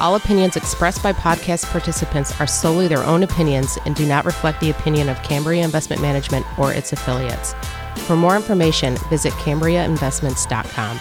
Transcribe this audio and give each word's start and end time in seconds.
All 0.00 0.14
opinions 0.14 0.56
expressed 0.56 1.02
by 1.02 1.12
podcast 1.12 1.66
participants 1.66 2.40
are 2.40 2.46
solely 2.46 2.88
their 2.88 3.04
own 3.04 3.22
opinions 3.22 3.76
and 3.84 3.94
do 3.94 4.06
not 4.06 4.24
reflect 4.24 4.58
the 4.58 4.70
opinion 4.70 5.10
of 5.10 5.22
Cambria 5.22 5.62
Investment 5.62 6.00
Management 6.00 6.46
or 6.58 6.72
its 6.72 6.94
affiliates. 6.94 7.54
For 8.06 8.16
more 8.16 8.34
information, 8.34 8.96
visit 9.10 9.34
CambriaInvestments.com. 9.34 10.96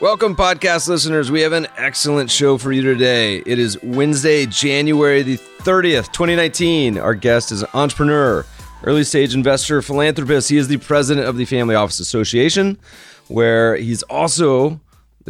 Welcome, 0.00 0.36
podcast 0.36 0.88
listeners. 0.88 1.32
We 1.32 1.40
have 1.40 1.52
an 1.52 1.66
excellent 1.76 2.30
show 2.30 2.58
for 2.58 2.70
you 2.70 2.82
today. 2.82 3.42
It 3.44 3.58
is 3.58 3.82
Wednesday, 3.82 4.46
January 4.46 5.22
the 5.22 5.36
30th, 5.36 6.12
2019. 6.12 6.96
Our 6.96 7.16
guest 7.16 7.50
is 7.50 7.62
an 7.62 7.68
entrepreneur, 7.74 8.46
early 8.84 9.02
stage 9.02 9.34
investor, 9.34 9.82
philanthropist. 9.82 10.48
He 10.48 10.58
is 10.58 10.68
the 10.68 10.76
president 10.76 11.26
of 11.26 11.36
the 11.36 11.44
Family 11.44 11.74
Office 11.74 11.98
Association, 11.98 12.78
where 13.26 13.74
he's 13.74 14.04
also 14.04 14.78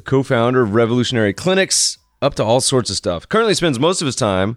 the 0.00 0.10
co 0.10 0.22
founder 0.22 0.62
of 0.62 0.74
Revolutionary 0.74 1.34
Clinics, 1.34 1.98
up 2.22 2.34
to 2.36 2.42
all 2.42 2.62
sorts 2.62 2.88
of 2.88 2.96
stuff. 2.96 3.28
Currently 3.28 3.52
spends 3.52 3.78
most 3.78 4.00
of 4.00 4.06
his 4.06 4.16
time 4.16 4.56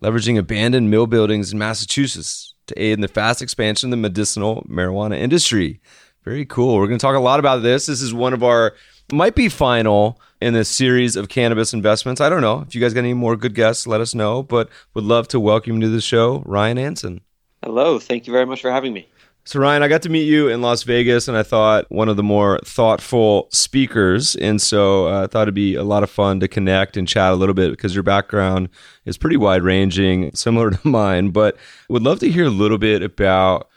leveraging 0.00 0.38
abandoned 0.38 0.88
mill 0.88 1.08
buildings 1.08 1.52
in 1.52 1.58
Massachusetts 1.58 2.54
to 2.68 2.80
aid 2.80 2.92
in 2.92 3.00
the 3.00 3.08
fast 3.08 3.42
expansion 3.42 3.88
of 3.88 3.90
the 3.90 3.96
medicinal 3.96 4.64
marijuana 4.68 5.18
industry. 5.18 5.80
Very 6.22 6.46
cool. 6.46 6.76
We're 6.76 6.86
going 6.86 7.00
to 7.00 7.04
talk 7.04 7.16
a 7.16 7.20
lot 7.20 7.40
about 7.40 7.64
this. 7.64 7.86
This 7.86 8.00
is 8.00 8.14
one 8.14 8.32
of 8.32 8.44
our, 8.44 8.74
might 9.12 9.34
be 9.34 9.48
final 9.48 10.20
in 10.40 10.54
this 10.54 10.68
series 10.68 11.16
of 11.16 11.28
cannabis 11.28 11.74
investments. 11.74 12.20
I 12.20 12.28
don't 12.28 12.40
know. 12.40 12.60
If 12.60 12.76
you 12.76 12.80
guys 12.80 12.94
got 12.94 13.00
any 13.00 13.14
more 13.14 13.36
good 13.36 13.56
guests, 13.56 13.88
let 13.88 14.00
us 14.00 14.14
know. 14.14 14.44
But 14.44 14.68
would 14.94 15.04
love 15.04 15.26
to 15.28 15.40
welcome 15.40 15.74
you 15.74 15.80
to 15.80 15.88
the 15.88 16.00
show, 16.00 16.44
Ryan 16.46 16.78
Ansin. 16.78 17.20
Hello. 17.64 17.98
Thank 17.98 18.28
you 18.28 18.32
very 18.32 18.46
much 18.46 18.62
for 18.62 18.70
having 18.70 18.92
me. 18.92 19.08
So, 19.46 19.60
Ryan, 19.60 19.82
I 19.82 19.88
got 19.88 20.00
to 20.02 20.08
meet 20.08 20.24
you 20.24 20.48
in 20.48 20.62
Las 20.62 20.84
Vegas, 20.84 21.28
and 21.28 21.36
I 21.36 21.42
thought 21.42 21.90
one 21.90 22.08
of 22.08 22.16
the 22.16 22.22
more 22.22 22.58
thoughtful 22.64 23.48
speakers. 23.52 24.34
And 24.36 24.60
so 24.60 25.06
uh, 25.06 25.24
I 25.24 25.26
thought 25.26 25.42
it'd 25.42 25.54
be 25.54 25.74
a 25.74 25.84
lot 25.84 26.02
of 26.02 26.08
fun 26.08 26.40
to 26.40 26.48
connect 26.48 26.96
and 26.96 27.06
chat 27.06 27.30
a 27.30 27.36
little 27.36 27.54
bit 27.54 27.70
because 27.70 27.94
your 27.94 28.02
background 28.02 28.70
is 29.04 29.18
pretty 29.18 29.36
wide 29.36 29.62
ranging, 29.62 30.30
similar 30.34 30.70
to 30.70 30.88
mine. 30.88 31.28
But 31.28 31.58
would 31.90 32.02
love 32.02 32.20
to 32.20 32.30
hear 32.30 32.46
a 32.46 32.50
little 32.50 32.78
bit 32.78 33.02
about 33.02 33.68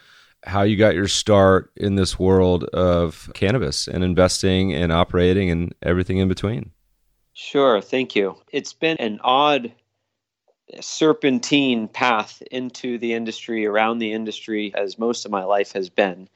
how 0.45 0.61
you 0.61 0.77
got 0.77 0.95
your 0.95 1.09
start 1.09 1.69
in 1.75 1.95
this 1.95 2.17
world 2.17 2.63
of 2.65 3.29
cannabis 3.33 3.89
and 3.89 4.05
investing 4.05 4.73
and 4.73 4.93
operating 4.93 5.49
and 5.49 5.75
everything 5.83 6.19
in 6.19 6.29
between. 6.29 6.71
Sure. 7.33 7.81
Thank 7.81 8.15
you. 8.15 8.37
It's 8.53 8.71
been 8.71 8.97
an 8.97 9.19
odd 9.21 9.73
serpentine 10.79 11.87
path 11.87 12.41
into 12.51 12.97
the 12.97 13.13
industry, 13.13 13.65
around 13.65 13.99
the 13.99 14.11
industry, 14.11 14.73
as 14.75 14.99
most 14.99 15.25
of 15.25 15.31
my 15.31 15.43
life 15.43 15.71
has 15.73 15.89
been 15.89 16.27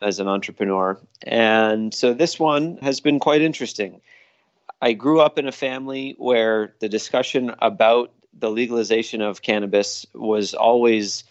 as 0.00 0.18
an 0.18 0.28
entrepreneur. 0.28 0.98
And 1.22 1.92
so 1.92 2.14
this 2.14 2.38
one 2.38 2.78
has 2.78 3.00
been 3.00 3.18
quite 3.18 3.42
interesting. 3.42 4.00
I 4.80 4.92
grew 4.92 5.20
up 5.20 5.38
in 5.38 5.46
a 5.46 5.52
family 5.52 6.14
where 6.18 6.74
the 6.80 6.88
discussion 6.88 7.54
about 7.58 8.12
the 8.38 8.50
legalization 8.50 9.20
of 9.20 9.42
cannabis 9.42 10.06
was 10.14 10.54
always 10.54 11.24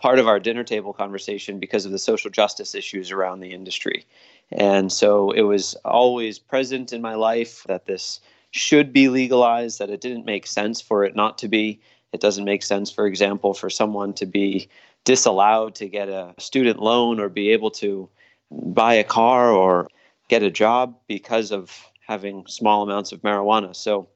part 0.00 0.18
of 0.18 0.28
our 0.28 0.38
dinner 0.38 0.64
table 0.64 0.92
conversation 0.92 1.58
because 1.58 1.86
of 1.86 1.92
the 1.92 1.98
social 1.98 2.30
justice 2.30 2.74
issues 2.74 3.10
around 3.10 3.40
the 3.40 3.52
industry. 3.52 4.04
And 4.52 4.92
so 4.92 5.30
it 5.30 5.42
was 5.42 5.74
always 5.84 6.38
present 6.38 6.92
in 6.92 7.00
my 7.00 7.14
life 7.14 7.64
that 7.68 7.86
this 7.86 8.20
should 8.50 8.92
be 8.92 9.08
legalized, 9.08 9.78
that 9.78 9.88
it 9.88 10.00
didn't 10.00 10.26
make 10.26 10.46
sense 10.46 10.80
for 10.82 11.04
it 11.04 11.16
not 11.16 11.38
to 11.38 11.48
be. 11.48 11.80
It 12.12 12.20
doesn't 12.20 12.44
make 12.44 12.62
sense, 12.62 12.90
for 12.90 13.06
example, 13.06 13.54
for 13.54 13.70
someone 13.70 14.12
to 14.14 14.26
be 14.26 14.68
disallowed 15.04 15.74
to 15.76 15.88
get 15.88 16.08
a 16.08 16.34
student 16.38 16.80
loan 16.80 17.20
or 17.20 17.28
be 17.28 17.50
able 17.50 17.70
to 17.70 18.08
buy 18.50 18.94
a 18.94 19.04
car 19.04 19.50
or 19.50 19.88
get 20.28 20.42
a 20.42 20.50
job 20.50 20.96
because 21.06 21.52
of 21.52 21.86
having 22.06 22.44
small 22.46 22.82
amounts 22.82 23.12
of 23.12 23.22
marijuana. 23.22 23.74
So 23.74 24.08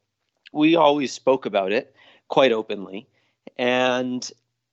we 0.53 0.77
always 0.77 1.13
spoke 1.13 1.47
about 1.47 1.73
it 1.73 1.95
quite 2.29 2.53
openly. 2.53 3.07
And 3.57 4.29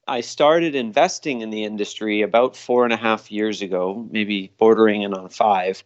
I 0.07 0.21
started 0.21 0.75
investing 0.75 1.41
in 1.41 1.51
the 1.51 1.63
industry 1.63 2.21
about 2.21 2.55
four 2.55 2.83
and 2.83 2.93
a 2.93 2.97
half 2.97 3.31
years 3.31 3.61
ago, 3.61 4.07
maybe 4.11 4.51
bordering 4.57 5.03
in 5.03 5.13
on 5.13 5.29
five 5.29 5.83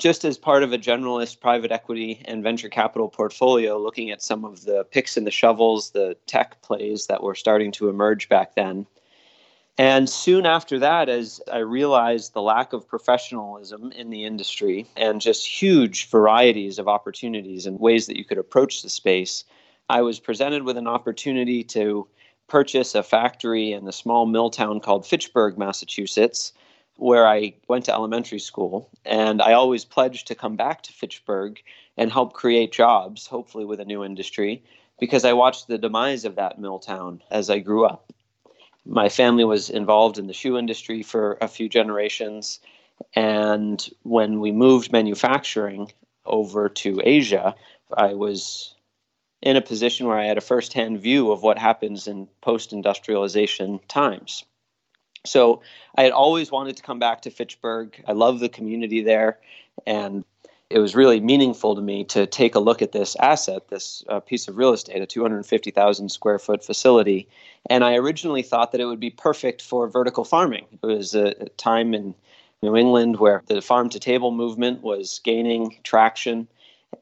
just 0.00 0.24
as 0.24 0.38
part 0.38 0.62
of 0.62 0.72
a 0.72 0.78
generalist 0.78 1.40
private 1.40 1.70
equity 1.70 2.22
and 2.24 2.42
venture 2.42 2.68
capital 2.68 3.08
portfolio, 3.08 3.78
looking 3.78 4.10
at 4.10 4.22
some 4.22 4.44
of 4.44 4.64
the 4.64 4.84
picks 4.90 5.16
and 5.16 5.26
the 5.26 5.30
shovels, 5.30 5.90
the 5.90 6.16
tech 6.26 6.60
plays 6.62 7.06
that 7.06 7.22
were 7.22 7.34
starting 7.34 7.70
to 7.72 7.88
emerge 7.88 8.28
back 8.28 8.54
then. 8.54 8.86
And 9.78 10.08
soon 10.08 10.46
after 10.46 10.78
that, 10.78 11.08
as 11.08 11.40
I 11.52 11.58
realized 11.58 12.32
the 12.32 12.42
lack 12.42 12.72
of 12.72 12.88
professionalism 12.88 13.92
in 13.92 14.10
the 14.10 14.24
industry 14.24 14.86
and 14.96 15.20
just 15.20 15.46
huge 15.46 16.08
varieties 16.08 16.78
of 16.78 16.88
opportunities 16.88 17.66
and 17.66 17.78
ways 17.78 18.06
that 18.06 18.16
you 18.16 18.24
could 18.24 18.38
approach 18.38 18.82
the 18.82 18.90
space, 18.90 19.44
I 19.88 20.02
was 20.02 20.18
presented 20.18 20.64
with 20.64 20.76
an 20.76 20.86
opportunity 20.86 21.62
to 21.64 22.06
purchase 22.48 22.94
a 22.94 23.02
factory 23.02 23.72
in 23.72 23.86
a 23.86 23.92
small 23.92 24.26
mill 24.26 24.50
town 24.50 24.80
called 24.80 25.06
Fitchburg, 25.06 25.56
Massachusetts 25.56 26.52
where 27.00 27.26
I 27.26 27.54
went 27.66 27.86
to 27.86 27.94
elementary 27.94 28.38
school, 28.38 28.90
and 29.06 29.40
I 29.40 29.54
always 29.54 29.86
pledged 29.86 30.26
to 30.28 30.34
come 30.34 30.56
back 30.56 30.82
to 30.82 30.92
Fitchburg 30.92 31.60
and 31.96 32.12
help 32.12 32.34
create 32.34 32.72
jobs, 32.72 33.26
hopefully 33.26 33.64
with 33.64 33.80
a 33.80 33.86
new 33.86 34.04
industry, 34.04 34.62
because 34.98 35.24
I 35.24 35.32
watched 35.32 35.66
the 35.66 35.78
demise 35.78 36.26
of 36.26 36.36
that 36.36 36.58
mill 36.58 36.78
town 36.78 37.22
as 37.30 37.48
I 37.48 37.60
grew 37.60 37.86
up. 37.86 38.12
My 38.84 39.08
family 39.08 39.44
was 39.44 39.70
involved 39.70 40.18
in 40.18 40.26
the 40.26 40.34
shoe 40.34 40.58
industry 40.58 41.02
for 41.02 41.38
a 41.40 41.48
few 41.48 41.70
generations, 41.70 42.60
and 43.14 43.88
when 44.02 44.40
we 44.40 44.52
moved 44.52 44.92
manufacturing 44.92 45.90
over 46.26 46.68
to 46.68 47.00
Asia, 47.02 47.54
I 47.96 48.12
was 48.12 48.74
in 49.40 49.56
a 49.56 49.62
position 49.62 50.06
where 50.06 50.18
I 50.18 50.26
had 50.26 50.36
a 50.36 50.42
firsthand 50.42 51.00
view 51.00 51.32
of 51.32 51.42
what 51.42 51.58
happens 51.58 52.06
in 52.06 52.28
post 52.42 52.74
industrialization 52.74 53.80
times. 53.88 54.44
So 55.24 55.62
I 55.96 56.02
had 56.02 56.12
always 56.12 56.50
wanted 56.50 56.76
to 56.76 56.82
come 56.82 56.98
back 56.98 57.22
to 57.22 57.30
Fitchburg. 57.30 58.02
I 58.06 58.12
love 58.12 58.40
the 58.40 58.48
community 58.48 59.02
there. 59.02 59.38
And 59.86 60.24
it 60.70 60.78
was 60.78 60.94
really 60.94 61.20
meaningful 61.20 61.74
to 61.74 61.82
me 61.82 62.04
to 62.04 62.26
take 62.26 62.54
a 62.54 62.60
look 62.60 62.80
at 62.80 62.92
this 62.92 63.16
asset, 63.16 63.68
this 63.68 64.04
uh, 64.08 64.20
piece 64.20 64.46
of 64.46 64.56
real 64.56 64.72
estate, 64.72 65.02
a 65.02 65.06
250,000 65.06 66.08
square 66.08 66.38
foot 66.38 66.64
facility. 66.64 67.28
And 67.68 67.82
I 67.84 67.96
originally 67.96 68.42
thought 68.42 68.70
that 68.72 68.80
it 68.80 68.86
would 68.86 69.00
be 69.00 69.10
perfect 69.10 69.62
for 69.62 69.88
vertical 69.88 70.24
farming. 70.24 70.66
It 70.82 70.86
was 70.86 71.14
a, 71.14 71.34
a 71.40 71.48
time 71.50 71.92
in 71.92 72.14
New 72.62 72.76
England 72.76 73.18
where 73.18 73.42
the 73.46 73.60
farm 73.60 73.88
to 73.90 73.98
table 73.98 74.30
movement 74.30 74.82
was 74.82 75.20
gaining 75.24 75.76
traction 75.82 76.46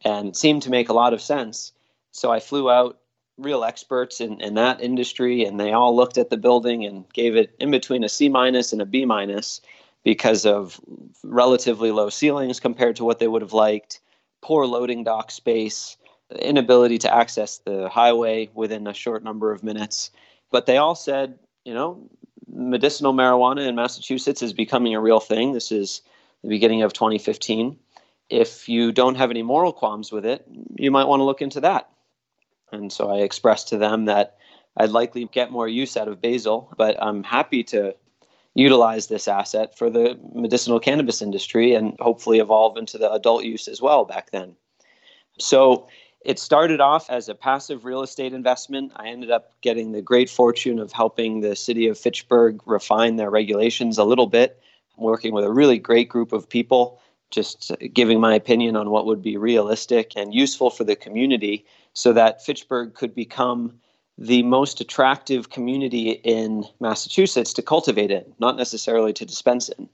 and 0.04 0.34
seemed 0.34 0.62
to 0.62 0.70
make 0.70 0.88
a 0.88 0.94
lot 0.94 1.12
of 1.12 1.20
sense. 1.20 1.72
So 2.12 2.32
I 2.32 2.40
flew 2.40 2.70
out 2.70 2.98
real 3.38 3.64
experts 3.64 4.20
in, 4.20 4.40
in 4.40 4.54
that 4.54 4.80
industry, 4.80 5.44
and 5.44 5.58
they 5.58 5.72
all 5.72 5.94
looked 5.94 6.18
at 6.18 6.28
the 6.28 6.36
building 6.36 6.84
and 6.84 7.10
gave 7.12 7.36
it 7.36 7.54
in 7.58 7.70
between 7.70 8.04
a 8.04 8.08
C 8.08 8.28
minus 8.28 8.72
and 8.72 8.82
a 8.82 8.86
B 8.86 9.04
minus 9.04 9.60
because 10.04 10.44
of 10.44 10.80
relatively 11.22 11.90
low 11.90 12.10
ceilings 12.10 12.60
compared 12.60 12.96
to 12.96 13.04
what 13.04 13.18
they 13.18 13.28
would 13.28 13.42
have 13.42 13.52
liked, 13.52 14.00
poor 14.42 14.66
loading 14.66 15.04
dock 15.04 15.30
space, 15.30 15.96
inability 16.36 16.98
to 16.98 17.14
access 17.14 17.58
the 17.58 17.88
highway 17.88 18.50
within 18.54 18.86
a 18.86 18.94
short 18.94 19.22
number 19.24 19.52
of 19.52 19.62
minutes. 19.62 20.10
But 20.50 20.66
they 20.66 20.76
all 20.76 20.94
said, 20.94 21.38
you 21.64 21.74
know, 21.74 22.08
medicinal 22.50 23.12
marijuana 23.12 23.66
in 23.66 23.74
Massachusetts 23.74 24.42
is 24.42 24.52
becoming 24.52 24.94
a 24.94 25.00
real 25.00 25.20
thing. 25.20 25.52
This 25.52 25.70
is 25.72 26.02
the 26.42 26.48
beginning 26.48 26.82
of 26.82 26.92
2015. 26.92 27.78
If 28.30 28.68
you 28.68 28.92
don't 28.92 29.16
have 29.16 29.30
any 29.30 29.42
moral 29.42 29.72
qualms 29.72 30.12
with 30.12 30.26
it, 30.26 30.44
you 30.76 30.90
might 30.90 31.06
want 31.06 31.20
to 31.20 31.24
look 31.24 31.42
into 31.42 31.60
that. 31.60 31.90
And 32.72 32.92
so 32.92 33.10
I 33.10 33.18
expressed 33.18 33.68
to 33.68 33.78
them 33.78 34.06
that 34.06 34.36
I'd 34.76 34.90
likely 34.90 35.26
get 35.26 35.50
more 35.50 35.68
use 35.68 35.96
out 35.96 36.08
of 36.08 36.20
basil, 36.20 36.72
but 36.76 37.02
I'm 37.02 37.24
happy 37.24 37.64
to 37.64 37.94
utilize 38.54 39.06
this 39.06 39.28
asset 39.28 39.76
for 39.76 39.90
the 39.90 40.18
medicinal 40.34 40.80
cannabis 40.80 41.22
industry 41.22 41.74
and 41.74 41.96
hopefully 42.00 42.38
evolve 42.38 42.76
into 42.76 42.98
the 42.98 43.10
adult 43.12 43.44
use 43.44 43.68
as 43.68 43.80
well 43.80 44.04
back 44.04 44.30
then. 44.30 44.56
So 45.38 45.88
it 46.24 46.38
started 46.38 46.80
off 46.80 47.08
as 47.10 47.28
a 47.28 47.34
passive 47.34 47.84
real 47.84 48.02
estate 48.02 48.32
investment. 48.32 48.92
I 48.96 49.08
ended 49.08 49.30
up 49.30 49.52
getting 49.60 49.92
the 49.92 50.02
great 50.02 50.28
fortune 50.28 50.78
of 50.78 50.92
helping 50.92 51.40
the 51.40 51.54
city 51.54 51.86
of 51.86 51.98
Fitchburg 51.98 52.60
refine 52.66 53.16
their 53.16 53.30
regulations 53.30 53.98
a 53.98 54.04
little 54.04 54.26
bit, 54.26 54.60
working 54.96 55.32
with 55.32 55.44
a 55.44 55.52
really 55.52 55.78
great 55.78 56.08
group 56.08 56.32
of 56.32 56.48
people 56.48 57.00
just 57.30 57.70
giving 57.92 58.20
my 58.20 58.34
opinion 58.34 58.74
on 58.74 58.90
what 58.90 59.06
would 59.06 59.22
be 59.22 59.36
realistic 59.36 60.12
and 60.16 60.34
useful 60.34 60.70
for 60.70 60.84
the 60.84 60.96
community 60.96 61.64
so 61.98 62.12
that 62.12 62.44
Fitchburg 62.44 62.94
could 62.94 63.12
become 63.12 63.80
the 64.16 64.44
most 64.44 64.80
attractive 64.80 65.50
community 65.50 66.10
in 66.10 66.64
Massachusetts 66.78 67.52
to 67.54 67.60
cultivate 67.60 68.12
in, 68.12 68.24
not 68.38 68.56
necessarily 68.56 69.12
to 69.14 69.26
dispense 69.26 69.68
in. 69.68 69.88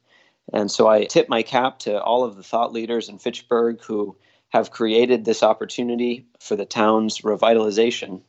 And 0.52 0.70
so 0.70 0.86
I 0.86 1.06
tip 1.06 1.30
my 1.30 1.42
cap 1.42 1.78
to 1.80 2.02
all 2.02 2.22
of 2.22 2.36
the 2.36 2.42
thought 2.42 2.74
leaders 2.74 3.08
in 3.08 3.16
Fitchburg 3.16 3.82
who 3.82 4.14
have 4.50 4.70
created 4.70 5.24
this 5.24 5.42
opportunity 5.42 6.26
for 6.40 6.56
the 6.56 6.66
town's 6.66 7.22
revitalization. 7.22 8.20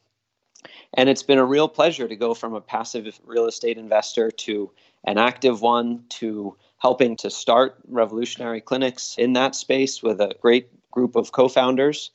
And 0.94 1.10
it's 1.10 1.24
been 1.24 1.38
a 1.38 1.44
real 1.44 1.68
pleasure 1.68 2.07
to 2.07 2.16
go 2.16 2.33
from 2.33 2.54
a 2.54 2.62
passive 2.62 3.19
real 3.25 3.45
estate 3.45 3.77
investor 3.77 4.31
to 4.31 4.72
an 5.04 5.18
active 5.18 5.62
one 5.62 6.06
to 6.12 6.56
helping 6.77 7.18
to 7.18 7.30
start 7.30 7.75
revolutionary 7.89 8.62
clinics 8.62 9.16
in 9.18 9.33
that 9.33 9.54
space 9.54 10.01
with 10.01 10.22
a 10.22 10.33
great 10.42 10.69
group 10.92 11.18
of 11.18 11.33
co 11.33 11.50
founders 11.50 12.12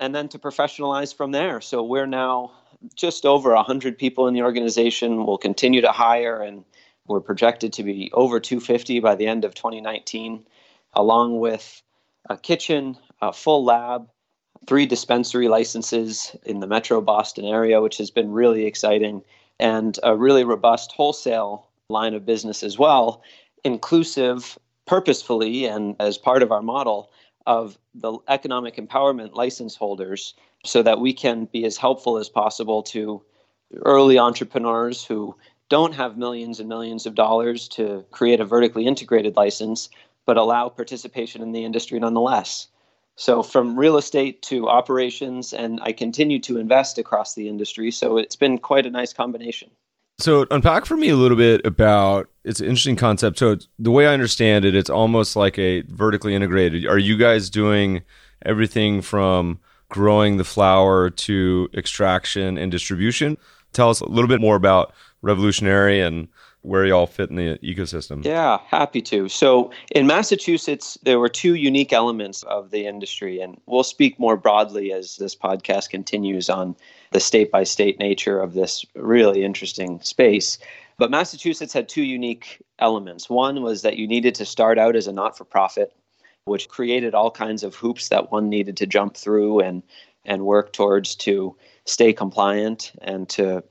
and 0.00 0.14
then 0.14 0.28
to 0.30 0.38
professionalize 0.38 1.14
from 1.14 1.30
there. 1.30 1.60
So 1.60 1.84
we're 1.84 2.06
now 2.06 2.52
just 2.96 3.26
over 3.26 3.54
100 3.54 3.98
people 3.98 4.26
in 4.26 4.34
the 4.34 4.42
organization. 4.42 5.26
We'll 5.26 5.38
continue 5.38 5.82
to 5.82 5.92
hire, 5.92 6.42
and 6.42 6.64
we're 7.06 7.20
projected 7.20 7.74
to 7.74 7.84
be 7.84 8.10
over 8.14 8.40
250 8.40 8.98
by 9.00 9.14
the 9.14 9.26
end 9.26 9.44
of 9.44 9.54
2019, 9.54 10.44
along 10.94 11.38
with 11.38 11.82
a 12.30 12.38
kitchen, 12.38 12.96
a 13.20 13.32
full 13.32 13.62
lab, 13.62 14.08
three 14.66 14.86
dispensary 14.86 15.48
licenses 15.48 16.34
in 16.44 16.60
the 16.60 16.66
metro 16.66 17.02
Boston 17.02 17.44
area, 17.44 17.82
which 17.82 17.98
has 17.98 18.10
been 18.10 18.32
really 18.32 18.64
exciting, 18.64 19.22
and 19.58 19.98
a 20.02 20.16
really 20.16 20.44
robust 20.44 20.92
wholesale 20.92 21.66
line 21.90 22.14
of 22.14 22.24
business 22.24 22.62
as 22.62 22.78
well, 22.78 23.22
inclusive 23.64 24.58
purposefully 24.86 25.66
and 25.66 25.94
as 26.00 26.16
part 26.16 26.42
of 26.42 26.50
our 26.50 26.62
model 26.62 27.10
of 27.46 27.78
the 27.94 28.18
economic 28.28 28.76
empowerment 28.76 29.34
license 29.34 29.74
holders 29.74 30.34
so 30.64 30.82
that 30.82 31.00
we 31.00 31.12
can 31.12 31.46
be 31.46 31.64
as 31.64 31.76
helpful 31.76 32.18
as 32.18 32.28
possible 32.28 32.82
to 32.82 33.22
early 33.84 34.18
entrepreneurs 34.18 35.04
who 35.04 35.34
don't 35.68 35.94
have 35.94 36.18
millions 36.18 36.60
and 36.60 36.68
millions 36.68 37.06
of 37.06 37.14
dollars 37.14 37.68
to 37.68 38.04
create 38.10 38.40
a 38.40 38.44
vertically 38.44 38.86
integrated 38.86 39.36
license, 39.36 39.88
but 40.26 40.36
allow 40.36 40.68
participation 40.68 41.42
in 41.42 41.52
the 41.52 41.64
industry 41.64 41.98
nonetheless. 41.98 42.66
So, 43.16 43.42
from 43.42 43.78
real 43.78 43.96
estate 43.96 44.42
to 44.42 44.68
operations, 44.68 45.52
and 45.52 45.78
I 45.82 45.92
continue 45.92 46.38
to 46.40 46.58
invest 46.58 46.98
across 46.98 47.34
the 47.34 47.48
industry. 47.48 47.90
So, 47.90 48.16
it's 48.16 48.36
been 48.36 48.58
quite 48.58 48.86
a 48.86 48.90
nice 48.90 49.12
combination. 49.12 49.70
So, 50.20 50.46
unpack 50.50 50.86
for 50.86 50.96
me 50.96 51.08
a 51.08 51.16
little 51.16 51.36
bit 51.36 51.64
about 51.64 52.28
it's 52.44 52.60
an 52.60 52.66
interesting 52.66 52.96
concept. 52.96 53.38
So, 53.38 53.56
the 53.78 53.90
way 53.90 54.06
I 54.06 54.12
understand 54.12 54.64
it, 54.64 54.74
it's 54.74 54.90
almost 54.90 55.36
like 55.36 55.58
a 55.58 55.82
vertically 55.82 56.34
integrated. 56.34 56.86
Are 56.86 56.98
you 56.98 57.16
guys 57.16 57.50
doing 57.50 58.02
everything 58.44 59.02
from 59.02 59.58
growing 59.90 60.36
the 60.38 60.44
flower 60.44 61.10
to 61.10 61.68
extraction 61.74 62.56
and 62.56 62.72
distribution. 62.72 63.36
Tell 63.72 63.90
us 63.90 64.00
a 64.00 64.08
little 64.08 64.28
bit 64.28 64.40
more 64.40 64.56
about 64.56 64.94
Revolutionary 65.22 66.00
and 66.00 66.28
where 66.62 66.84
y'all 66.84 67.06
fit 67.06 67.30
in 67.30 67.36
the 67.36 67.58
ecosystem. 67.62 68.24
Yeah, 68.24 68.58
happy 68.66 69.00
to. 69.02 69.28
So 69.28 69.70
in 69.90 70.06
Massachusetts, 70.06 70.98
there 71.02 71.18
were 71.18 71.28
two 71.28 71.54
unique 71.54 71.92
elements 71.92 72.42
of 72.42 72.70
the 72.70 72.86
industry, 72.86 73.40
and 73.40 73.60
we'll 73.66 73.82
speak 73.82 74.18
more 74.18 74.36
broadly 74.36 74.92
as 74.92 75.16
this 75.16 75.34
podcast 75.34 75.90
continues 75.90 76.50
on 76.50 76.76
the 77.12 77.20
state 77.20 77.50
by 77.50 77.64
state 77.64 77.98
nature 77.98 78.40
of 78.40 78.52
this 78.54 78.84
really 78.94 79.42
interesting 79.44 80.00
space. 80.00 80.58
But 80.98 81.10
Massachusetts 81.10 81.72
had 81.72 81.88
two 81.88 82.02
unique 82.02 82.62
elements. 82.78 83.30
One 83.30 83.62
was 83.62 83.82
that 83.82 83.96
you 83.96 84.06
needed 84.06 84.34
to 84.36 84.44
start 84.44 84.78
out 84.78 84.96
as 84.96 85.06
a 85.06 85.12
not 85.12 85.38
for 85.38 85.44
profit 85.44 85.94
which 86.44 86.68
created 86.68 87.14
all 87.14 87.30
kinds 87.30 87.62
of 87.62 87.74
hoops 87.74 88.08
that 88.08 88.32
one 88.32 88.48
needed 88.48 88.76
to 88.78 88.86
jump 88.86 89.16
through 89.16 89.60
and 89.60 89.82
and 90.24 90.44
work 90.44 90.72
towards 90.72 91.14
to 91.14 91.56
stay 91.86 92.12
compliant 92.12 92.92
and 93.00 93.28
to 93.28 93.62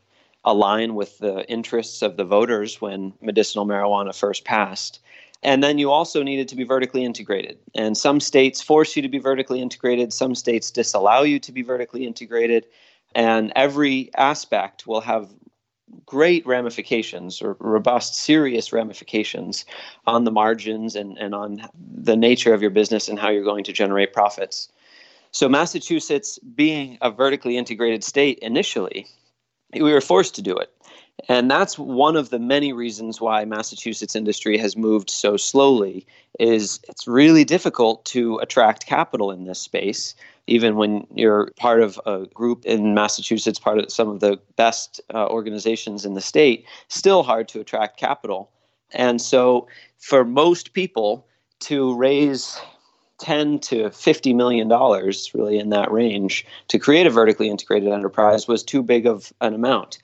align 0.50 0.96
with 0.96 1.18
the 1.20 1.48
interests 1.50 2.02
of 2.02 2.18
the 2.18 2.26
voters 2.26 2.82
when 2.82 3.14
medicinal 3.22 3.68
marijuana 3.68 4.16
first 4.16 4.46
passed. 4.46 5.00
And 5.44 5.64
then 5.64 5.78
you 5.78 5.92
also 5.92 6.24
needed 6.24 6.48
to 6.50 6.56
be 6.56 6.64
vertically 6.64 7.06
integrated. 7.06 7.60
And 7.76 7.96
some 7.96 8.20
states 8.20 8.62
force 8.62 8.96
you 8.96 9.02
to 9.02 9.10
be 9.10 9.20
vertically 9.20 9.62
integrated, 9.62 10.12
some 10.12 10.36
states 10.36 10.72
disallow 10.72 11.22
you 11.22 11.40
to 11.40 11.52
be 11.52 11.62
vertically 11.62 12.06
integrated. 12.06 12.66
And 13.16 13.54
every 13.56 14.10
aspect 14.16 14.86
will 14.86 15.02
have 15.02 15.30
great 16.06 16.46
ramifications 16.46 17.42
or 17.42 17.56
robust, 17.60 18.16
serious 18.16 18.74
ramifications 18.74 19.66
on 20.06 20.24
the 20.24 20.32
margins 20.32 20.96
and, 20.96 21.18
and 21.18 21.34
on 21.34 21.62
the 21.80 22.18
nature 22.18 22.54
of 22.54 22.62
your 22.62 22.72
business 22.72 23.08
and 23.08 23.18
how 23.18 23.30
you're 23.30 23.44
going 23.44 23.64
to 23.64 23.74
generate 23.74 24.14
profits. 24.14 24.70
So, 25.32 25.48
Massachusetts, 25.48 26.40
being 26.40 26.98
a 27.02 27.12
vertically 27.12 27.56
integrated 27.58 28.04
state 28.04 28.40
initially, 28.40 29.08
we 29.74 29.94
were 29.94 30.02
forced 30.02 30.36
to 30.36 30.42
do 30.42 30.58
it. 30.58 30.72
And 31.28 31.52
that's 31.52 31.78
one 31.78 32.16
of 32.16 32.30
the 32.30 32.40
many 32.40 32.72
reasons 32.72 33.20
why 33.20 33.44
Massachusetts 33.44 34.16
industry 34.16 34.58
has 34.58 34.78
moved 34.78 35.10
so 35.10 35.36
slowly 35.36 36.08
is 36.40 36.80
it's 36.88 37.08
really 37.08 37.44
difficult 37.44 38.06
to 38.06 38.38
attract 38.38 38.86
capital 38.86 39.30
in 39.30 39.44
this 39.44 39.60
space 39.60 40.16
even 40.50 40.76
when 40.76 41.06
you're 41.14 41.52
part 41.58 41.82
of 41.82 42.00
a 42.06 42.26
group 42.34 42.66
in 42.66 42.94
Massachusetts, 42.94 43.60
part 43.60 43.78
of 43.78 43.92
some 43.92 44.10
of 44.10 44.20
the 44.20 44.40
best 44.56 45.00
uh, 45.14 45.28
organizations 45.28 46.06
in 46.06 46.16
the 46.16 46.22
state, 46.22 46.66
still 46.88 47.24
hard 47.24 47.48
to 47.50 47.60
attract 47.60 47.98
capital. 47.98 48.52
And 48.92 49.22
so, 49.22 49.68
for 50.00 50.26
most 50.26 50.74
people 50.74 51.28
to 51.60 51.96
raise 51.96 52.60
10 53.20 53.60
to 53.60 53.90
50 53.92 54.34
million 54.34 54.68
dollars, 54.68 55.32
really 55.34 55.60
in 55.60 55.70
that 55.70 55.92
range, 55.92 56.46
to 56.70 56.80
create 56.80 57.08
a 57.08 57.10
vertically 57.10 57.50
integrated 57.50 57.92
enterprise 57.92 58.48
was 58.48 58.64
too 58.64 58.82
big 58.82 59.06
of 59.06 59.32
an 59.42 59.54
amount. 59.54 60.00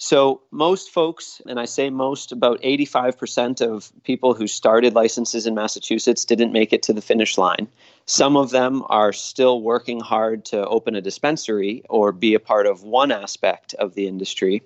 So, 0.00 0.42
most 0.52 0.90
folks, 0.90 1.42
and 1.46 1.58
I 1.58 1.64
say 1.64 1.90
most, 1.90 2.30
about 2.30 2.62
85% 2.62 3.60
of 3.60 3.90
people 4.04 4.32
who 4.32 4.46
started 4.46 4.94
licenses 4.94 5.44
in 5.44 5.56
Massachusetts 5.56 6.24
didn't 6.24 6.52
make 6.52 6.72
it 6.72 6.84
to 6.84 6.92
the 6.92 7.02
finish 7.02 7.36
line. 7.36 7.66
Some 8.06 8.36
of 8.36 8.50
them 8.50 8.84
are 8.88 9.12
still 9.12 9.60
working 9.60 9.98
hard 9.98 10.44
to 10.46 10.64
open 10.66 10.94
a 10.94 11.00
dispensary 11.00 11.82
or 11.88 12.12
be 12.12 12.34
a 12.34 12.40
part 12.40 12.66
of 12.66 12.84
one 12.84 13.10
aspect 13.10 13.74
of 13.74 13.94
the 13.94 14.06
industry. 14.06 14.62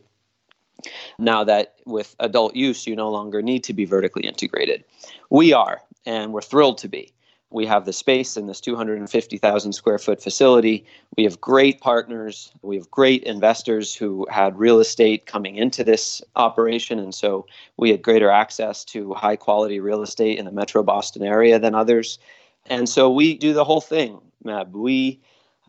Now 1.19 1.44
that 1.44 1.77
with 1.87 2.15
adult 2.21 2.55
use, 2.55 2.87
you 2.87 2.94
no 2.94 3.11
longer 3.11 3.41
need 3.41 3.65
to 3.65 3.73
be 3.73 3.87
vertically 3.87 4.27
integrated. 4.27 4.85
We 5.31 5.55
are, 5.55 5.81
and 6.05 6.34
we're 6.34 6.43
thrilled 6.43 6.77
to 6.79 6.89
be 6.89 7.15
we 7.53 7.67
have 7.67 7.85
the 7.85 7.93
space 7.93 8.37
in 8.37 8.47
this 8.47 8.61
250,000 8.61 9.73
square 9.73 9.99
foot 9.99 10.23
facility. 10.23 10.85
We 11.17 11.25
have 11.25 11.41
great 11.41 11.81
partners. 11.81 12.53
We 12.63 12.77
have 12.77 12.91
great 12.91 13.23
investors 13.25 13.94
who 13.94 14.27
had 14.31 14.59
real 14.59 14.81
estate 14.81 15.27
coming 15.27 15.56
into 15.56 15.85
this 15.85 16.23
operation. 16.37 16.99
And 16.99 17.15
so 17.15 17.47
we 17.77 17.91
had 17.91 18.03
greater 18.03 18.31
access 18.31 18.85
to 18.87 19.15
high 19.15 19.37
quality 19.37 19.81
real 19.81 20.03
estate 20.03 20.39
in 20.39 20.44
the 20.44 20.53
metro 20.53 20.82
Boston 20.82 21.23
area 21.23 21.59
than 21.59 21.75
others. 21.75 22.19
And 22.67 22.89
so 22.89 23.11
we 23.11 23.37
do 23.37 23.53
the 23.53 23.65
whole 23.65 23.81
thing, 23.81 24.21
Meb. 24.44 24.71
We 24.73 25.21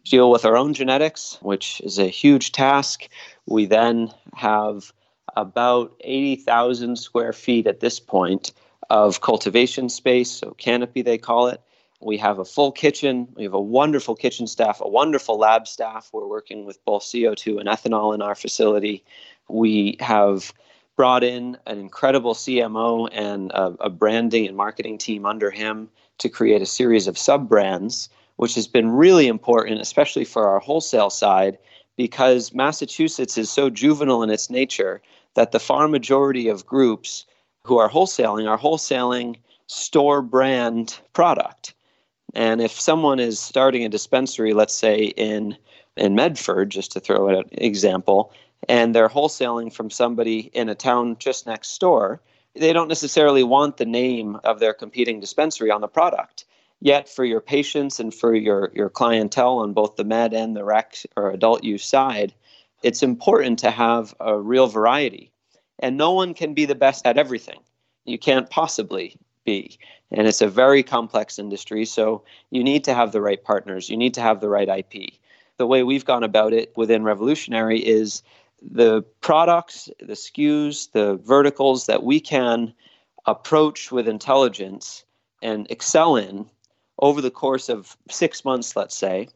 deal 0.06 0.30
with 0.32 0.46
our 0.46 0.58
own 0.58 0.74
genetics, 0.74 1.38
which 1.42 1.82
is 1.82 1.98
a 2.00 2.08
huge 2.08 2.52
task. 2.52 3.08
We 3.46 3.66
then 3.66 4.12
have 4.36 4.94
about 5.36 5.96
80,000 6.02 6.98
square 6.98 7.34
feet 7.34 7.68
at 7.68 7.80
this 7.80 8.00
point 8.00 8.54
of 8.90 9.22
cultivation 9.22 9.90
space, 9.90 10.30
so 10.30 10.52
canopy 10.52 11.02
they 11.02 11.18
call 11.18 11.48
it. 11.48 11.62
We 12.04 12.18
have 12.18 12.40
a 12.40 12.46
full 12.46 12.72
kitchen. 12.72 13.28
We 13.36 13.44
have 13.44 13.54
a 13.54 13.62
wonderful 13.62 14.16
kitchen 14.16 14.48
staff, 14.48 14.82
a 14.82 14.88
wonderful 14.88 15.38
lab 15.38 15.68
staff. 15.68 16.10
We're 16.12 16.28
working 16.28 16.66
with 16.66 16.84
both 16.86 17.04
CO2 17.04 17.60
and 17.60 17.70
ethanol 17.70 18.14
in 18.14 18.22
our 18.22 18.36
facility. 18.36 19.04
We 19.48 19.98
have 20.00 20.54
brought 20.96 21.24
in 21.24 21.58
an 21.66 21.80
incredible 21.80 22.34
CMO 22.34 23.10
and 23.12 23.52
a, 23.52 23.76
a 23.80 23.90
branding 23.90 24.48
and 24.48 24.58
marketing 24.58 24.98
team 24.98 25.26
under 25.26 25.50
him 25.50 25.90
to 26.20 26.30
create 26.30 26.62
a 26.62 26.68
series 26.68 27.08
of 27.08 27.18
sub 27.18 27.50
brands, 27.50 28.10
which 28.36 28.56
has 28.56 28.68
been 28.68 28.92
really 28.92 29.28
important, 29.28 29.82
especially 29.82 30.26
for 30.26 30.48
our 30.48 30.60
wholesale 30.60 31.10
side, 31.10 31.58
because 31.98 32.54
Massachusetts 32.54 33.38
is 33.38 33.50
so 33.50 33.70
juvenile 33.70 34.24
in 34.24 34.30
its 34.30 34.50
nature 34.50 35.02
that 35.36 35.52
the 35.52 35.60
far 35.60 35.88
majority 35.88 36.48
of 36.48 36.66
groups 36.66 37.26
who 37.64 37.78
are 37.78 37.90
wholesaling 37.90 38.48
are 38.48 38.58
wholesaling 38.58 39.38
store 39.68 40.22
brand 40.22 41.00
product. 41.14 41.73
And 42.34 42.62
if 42.62 42.80
someone 42.80 43.20
is 43.20 43.40
starting 43.40 43.86
a 43.86 43.90
dispensary, 43.90 44.54
let's 44.54 44.74
say 44.74 45.14
in 45.18 45.58
in 45.96 46.16
Medford, 46.16 46.72
just 46.72 46.92
to 46.94 47.00
throw 47.00 47.28
an 47.30 47.46
example, 47.52 48.34
and 48.68 48.96
they're 48.96 49.10
wholesaling 49.10 49.72
from 49.72 49.92
somebody 49.92 50.50
in 50.54 50.70
a 50.70 50.76
town 50.76 51.18
just 51.20 51.46
next 51.46 51.78
door, 51.80 52.20
they 52.56 52.74
don't 52.74 52.88
necessarily 52.88 53.44
want 53.44 53.78
the 53.78 53.86
name 53.86 54.40
of 54.44 54.60
their 54.60 54.74
competing 54.74 55.20
dispensary 55.20 55.70
on 55.70 55.82
the 55.82 55.88
product. 55.88 56.46
Yet, 56.80 57.08
for 57.08 57.24
your 57.24 57.42
patients 57.42 58.00
and 58.00 58.14
for 58.14 58.36
your, 58.36 58.72
your 58.74 58.90
clientele 58.90 59.60
on 59.60 59.74
both 59.74 59.96
the 59.96 60.04
med 60.04 60.34
and 60.34 60.56
the 60.56 60.66
rec 60.66 60.98
or 61.16 61.32
adult 61.32 61.64
use 61.64 61.86
side, 61.86 62.34
it's 62.82 63.04
important 63.04 63.60
to 63.60 63.72
have 63.72 64.14
a 64.20 64.38
real 64.38 64.68
variety. 64.68 65.32
And 65.80 65.96
no 65.98 66.12
one 66.12 66.34
can 66.34 66.54
be 66.54 66.66
the 66.66 66.76
best 66.76 67.06
at 67.06 67.18
everything. 67.18 67.60
You 68.06 68.20
can't 68.20 68.50
possibly 68.50 69.16
be. 69.44 69.78
And 70.12 70.28
it's 70.28 70.42
a 70.42 70.48
very 70.48 70.84
complex 70.84 71.40
industry, 71.40 71.86
so 71.86 72.24
you 72.52 72.64
need 72.64 72.84
to 72.86 72.94
have 72.94 73.12
the 73.12 73.22
right 73.22 73.44
partners, 73.44 73.90
you 73.90 73.98
need 73.98 74.14
to 74.16 74.22
have 74.22 74.42
the 74.42 74.50
right 74.50 74.70
IP. 74.70 75.14
The 75.58 75.68
way 75.68 75.84
we've 75.84 76.06
gone 76.06 76.24
about 76.24 76.54
it 76.54 76.74
within 76.76 77.04
Revolutionary 77.04 77.80
is 77.80 78.24
the 78.62 79.04
products, 79.22 79.90
the 80.00 80.14
SKUs, 80.14 80.92
the 80.92 81.18
verticals 81.18 81.86
that 81.88 82.04
we 82.04 82.20
can 82.20 82.74
approach 83.26 83.92
with 83.92 84.08
intelligence 84.08 85.04
and 85.42 85.68
excel 85.70 86.16
in 86.16 86.50
over 87.00 87.22
the 87.22 87.32
course 87.32 87.70
of 87.70 87.98
six 88.10 88.46
months, 88.46 88.76
let's 88.76 88.96
say, 88.96 89.28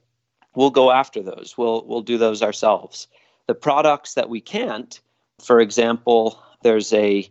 we'll 0.56 0.70
go 0.70 0.92
after 0.92 1.22
those. 1.22 1.56
We'll, 1.58 1.86
we'll 1.86 2.02
do 2.02 2.18
those 2.18 2.42
ourselves. 2.42 3.08
The 3.48 3.56
products 3.56 4.14
that 4.14 4.30
we 4.30 4.42
can't, 4.42 5.00
for 5.42 5.60
example, 5.60 6.42
there's 6.64 6.94
a, 6.94 7.30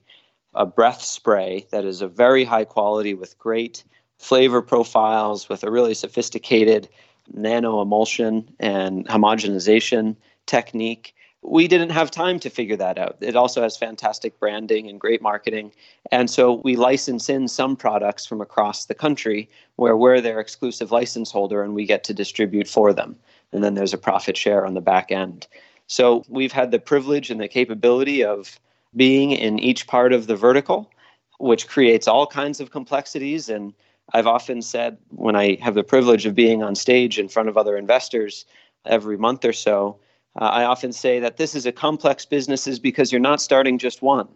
a 0.57 0.67
breath 0.67 1.03
spray 1.03 1.67
that 1.71 1.85
is 1.85 2.03
a 2.03 2.09
very 2.09 2.45
high 2.45 2.65
quality 2.65 3.15
with 3.15 3.39
great 3.39 3.85
flavor 4.19 4.63
profiles, 4.63 5.49
with 5.49 5.63
a 5.63 5.71
really 5.71 5.95
sophisticated 5.95 6.89
nano 7.33 7.81
emulsion 7.81 8.49
and 8.59 9.07
homogenization 9.07 10.17
technique 10.47 11.15
we 11.47 11.69
didn't 11.69 11.91
have 11.91 12.11
time 12.11 12.41
to 12.41 12.51
figure 12.51 12.77
that 12.77 12.99
out. 12.99 13.17
It 13.21 13.37
also 13.37 13.63
has 13.63 13.77
fantastic 13.77 14.39
branding 14.41 14.89
and 14.89 15.01
great 15.01 15.23
marketing. 15.23 15.73
And 16.11 16.29
so 16.29 16.55
we 16.65 16.75
license 16.77 17.29
in 17.29 17.47
some 17.47 17.77
products 17.77 18.27
from 18.27 18.41
across 18.41 18.87
the 18.87 18.95
country 18.95 19.49
where 19.77 19.97
we're 19.97 20.21
their 20.21 20.41
exclusive 20.41 20.91
license 20.91 21.31
holder 21.31 21.63
and 21.63 21.75
we 21.75 21.87
get 21.87 22.03
to 22.05 22.15
distribute 22.15 22.67
for 22.69 22.93
them. 22.93 23.17
And 23.53 23.63
then 23.63 23.75
there's 23.75 23.95
a 23.95 23.99
profit 23.99 24.37
share 24.37 24.67
on 24.67 24.75
the 24.75 24.81
back 24.81 25.13
end. 25.13 25.47
So 25.87 26.25
we've 26.29 26.53
had 26.53 26.73
the 26.73 26.81
privilege 26.81 27.31
and 27.31 27.41
the 27.41 27.49
capability 27.49 28.25
of 28.25 28.59
being 28.97 29.33
in 29.33 29.59
each 29.59 29.87
part 29.87 30.13
of 30.13 30.27
the 30.27 30.37
vertical, 30.37 30.91
which 31.39 31.69
creates 31.69 32.09
all 32.09 32.27
kinds 32.27 32.61
of 32.61 32.71
complexities. 32.71 33.49
And 33.49 33.75
I've 34.15 34.27
often 34.27 34.63
said 34.63 34.99
when 35.11 35.37
I 35.37 35.59
have 35.61 35.75
the 35.75 35.85
privilege 35.85 36.27
of 36.27 36.35
being 36.35 36.63
on 36.63 36.75
stage 36.75 37.19
in 37.19 37.29
front 37.29 37.49
of 37.49 37.57
other 37.57 37.77
investors 37.77 38.47
every 38.87 39.19
month 39.19 39.45
or 39.45 39.53
so, 39.53 39.99
uh, 40.41 40.45
I 40.45 40.65
often 40.65 40.93
say 40.93 41.19
that 41.21 41.37
this 41.37 41.55
is 41.55 41.67
a 41.67 41.73
complex 41.73 42.25
business 42.25 42.67
is 42.67 42.79
because 42.79 43.11
you're 43.11 43.21
not 43.21 43.41
starting 43.41 43.79
just 43.79 44.03
one. 44.03 44.29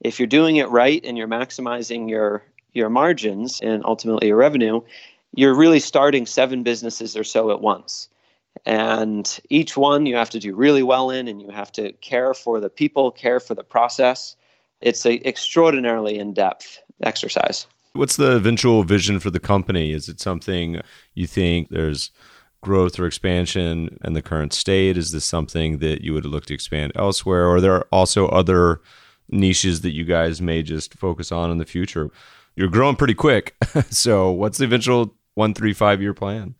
If 0.00 0.18
you're 0.18 0.26
doing 0.26 0.56
it 0.56 0.68
right 0.68 1.04
and 1.04 1.16
you're 1.16 1.28
maximizing 1.28 2.08
your 2.08 2.44
your 2.72 2.90
margins 2.90 3.60
and 3.60 3.84
ultimately 3.84 4.26
your 4.28 4.36
revenue, 4.36 4.80
you're 5.36 5.54
really 5.54 5.78
starting 5.78 6.26
seven 6.26 6.64
businesses 6.64 7.16
or 7.16 7.22
so 7.22 7.52
at 7.52 7.60
once. 7.60 8.08
And 8.66 9.40
each 9.50 9.76
one 9.76 10.06
you 10.06 10.16
have 10.16 10.30
to 10.30 10.38
do 10.38 10.54
really 10.54 10.82
well 10.82 11.10
in, 11.10 11.28
and 11.28 11.40
you 11.40 11.50
have 11.50 11.70
to 11.72 11.92
care 11.94 12.32
for 12.32 12.60
the 12.60 12.70
people, 12.70 13.10
care 13.10 13.40
for 13.40 13.54
the 13.54 13.64
process. 13.64 14.36
It's 14.80 15.04
an 15.04 15.20
extraordinarily 15.24 16.18
in 16.18 16.32
depth 16.32 16.80
exercise. 17.02 17.66
What's 17.92 18.16
the 18.16 18.36
eventual 18.36 18.82
vision 18.82 19.20
for 19.20 19.30
the 19.30 19.40
company? 19.40 19.92
Is 19.92 20.08
it 20.08 20.20
something 20.20 20.80
you 21.14 21.26
think 21.26 21.68
there's 21.68 22.10
growth 22.62 22.98
or 22.98 23.06
expansion 23.06 23.98
in 24.04 24.14
the 24.14 24.22
current 24.22 24.52
state? 24.52 24.96
Is 24.96 25.12
this 25.12 25.24
something 25.24 25.78
that 25.78 26.00
you 26.00 26.12
would 26.14 26.24
look 26.24 26.46
to 26.46 26.54
expand 26.54 26.92
elsewhere? 26.96 27.46
Or 27.46 27.56
are 27.56 27.60
there 27.60 27.84
also 27.92 28.26
other 28.28 28.80
niches 29.28 29.82
that 29.82 29.92
you 29.92 30.04
guys 30.04 30.42
may 30.42 30.62
just 30.62 30.94
focus 30.94 31.30
on 31.30 31.50
in 31.50 31.58
the 31.58 31.66
future? 31.66 32.10
You're 32.56 32.68
growing 32.68 32.96
pretty 32.96 33.14
quick. 33.14 33.54
so, 33.90 34.30
what's 34.30 34.58
the 34.58 34.64
eventual 34.64 35.14
one, 35.34 35.54
three, 35.54 35.72
five 35.72 36.00
year 36.00 36.14
plan? 36.14 36.54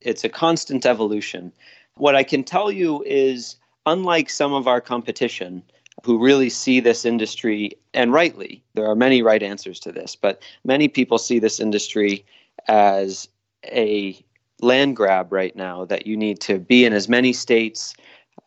It's 0.00 0.24
a 0.24 0.28
constant 0.28 0.86
evolution. 0.86 1.52
What 1.96 2.14
I 2.14 2.22
can 2.22 2.44
tell 2.44 2.70
you 2.70 3.02
is, 3.04 3.56
unlike 3.86 4.30
some 4.30 4.52
of 4.52 4.66
our 4.66 4.80
competition, 4.80 5.62
who 6.04 6.22
really 6.22 6.50
see 6.50 6.80
this 6.80 7.04
industry, 7.04 7.72
and 7.94 8.12
rightly, 8.12 8.62
there 8.74 8.86
are 8.86 8.94
many 8.94 9.22
right 9.22 9.42
answers 9.42 9.80
to 9.80 9.92
this, 9.92 10.14
but 10.14 10.42
many 10.64 10.88
people 10.88 11.18
see 11.18 11.38
this 11.38 11.58
industry 11.58 12.24
as 12.68 13.28
a 13.64 14.22
land 14.60 14.96
grab 14.96 15.32
right 15.32 15.56
now 15.56 15.84
that 15.84 16.06
you 16.06 16.16
need 16.16 16.40
to 16.40 16.58
be 16.58 16.84
in 16.84 16.92
as 16.92 17.08
many 17.08 17.32
states 17.32 17.94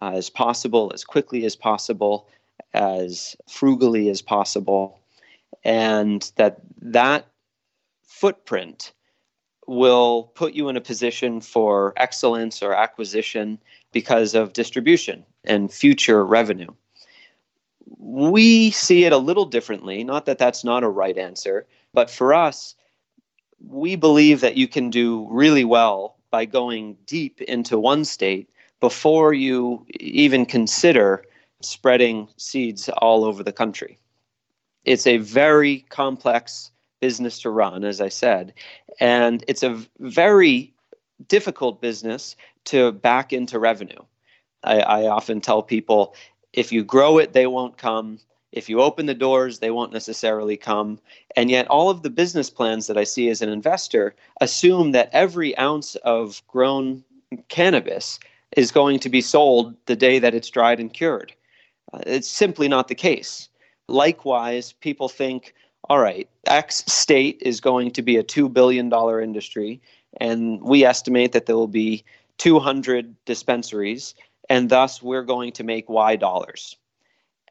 uh, 0.01 0.11
as 0.13 0.29
possible, 0.29 0.91
as 0.93 1.03
quickly 1.03 1.45
as 1.45 1.55
possible, 1.55 2.27
as 2.73 3.35
frugally 3.47 4.09
as 4.09 4.21
possible, 4.21 4.99
and 5.63 6.31
that 6.35 6.59
that 6.81 7.27
footprint 8.03 8.93
will 9.69 10.23
put 10.33 10.53
you 10.53 10.67
in 10.67 10.75
a 10.75 10.81
position 10.81 11.39
for 11.39 11.93
excellence 11.95 12.63
or 12.63 12.73
acquisition 12.73 13.59
because 13.91 14.33
of 14.33 14.53
distribution 14.53 15.23
and 15.43 15.71
future 15.71 16.25
revenue. 16.25 16.73
We 17.99 18.71
see 18.71 19.05
it 19.05 19.13
a 19.13 19.17
little 19.17 19.45
differently, 19.45 20.03
not 20.03 20.25
that 20.25 20.39
that's 20.39 20.63
not 20.63 20.83
a 20.83 20.89
right 20.89 21.17
answer, 21.17 21.67
but 21.93 22.09
for 22.09 22.33
us, 22.33 22.75
we 23.67 23.95
believe 23.95 24.41
that 24.41 24.57
you 24.57 24.67
can 24.67 24.89
do 24.89 25.27
really 25.29 25.65
well 25.65 26.15
by 26.31 26.45
going 26.45 26.97
deep 27.05 27.39
into 27.41 27.77
one 27.77 28.05
state 28.05 28.49
before 28.79 29.33
you 29.33 29.85
even 29.99 30.45
consider 30.45 31.23
spreading 31.61 32.27
seeds 32.37 32.89
all 32.97 33.23
over 33.23 33.43
the 33.43 33.51
country. 33.51 33.99
It's 34.85 35.05
a 35.05 35.17
very 35.17 35.85
complex 35.89 36.71
business 36.99 37.41
to 37.41 37.49
run, 37.49 37.83
as 37.83 38.01
I 38.01 38.09
said, 38.09 38.53
and 38.99 39.43
it's 39.47 39.63
a 39.63 39.81
very 39.99 40.73
difficult 41.27 41.81
business 41.81 42.35
to 42.65 42.91
back 42.91 43.33
into 43.33 43.59
revenue. 43.59 44.01
I, 44.63 44.79
I 44.81 45.07
often 45.07 45.41
tell 45.41 45.63
people 45.63 46.15
if 46.53 46.71
you 46.71 46.83
grow 46.83 47.17
it, 47.17 47.33
they 47.33 47.47
won't 47.47 47.77
come. 47.77 48.19
If 48.51 48.67
you 48.67 48.81
open 48.81 49.05
the 49.05 49.13
doors, 49.13 49.59
they 49.59 49.69
won't 49.69 49.93
necessarily 49.93 50.57
come. 50.57 50.99
And 51.35 51.51
yet, 51.51 51.67
all 51.67 51.89
of 51.89 52.01
the 52.01 52.09
business 52.09 52.49
plans 52.49 52.87
that 52.87 52.97
I 52.97 53.03
see 53.03 53.29
as 53.29 53.41
an 53.41 53.49
investor 53.49 54.15
assume 54.41 54.91
that 54.91 55.09
every 55.13 55.55
ounce 55.57 55.95
of 55.97 56.41
grown 56.47 57.03
cannabis 57.47 58.19
is 58.57 58.71
going 58.71 58.99
to 58.99 59.09
be 59.09 59.21
sold 59.21 59.75
the 59.85 59.95
day 59.95 60.17
that 60.19 60.33
it's 60.33 60.49
dried 60.49 60.79
and 60.79 60.91
cured. 60.91 61.31
Uh, 61.93 61.99
it's 62.07 62.27
simply 62.27 62.67
not 62.67 62.87
the 62.87 62.95
case. 62.95 63.49
Likewise, 63.87 64.73
people 64.73 65.09
think, 65.09 65.53
all 65.89 65.99
right, 65.99 66.29
X 66.45 66.83
state 66.91 67.41
is 67.41 67.59
going 67.59 67.91
to 67.91 68.01
be 68.01 68.17
a 68.17 68.23
$2 68.23 68.51
billion 68.53 68.93
industry, 69.23 69.81
and 70.17 70.61
we 70.61 70.85
estimate 70.85 71.31
that 71.31 71.47
there 71.47 71.55
will 71.55 71.67
be 71.67 72.03
200 72.37 73.15
dispensaries, 73.25 74.13
and 74.49 74.69
thus 74.69 75.01
we're 75.01 75.23
going 75.23 75.51
to 75.53 75.63
make 75.63 75.89
Y 75.89 76.15
dollars. 76.15 76.77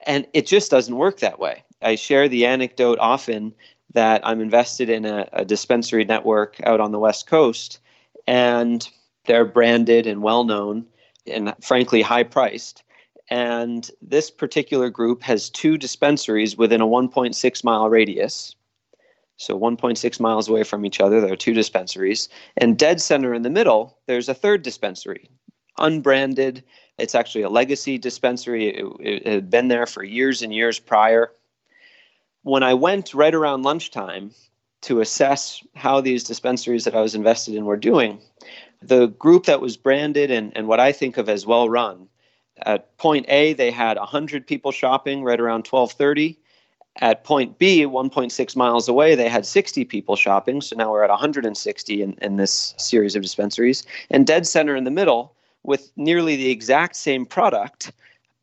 And 0.07 0.26
it 0.33 0.47
just 0.47 0.71
doesn't 0.71 0.95
work 0.95 1.18
that 1.18 1.40
way. 1.40 1.64
I 1.83 1.97
share 1.97 2.28
the 2.28 2.47
anecdote 2.47 2.99
often 3.00 3.54
that 3.95 4.21
I'm 4.25 4.40
invested 4.40 4.88
in 4.88 5.04
a, 5.04 5.28
a 5.33 5.45
dispensary 5.45 6.04
network 6.04 6.61
out 6.62 6.80
on 6.80 6.92
the 6.92 6.99
West 6.99 7.26
Coast, 7.26 7.80
and 8.26 8.88
they're 9.26 9.45
branded 9.45 10.07
and 10.07 10.23
well 10.23 10.45
known 10.45 10.87
and 11.26 11.54
frankly 11.61 12.02
high 12.02 12.23
priced. 12.23 12.85
And 13.30 13.90
this 14.00 14.30
particular 14.30 14.90
group 14.90 15.23
has 15.23 15.50
two 15.50 15.76
dispensaries 15.76 16.56
within 16.56 16.80
a 16.80 16.87
1.6 16.87 17.64
mile 17.64 17.88
radius. 17.88 18.54
So 19.37 19.58
1.6 19.58 20.20
miles 20.20 20.49
away 20.49 20.64
from 20.64 20.85
each 20.85 21.00
other, 21.00 21.20
there 21.20 21.32
are 21.32 21.37
two 21.37 21.54
dispensaries. 21.54 22.28
And 22.56 22.78
dead 22.78 23.00
center 23.00 23.35
in 23.35 23.42
the 23.42 23.50
middle, 23.50 23.99
there's 24.06 24.28
a 24.28 24.35
third 24.35 24.62
dispensary, 24.62 25.28
unbranded, 25.78 26.64
it's 26.99 27.14
actually 27.14 27.42
a 27.42 27.49
legacy 27.49 27.97
dispensary. 27.97 28.68
It, 28.68 28.87
it, 29.00 29.26
had 29.26 29.50
been 29.50 29.68
there 29.68 29.87
for 29.87 30.02
years 30.02 30.42
and 30.42 30.52
years 30.52 30.78
prior. 30.78 31.32
When 32.42 32.62
I 32.62 32.75
went 32.75 33.14
right 33.14 33.35
around 33.35 33.62
lunchtime 33.62 34.32
to 34.82 35.00
assess 35.00 35.62
how 35.75 36.00
these 36.00 36.25
dispensaries 36.25 36.85
that 36.85 36.94
I 36.94 37.00
was 37.00 37.14
invested 37.14 37.54
in 37.54 37.64
were 37.64 37.76
doing, 37.76 38.20
the 38.82 39.06
group 39.06 39.47
that 39.47 39.61
was 39.61 39.76
branded 39.76 40.30
and, 40.30 40.56
and 40.56 40.66
what 40.66 40.80
I 40.80 40.92
think 40.92 41.16
of 41.16 41.28
as 41.28 41.47
well 41.47 41.68
run, 41.68 42.08
at 42.62 42.97
point 42.99 43.27
A, 43.29 43.53
they 43.53 43.71
had 43.71 43.97
100 43.97 44.47
people 44.47 44.73
shopping 44.73 45.23
right 45.23 45.41
around 45.41 45.67
1230. 45.67 46.38
At 47.00 47.23
point 47.23 47.59
B, 47.59 47.85
1.6 47.85 48.57
miles 48.57 48.88
away, 48.88 49.15
they 49.15 49.29
had 49.29 49.47
60 49.47 49.85
people 49.85 50.17
shopping. 50.17 50.61
So 50.61 50.75
now 50.77 50.91
we're 50.91 51.05
at 51.05 51.11
160 51.11 52.03
in, 52.03 52.12
in 52.15 52.37
this 52.37 52.75
series 52.77 53.15
of 53.15 53.23
dispensaries. 53.23 53.85
And 54.11 54.27
dead 54.27 54.47
center 54.47 54.75
in 54.75 54.85
the 54.85 54.91
middle, 54.91 55.35
with 55.62 55.93
nearly 55.97 56.35
the 56.35 56.50
exact 56.50 56.97
same 56.97 57.25
product, 57.25 57.93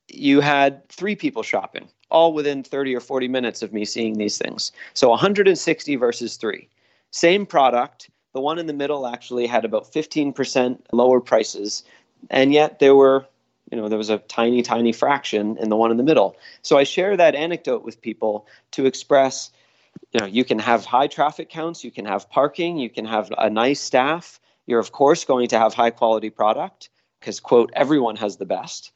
you 0.08 0.40
had 0.40 0.88
three 0.90 1.16
people 1.16 1.44
shopping, 1.44 1.90
all 2.10 2.34
within 2.34 2.64
30 2.64 2.96
or 2.96 3.00
40 3.02 3.28
minutes 3.28 3.62
of 3.62 3.74
me 3.74 3.84
seeing 3.84 4.18
these 4.18 4.38
things. 4.38 4.72
So 4.94 5.10
160 5.10 5.96
versus 5.98 6.38
three. 6.38 6.70
Same 7.12 7.46
product. 7.46 8.10
The 8.34 8.42
one 8.42 8.60
in 8.60 8.68
the 8.68 8.74
middle 8.74 9.08
actually 9.08 9.48
had 9.48 9.66
about 9.66 9.92
15% 9.92 10.80
lower 10.92 11.22
prices, 11.22 11.84
and 12.30 12.54
yet 12.54 12.80
there 12.80 12.96
were 12.96 13.26
you 13.72 13.78
know 13.78 13.90
there 13.90 13.98
was 13.98 14.10
a 14.10 14.20
tiny 14.20 14.62
tiny 14.62 14.92
fraction 14.92 15.58
in 15.58 15.70
the 15.70 15.76
one 15.76 15.92
in 15.92 15.98
the 15.98 16.04
middle 16.04 16.36
so 16.62 16.78
i 16.78 16.84
share 16.84 17.18
that 17.18 17.36
anecdote 17.36 17.84
with 17.84 18.02
people 18.02 18.48
to 18.72 18.86
express 18.86 19.52
you 20.12 20.20
know 20.20 20.26
you 20.26 20.44
can 20.44 20.60
have 20.60 20.86
high 20.86 21.08
traffic 21.08 21.50
counts 21.50 21.84
you 21.84 21.92
can 21.92 22.06
have 22.06 22.30
parking 22.30 22.78
you 22.78 22.90
can 22.90 23.06
have 23.06 23.32
a 23.38 23.50
nice 23.50 23.80
staff 23.80 24.40
you're 24.66 24.80
of 24.80 24.92
course 24.92 25.26
going 25.26 25.48
to 25.48 25.60
have 25.60 25.74
high 25.74 25.92
quality 25.92 26.30
product 26.30 26.90
because, 27.26 27.40
quote, 27.40 27.72
everyone 27.74 28.16
has 28.18 28.38
the 28.38 28.46
best. 28.46 28.92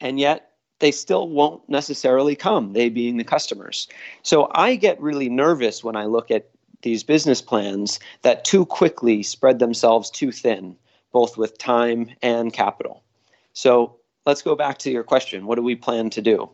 And 0.00 0.18
yet 0.18 0.50
they 0.80 0.90
still 0.90 1.28
won't 1.28 1.66
necessarily 1.68 2.34
come, 2.34 2.72
they 2.72 2.88
being 2.88 3.18
the 3.18 3.24
customers. 3.24 3.86
So 4.22 4.50
I 4.52 4.74
get 4.74 5.00
really 5.00 5.28
nervous 5.28 5.84
when 5.84 5.94
I 5.94 6.06
look 6.06 6.32
at 6.32 6.50
these 6.82 7.04
business 7.04 7.40
plans 7.40 8.00
that 8.22 8.44
too 8.44 8.66
quickly 8.66 9.22
spread 9.22 9.60
themselves 9.60 10.10
too 10.10 10.32
thin, 10.32 10.76
both 11.12 11.38
with 11.38 11.56
time 11.56 12.10
and 12.20 12.52
capital. 12.52 13.04
So 13.52 13.97
let's 14.28 14.42
go 14.42 14.54
back 14.54 14.76
to 14.76 14.90
your 14.90 15.02
question. 15.02 15.46
What 15.46 15.54
do 15.54 15.62
we 15.62 15.74
plan 15.74 16.10
to 16.10 16.20
do? 16.20 16.50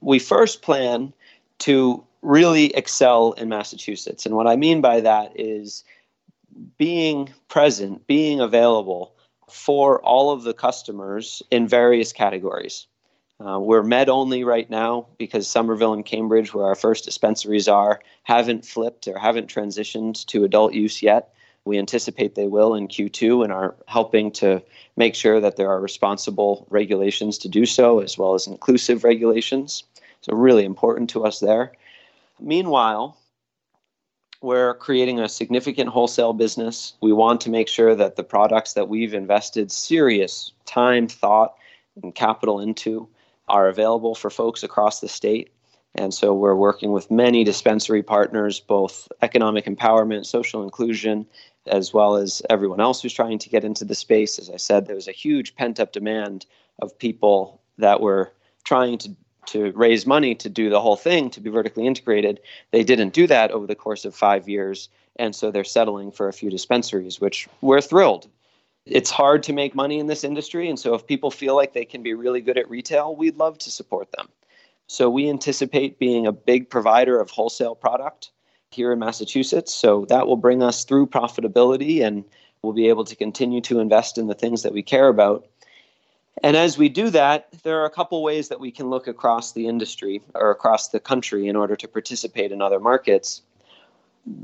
We 0.00 0.18
first 0.18 0.60
plan 0.60 1.12
to 1.58 2.04
really 2.20 2.74
excel 2.74 3.30
in 3.32 3.48
Massachusetts. 3.48 4.26
And 4.26 4.34
what 4.34 4.48
I 4.48 4.56
mean 4.56 4.80
by 4.80 5.00
that 5.02 5.30
is 5.36 5.84
being 6.78 7.32
present, 7.46 8.08
being 8.08 8.40
available 8.40 9.14
for 9.48 10.02
all 10.02 10.30
of 10.32 10.42
the 10.42 10.52
customers 10.52 11.44
in 11.52 11.68
various 11.68 12.12
categories. 12.12 12.88
Uh, 13.38 13.60
we're 13.60 13.84
med 13.84 14.08
only 14.08 14.42
right 14.42 14.68
now 14.68 15.06
because 15.16 15.46
Somerville 15.46 15.92
and 15.92 16.04
Cambridge, 16.04 16.52
where 16.52 16.66
our 16.66 16.74
first 16.74 17.04
dispensaries 17.04 17.68
are, 17.68 18.00
haven't 18.24 18.66
flipped 18.66 19.06
or 19.06 19.16
haven't 19.16 19.46
transitioned 19.46 20.26
to 20.26 20.42
adult 20.42 20.74
use 20.74 21.02
yet. 21.02 21.32
We 21.64 21.78
anticipate 21.78 22.34
they 22.34 22.48
will 22.48 22.74
in 22.74 22.88
Q2 22.88 23.44
and 23.44 23.52
are 23.52 23.76
helping 23.86 24.32
to 24.32 24.62
make 24.96 25.14
sure 25.14 25.40
that 25.40 25.56
there 25.56 25.70
are 25.70 25.80
responsible 25.80 26.66
regulations 26.70 27.38
to 27.38 27.48
do 27.48 27.66
so, 27.66 28.00
as 28.00 28.18
well 28.18 28.34
as 28.34 28.46
inclusive 28.46 29.04
regulations. 29.04 29.84
So, 30.22 30.34
really 30.34 30.64
important 30.64 31.10
to 31.10 31.24
us 31.24 31.40
there. 31.40 31.72
Meanwhile, 32.40 33.16
we're 34.40 34.74
creating 34.74 35.20
a 35.20 35.28
significant 35.28 35.90
wholesale 35.90 36.32
business. 36.32 36.94
We 37.00 37.12
want 37.12 37.40
to 37.42 37.50
make 37.50 37.68
sure 37.68 37.94
that 37.94 38.16
the 38.16 38.24
products 38.24 38.72
that 38.72 38.88
we've 38.88 39.14
invested 39.14 39.70
serious 39.70 40.52
time, 40.66 41.06
thought, 41.06 41.54
and 42.02 42.14
capital 42.14 42.58
into 42.58 43.08
are 43.48 43.68
available 43.68 44.16
for 44.16 44.30
folks 44.30 44.64
across 44.64 45.00
the 45.00 45.08
state. 45.08 45.52
And 45.94 46.12
so 46.12 46.34
we're 46.34 46.56
working 46.56 46.92
with 46.92 47.10
many 47.10 47.44
dispensary 47.44 48.02
partners, 48.02 48.60
both 48.60 49.08
economic 49.20 49.66
empowerment, 49.66 50.24
social 50.24 50.62
inclusion, 50.62 51.26
as 51.66 51.92
well 51.94 52.16
as 52.16 52.42
everyone 52.50 52.80
else 52.80 53.00
who's 53.00 53.14
trying 53.14 53.38
to 53.38 53.48
get 53.48 53.64
into 53.64 53.84
the 53.84 53.94
space. 53.94 54.38
As 54.38 54.50
I 54.50 54.56
said, 54.56 54.86
there 54.86 54.96
was 54.96 55.08
a 55.08 55.12
huge 55.12 55.54
pent 55.54 55.78
up 55.78 55.92
demand 55.92 56.46
of 56.80 56.98
people 56.98 57.60
that 57.78 58.00
were 58.00 58.32
trying 58.64 58.98
to 58.98 59.14
to 59.46 59.72
raise 59.72 60.06
money 60.06 60.34
to 60.36 60.48
do 60.48 60.70
the 60.70 60.80
whole 60.80 60.96
thing 60.96 61.28
to 61.30 61.40
be 61.40 61.50
vertically 61.50 61.86
integrated. 61.86 62.40
They 62.70 62.84
didn't 62.84 63.12
do 63.12 63.26
that 63.26 63.50
over 63.50 63.66
the 63.66 63.74
course 63.74 64.04
of 64.04 64.14
five 64.14 64.48
years, 64.48 64.88
and 65.16 65.34
so 65.34 65.50
they're 65.50 65.64
settling 65.64 66.12
for 66.12 66.28
a 66.28 66.32
few 66.32 66.48
dispensaries, 66.48 67.20
which 67.20 67.48
we're 67.60 67.80
thrilled. 67.80 68.28
It's 68.86 69.10
hard 69.10 69.42
to 69.44 69.52
make 69.52 69.74
money 69.74 69.98
in 69.98 70.06
this 70.06 70.24
industry, 70.24 70.68
and 70.68 70.78
so 70.78 70.94
if 70.94 71.06
people 71.06 71.30
feel 71.30 71.56
like 71.56 71.72
they 71.72 71.84
can 71.84 72.02
be 72.02 72.14
really 72.14 72.40
good 72.40 72.58
at 72.58 72.70
retail, 72.70 73.14
we'd 73.16 73.36
love 73.36 73.58
to 73.58 73.70
support 73.70 74.10
them. 74.12 74.28
So 74.86 75.08
we 75.08 75.28
anticipate 75.28 75.98
being 75.98 76.26
a 76.26 76.32
big 76.32 76.68
provider 76.68 77.20
of 77.20 77.30
wholesale 77.30 77.74
product 77.74 78.30
here 78.74 78.92
in 78.92 78.98
Massachusetts. 78.98 79.72
So 79.72 80.06
that 80.06 80.26
will 80.26 80.36
bring 80.36 80.62
us 80.62 80.84
through 80.84 81.06
profitability 81.06 82.04
and 82.04 82.24
we'll 82.62 82.72
be 82.72 82.88
able 82.88 83.04
to 83.04 83.16
continue 83.16 83.60
to 83.62 83.80
invest 83.80 84.18
in 84.18 84.26
the 84.26 84.34
things 84.34 84.62
that 84.62 84.72
we 84.72 84.82
care 84.82 85.08
about 85.08 85.46
and 86.42 86.56
as 86.56 86.78
we 86.78 86.88
do 86.88 87.10
that, 87.10 87.48
there 87.62 87.80
are 87.80 87.84
a 87.84 87.90
couple 87.90 88.22
ways 88.22 88.48
that 88.48 88.60
we 88.60 88.70
can 88.70 88.88
look 88.88 89.06
across 89.06 89.52
the 89.52 89.66
industry 89.66 90.22
or 90.34 90.50
across 90.50 90.88
the 90.88 91.00
country 91.00 91.46
in 91.46 91.56
order 91.56 91.76
to 91.76 91.88
participate 91.88 92.52
in 92.52 92.62
other 92.62 92.80
markets. 92.80 93.42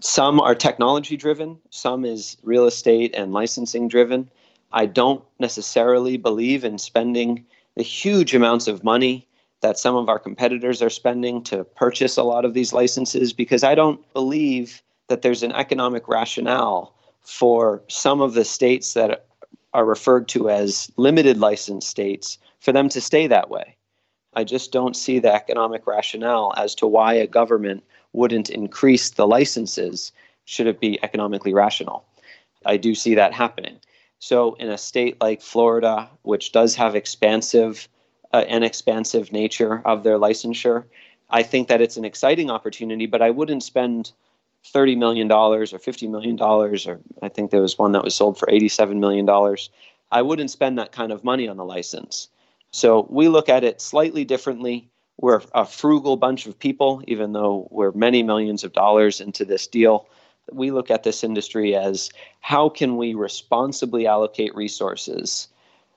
Some 0.00 0.40
are 0.40 0.54
technology 0.54 1.16
driven, 1.16 1.58
some 1.70 2.04
is 2.04 2.36
real 2.42 2.66
estate 2.66 3.14
and 3.14 3.32
licensing 3.32 3.88
driven. 3.88 4.28
I 4.72 4.86
don't 4.86 5.24
necessarily 5.38 6.16
believe 6.16 6.64
in 6.64 6.78
spending 6.78 7.46
the 7.76 7.82
huge 7.82 8.34
amounts 8.34 8.68
of 8.68 8.84
money 8.84 9.26
that 9.60 9.78
some 9.78 9.96
of 9.96 10.08
our 10.08 10.18
competitors 10.18 10.82
are 10.82 10.90
spending 10.90 11.42
to 11.44 11.64
purchase 11.64 12.16
a 12.16 12.22
lot 12.22 12.44
of 12.44 12.54
these 12.54 12.72
licenses 12.72 13.32
because 13.32 13.64
I 13.64 13.74
don't 13.74 14.00
believe 14.12 14.82
that 15.08 15.22
there's 15.22 15.42
an 15.42 15.52
economic 15.52 16.06
rationale 16.08 16.94
for 17.22 17.82
some 17.88 18.20
of 18.20 18.34
the 18.34 18.44
states 18.44 18.94
that 18.94 19.26
are 19.74 19.84
referred 19.84 20.28
to 20.28 20.48
as 20.48 20.90
limited 20.96 21.38
license 21.38 21.86
states 21.86 22.38
for 22.60 22.72
them 22.72 22.88
to 22.88 23.00
stay 23.00 23.26
that 23.26 23.50
way. 23.50 23.76
I 24.34 24.44
just 24.44 24.72
don't 24.72 24.96
see 24.96 25.18
the 25.18 25.32
economic 25.32 25.86
rationale 25.86 26.54
as 26.56 26.74
to 26.76 26.86
why 26.86 27.14
a 27.14 27.26
government 27.26 27.82
wouldn't 28.12 28.50
increase 28.50 29.10
the 29.10 29.26
licenses 29.26 30.12
should 30.44 30.66
it 30.66 30.80
be 30.80 31.02
economically 31.02 31.52
rational. 31.52 32.04
I 32.64 32.76
do 32.76 32.94
see 32.94 33.14
that 33.14 33.32
happening. 33.32 33.78
So, 34.20 34.54
in 34.54 34.68
a 34.68 34.78
state 34.78 35.20
like 35.20 35.40
Florida, 35.40 36.08
which 36.22 36.50
does 36.52 36.74
have 36.74 36.96
expansive 36.96 37.88
uh, 38.32 38.44
an 38.48 38.62
expansive 38.62 39.32
nature 39.32 39.82
of 39.84 40.02
their 40.02 40.18
licensure, 40.18 40.84
I 41.30 41.42
think 41.42 41.68
that 41.68 41.80
it's 41.80 41.96
an 41.96 42.04
exciting 42.04 42.50
opportunity, 42.50 43.06
but 43.06 43.22
I 43.22 43.30
wouldn't 43.30 43.62
spend 43.62 44.12
$30 44.64 44.96
million 44.96 45.30
or 45.30 45.64
$50 45.64 46.10
million, 46.10 46.40
or 46.40 47.00
I 47.22 47.28
think 47.28 47.50
there 47.50 47.60
was 47.60 47.78
one 47.78 47.92
that 47.92 48.04
was 48.04 48.14
sold 48.14 48.38
for 48.38 48.46
$87 48.46 48.98
million. 48.98 49.28
I 50.10 50.22
wouldn't 50.22 50.50
spend 50.50 50.78
that 50.78 50.92
kind 50.92 51.12
of 51.12 51.24
money 51.24 51.48
on 51.48 51.56
the 51.56 51.64
license. 51.64 52.28
So 52.70 53.06
we 53.10 53.28
look 53.28 53.48
at 53.48 53.64
it 53.64 53.80
slightly 53.80 54.24
differently. 54.24 54.88
We're 55.18 55.42
a 55.54 55.64
frugal 55.64 56.16
bunch 56.16 56.46
of 56.46 56.58
people, 56.58 57.02
even 57.06 57.32
though 57.32 57.68
we're 57.70 57.92
many 57.92 58.22
millions 58.22 58.64
of 58.64 58.72
dollars 58.72 59.20
into 59.20 59.44
this 59.44 59.66
deal. 59.66 60.06
We 60.50 60.70
look 60.70 60.90
at 60.90 61.02
this 61.02 61.24
industry 61.24 61.74
as 61.74 62.10
how 62.40 62.68
can 62.68 62.96
we 62.96 63.14
responsibly 63.14 64.06
allocate 64.06 64.54
resources 64.54 65.48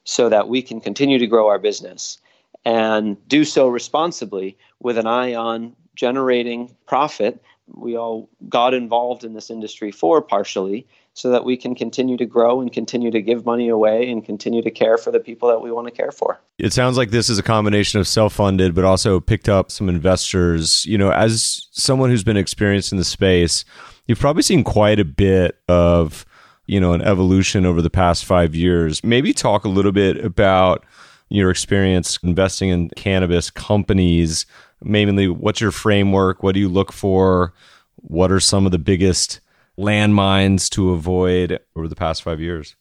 so 0.03 0.29
that 0.29 0.47
we 0.47 0.61
can 0.61 0.81
continue 0.81 1.17
to 1.19 1.27
grow 1.27 1.47
our 1.47 1.59
business 1.59 2.19
and 2.65 3.17
do 3.27 3.43
so 3.43 3.67
responsibly 3.67 4.57
with 4.79 4.97
an 4.97 5.07
eye 5.07 5.33
on 5.33 5.75
generating 5.95 6.75
profit 6.85 7.41
we 7.75 7.95
all 7.95 8.29
got 8.49 8.73
involved 8.73 9.23
in 9.23 9.33
this 9.33 9.49
industry 9.49 9.91
for 9.91 10.21
partially 10.21 10.87
so 11.13 11.29
that 11.29 11.43
we 11.43 11.57
can 11.57 11.75
continue 11.75 12.15
to 12.17 12.25
grow 12.25 12.61
and 12.61 12.71
continue 12.71 13.11
to 13.11 13.21
give 13.21 13.45
money 13.45 13.67
away 13.67 14.09
and 14.09 14.25
continue 14.25 14.61
to 14.61 14.71
care 14.71 14.97
for 14.97 15.11
the 15.11 15.19
people 15.19 15.49
that 15.49 15.61
we 15.61 15.71
want 15.71 15.87
to 15.87 15.91
care 15.91 16.11
for. 16.11 16.39
It 16.57 16.71
sounds 16.73 16.97
like 16.97 17.11
this 17.11 17.29
is 17.29 17.37
a 17.37 17.43
combination 17.43 17.99
of 17.99 18.07
self-funded 18.07 18.73
but 18.73 18.85
also 18.85 19.19
picked 19.19 19.49
up 19.49 19.71
some 19.71 19.89
investors. 19.89 20.85
You 20.85 20.97
know, 20.97 21.11
as 21.11 21.67
someone 21.71 22.09
who's 22.09 22.23
been 22.23 22.37
experienced 22.37 22.91
in 22.91 22.97
the 22.97 23.03
space, 23.03 23.65
you've 24.07 24.19
probably 24.19 24.43
seen 24.43 24.63
quite 24.63 24.99
a 24.99 25.05
bit 25.05 25.59
of, 25.67 26.25
you 26.65 26.79
know, 26.79 26.93
an 26.93 27.01
evolution 27.01 27.65
over 27.65 27.81
the 27.81 27.89
past 27.89 28.25
5 28.25 28.55
years. 28.55 29.03
Maybe 29.03 29.33
talk 29.33 29.65
a 29.65 29.69
little 29.69 29.91
bit 29.91 30.23
about 30.23 30.85
your 31.29 31.49
experience 31.49 32.19
investing 32.23 32.69
in 32.69 32.89
cannabis 32.89 33.49
companies 33.49 34.45
mainly 34.83 35.27
what's 35.27 35.61
your 35.61 35.71
framework? 35.71 36.43
What 36.43 36.53
do 36.53 36.59
you 36.59 36.69
look 36.69 36.91
for? 36.91 37.53
What 37.95 38.31
are 38.31 38.39
some 38.39 38.65
of 38.65 38.71
the 38.71 38.79
biggest 38.79 39.39
landmines 39.77 40.69
to 40.71 40.91
avoid 40.91 41.59
over 41.75 41.87
the 41.87 41.95
past 41.95 42.23
five 42.23 42.41
years? 42.41 42.75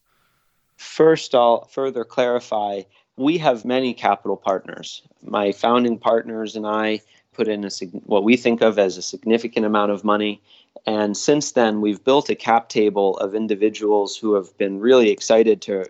First, 0.76 1.34
I'll 1.34 1.66
further 1.66 2.04
clarify 2.04 2.82
we 3.16 3.36
have 3.38 3.64
many 3.64 3.92
capital 3.92 4.36
partners. 4.36 5.02
My 5.22 5.52
founding 5.52 5.98
partners 5.98 6.56
and 6.56 6.66
I 6.66 7.02
put 7.32 7.48
in 7.48 7.64
a, 7.64 7.70
what 8.06 8.24
we 8.24 8.36
think 8.36 8.62
of 8.62 8.78
as 8.78 8.96
a 8.96 9.02
significant 9.02 9.66
amount 9.66 9.92
of 9.92 10.04
money. 10.04 10.42
And 10.86 11.16
since 11.16 11.52
then, 11.52 11.80
we've 11.80 12.02
built 12.02 12.30
a 12.30 12.34
cap 12.34 12.68
table 12.68 13.16
of 13.18 13.34
individuals 13.34 14.16
who 14.16 14.34
have 14.34 14.56
been 14.56 14.80
really 14.80 15.10
excited 15.10 15.60
to 15.62 15.86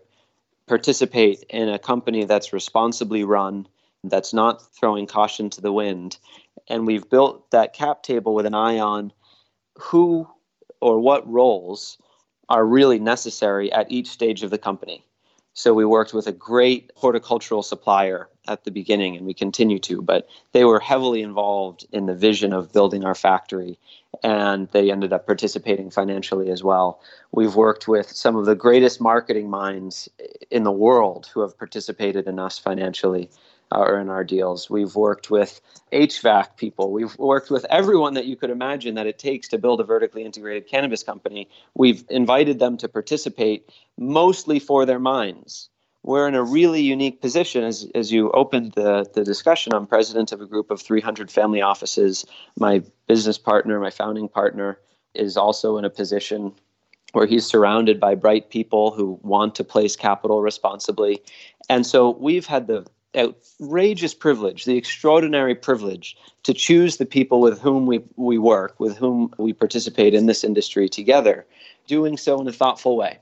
participate 0.67 1.45
in 1.49 1.69
a 1.69 1.79
company 1.79 2.25
that's 2.25 2.53
responsibly 2.53 3.25
run 3.25 3.67
that's 4.05 4.33
not 4.33 4.63
throwing 4.75 5.07
caution 5.07 5.51
to 5.51 5.61
the 5.61 5.73
wind. 5.73 6.19
And 6.69 6.87
we've 6.87 7.09
built 7.09 7.51
that 7.51 7.73
cap 7.73 8.03
table 8.03 8.35
with 8.35 8.47
an 8.47 8.55
eye 8.55 8.79
on 8.79 9.13
who 9.79 10.29
or 10.81 10.99
what 11.01 11.31
roles 11.31 11.99
are 12.49 12.65
really 12.65 12.99
necessary 12.99 13.73
at 13.73 13.91
each 13.91 14.09
stage 14.09 14.43
of 14.43 14.51
the 14.51 14.59
company. 14.59 15.05
So 15.53 15.75
we 15.75 15.85
worked 15.85 16.15
with 16.15 16.27
a 16.27 16.33
great 16.33 16.93
horticultural 16.95 17.63
supplier 17.63 18.29
at 18.47 18.65
the 18.65 18.71
beginning, 18.71 19.17
and 19.17 19.27
we 19.27 19.35
continue 19.35 19.79
to, 19.81 20.01
but 20.01 20.29
they 20.53 20.65
were 20.65 20.81
heavily 20.81 21.23
involved 21.23 21.87
in 21.93 22.07
the 22.07 22.15
vision 22.15 22.53
of 22.53 22.73
building 22.73 23.05
our 23.05 23.15
factory, 23.15 23.79
and 24.23 24.69
they 24.71 24.91
ended 24.91 25.13
up 25.13 25.27
participating 25.27 25.91
financially 25.91 26.51
as 26.51 26.63
well. 26.63 27.01
We've 27.33 27.55
worked 27.55 27.89
with 27.89 28.11
some 28.11 28.37
of 28.37 28.47
the 28.47 28.55
greatest 28.55 29.01
marketing 29.01 29.51
minds 29.51 30.09
in 30.51 30.63
the 30.63 30.73
world 30.73 31.29
who 31.33 31.41
have 31.41 31.59
participated 31.59 32.27
in 32.27 32.39
us 32.39 32.59
financially 32.59 33.29
Uh, 33.73 33.79
or 33.79 34.01
in 34.01 34.09
our 34.09 34.25
deals. 34.25 34.69
We've 34.69 34.97
worked 34.97 35.31
with 35.31 35.61
HVAC 35.93 36.57
people. 36.57 36.91
We've 36.91 37.17
worked 37.19 37.51
with 37.51 37.65
everyone 37.71 38.15
that 38.15 38.27
you 38.27 38.35
could 38.35 38.51
imagine 38.51 38.97
that 38.97 39.07
it 39.07 39.17
takes 39.17 39.47
to 39.47 39.59
build 39.59 39.81
a 39.81 39.85
vertically 39.85 40.25
integrated 40.25 40.67
cannabis 40.67 41.05
company. 41.05 41.49
We've 41.75 42.03
invited 42.11 42.59
them 42.59 42.77
to 42.79 42.89
participate 42.89 43.71
mostly 43.97 44.59
for 44.59 44.87
their 44.87 44.99
minds. 44.99 45.69
We're 46.03 46.27
in 46.27 46.35
a 46.35 46.43
really 46.43 46.83
unique 46.83 47.21
position 47.21 47.63
as, 47.63 47.87
as 47.95 48.11
you 48.11 48.33
opened 48.33 48.73
the, 48.73 49.09
the 49.15 49.23
discussion. 49.23 49.73
I'm 49.73 49.87
president 49.87 50.33
of 50.33 50.41
a 50.41 50.47
group 50.47 50.73
of 50.73 50.83
300 50.83 51.31
family 51.31 51.63
offices. 51.63 52.27
My 52.59 52.83
business 53.07 53.39
partner, 53.39 53.79
my 53.79 53.91
founding 53.91 54.29
partner, 54.29 54.81
is 55.15 55.37
also 55.37 55.77
in 55.77 55.85
a 55.85 55.91
position 55.91 56.55
where 57.13 57.27
he's 57.27 57.47
surrounded 57.47 58.01
by 58.01 58.17
bright 58.17 58.51
people 58.51 58.91
who 58.91 59.21
want 59.23 59.55
to 59.57 59.65
place 59.65 59.95
capital 59.95 60.41
responsibly. 60.43 61.23
And 61.69 61.87
so 61.87 62.11
we've 62.11 62.47
had 62.47 62.67
the 62.67 62.87
outrageous 63.17 64.15
privilege, 64.15 64.65
the 64.65 64.77
extraordinary 64.77 65.55
privilege 65.55 66.17
to 66.45 66.55
choose 66.55 66.97
the 66.97 67.07
people 67.07 67.41
with 67.41 67.61
whom 67.61 67.87
we, 67.87 68.01
we 68.17 68.39
work, 68.39 68.79
with 68.79 68.97
whom 68.97 69.35
we 69.39 69.53
participate 69.53 70.15
in 70.15 70.27
this 70.27 70.45
industry 70.45 70.89
together, 70.89 71.47
doing 71.87 72.17
so 72.17 72.41
in 72.41 72.49
a 72.49 72.53
thoughtful 72.53 72.97
way. 72.97 73.19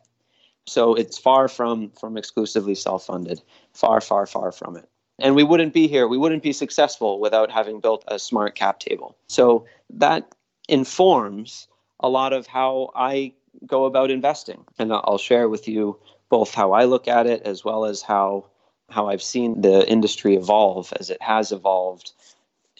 So 0.66 0.94
it's 0.94 1.16
far 1.16 1.48
from, 1.48 1.90
from 1.98 2.16
exclusively 2.16 2.74
self 2.74 3.06
funded, 3.06 3.40
far, 3.72 4.00
far, 4.00 4.26
far 4.26 4.52
from 4.52 4.76
it. 4.76 4.88
And 5.18 5.34
we 5.34 5.42
wouldn't 5.42 5.72
be 5.72 5.88
here, 5.88 6.06
we 6.06 6.18
wouldn't 6.18 6.42
be 6.42 6.52
successful 6.52 7.18
without 7.18 7.50
having 7.50 7.80
built 7.80 8.04
a 8.06 8.18
smart 8.18 8.54
cap 8.54 8.78
table. 8.78 9.16
So 9.28 9.66
that 9.90 10.32
informs 10.68 11.66
a 12.00 12.08
lot 12.08 12.32
of 12.32 12.46
how 12.46 12.90
I 12.94 13.32
go 13.66 13.86
about 13.86 14.10
investing. 14.10 14.64
And 14.78 14.92
I'll 14.92 15.18
share 15.18 15.48
with 15.48 15.66
you 15.66 15.98
both 16.28 16.54
how 16.54 16.72
I 16.72 16.84
look 16.84 17.08
at 17.08 17.26
it 17.26 17.42
as 17.42 17.64
well 17.64 17.84
as 17.84 18.02
how 18.02 18.46
how 18.88 19.08
I've 19.08 19.22
seen 19.22 19.60
the 19.60 19.88
industry 19.88 20.34
evolve 20.36 20.92
as 20.98 21.10
it 21.10 21.20
has 21.20 21.52
evolved 21.52 22.12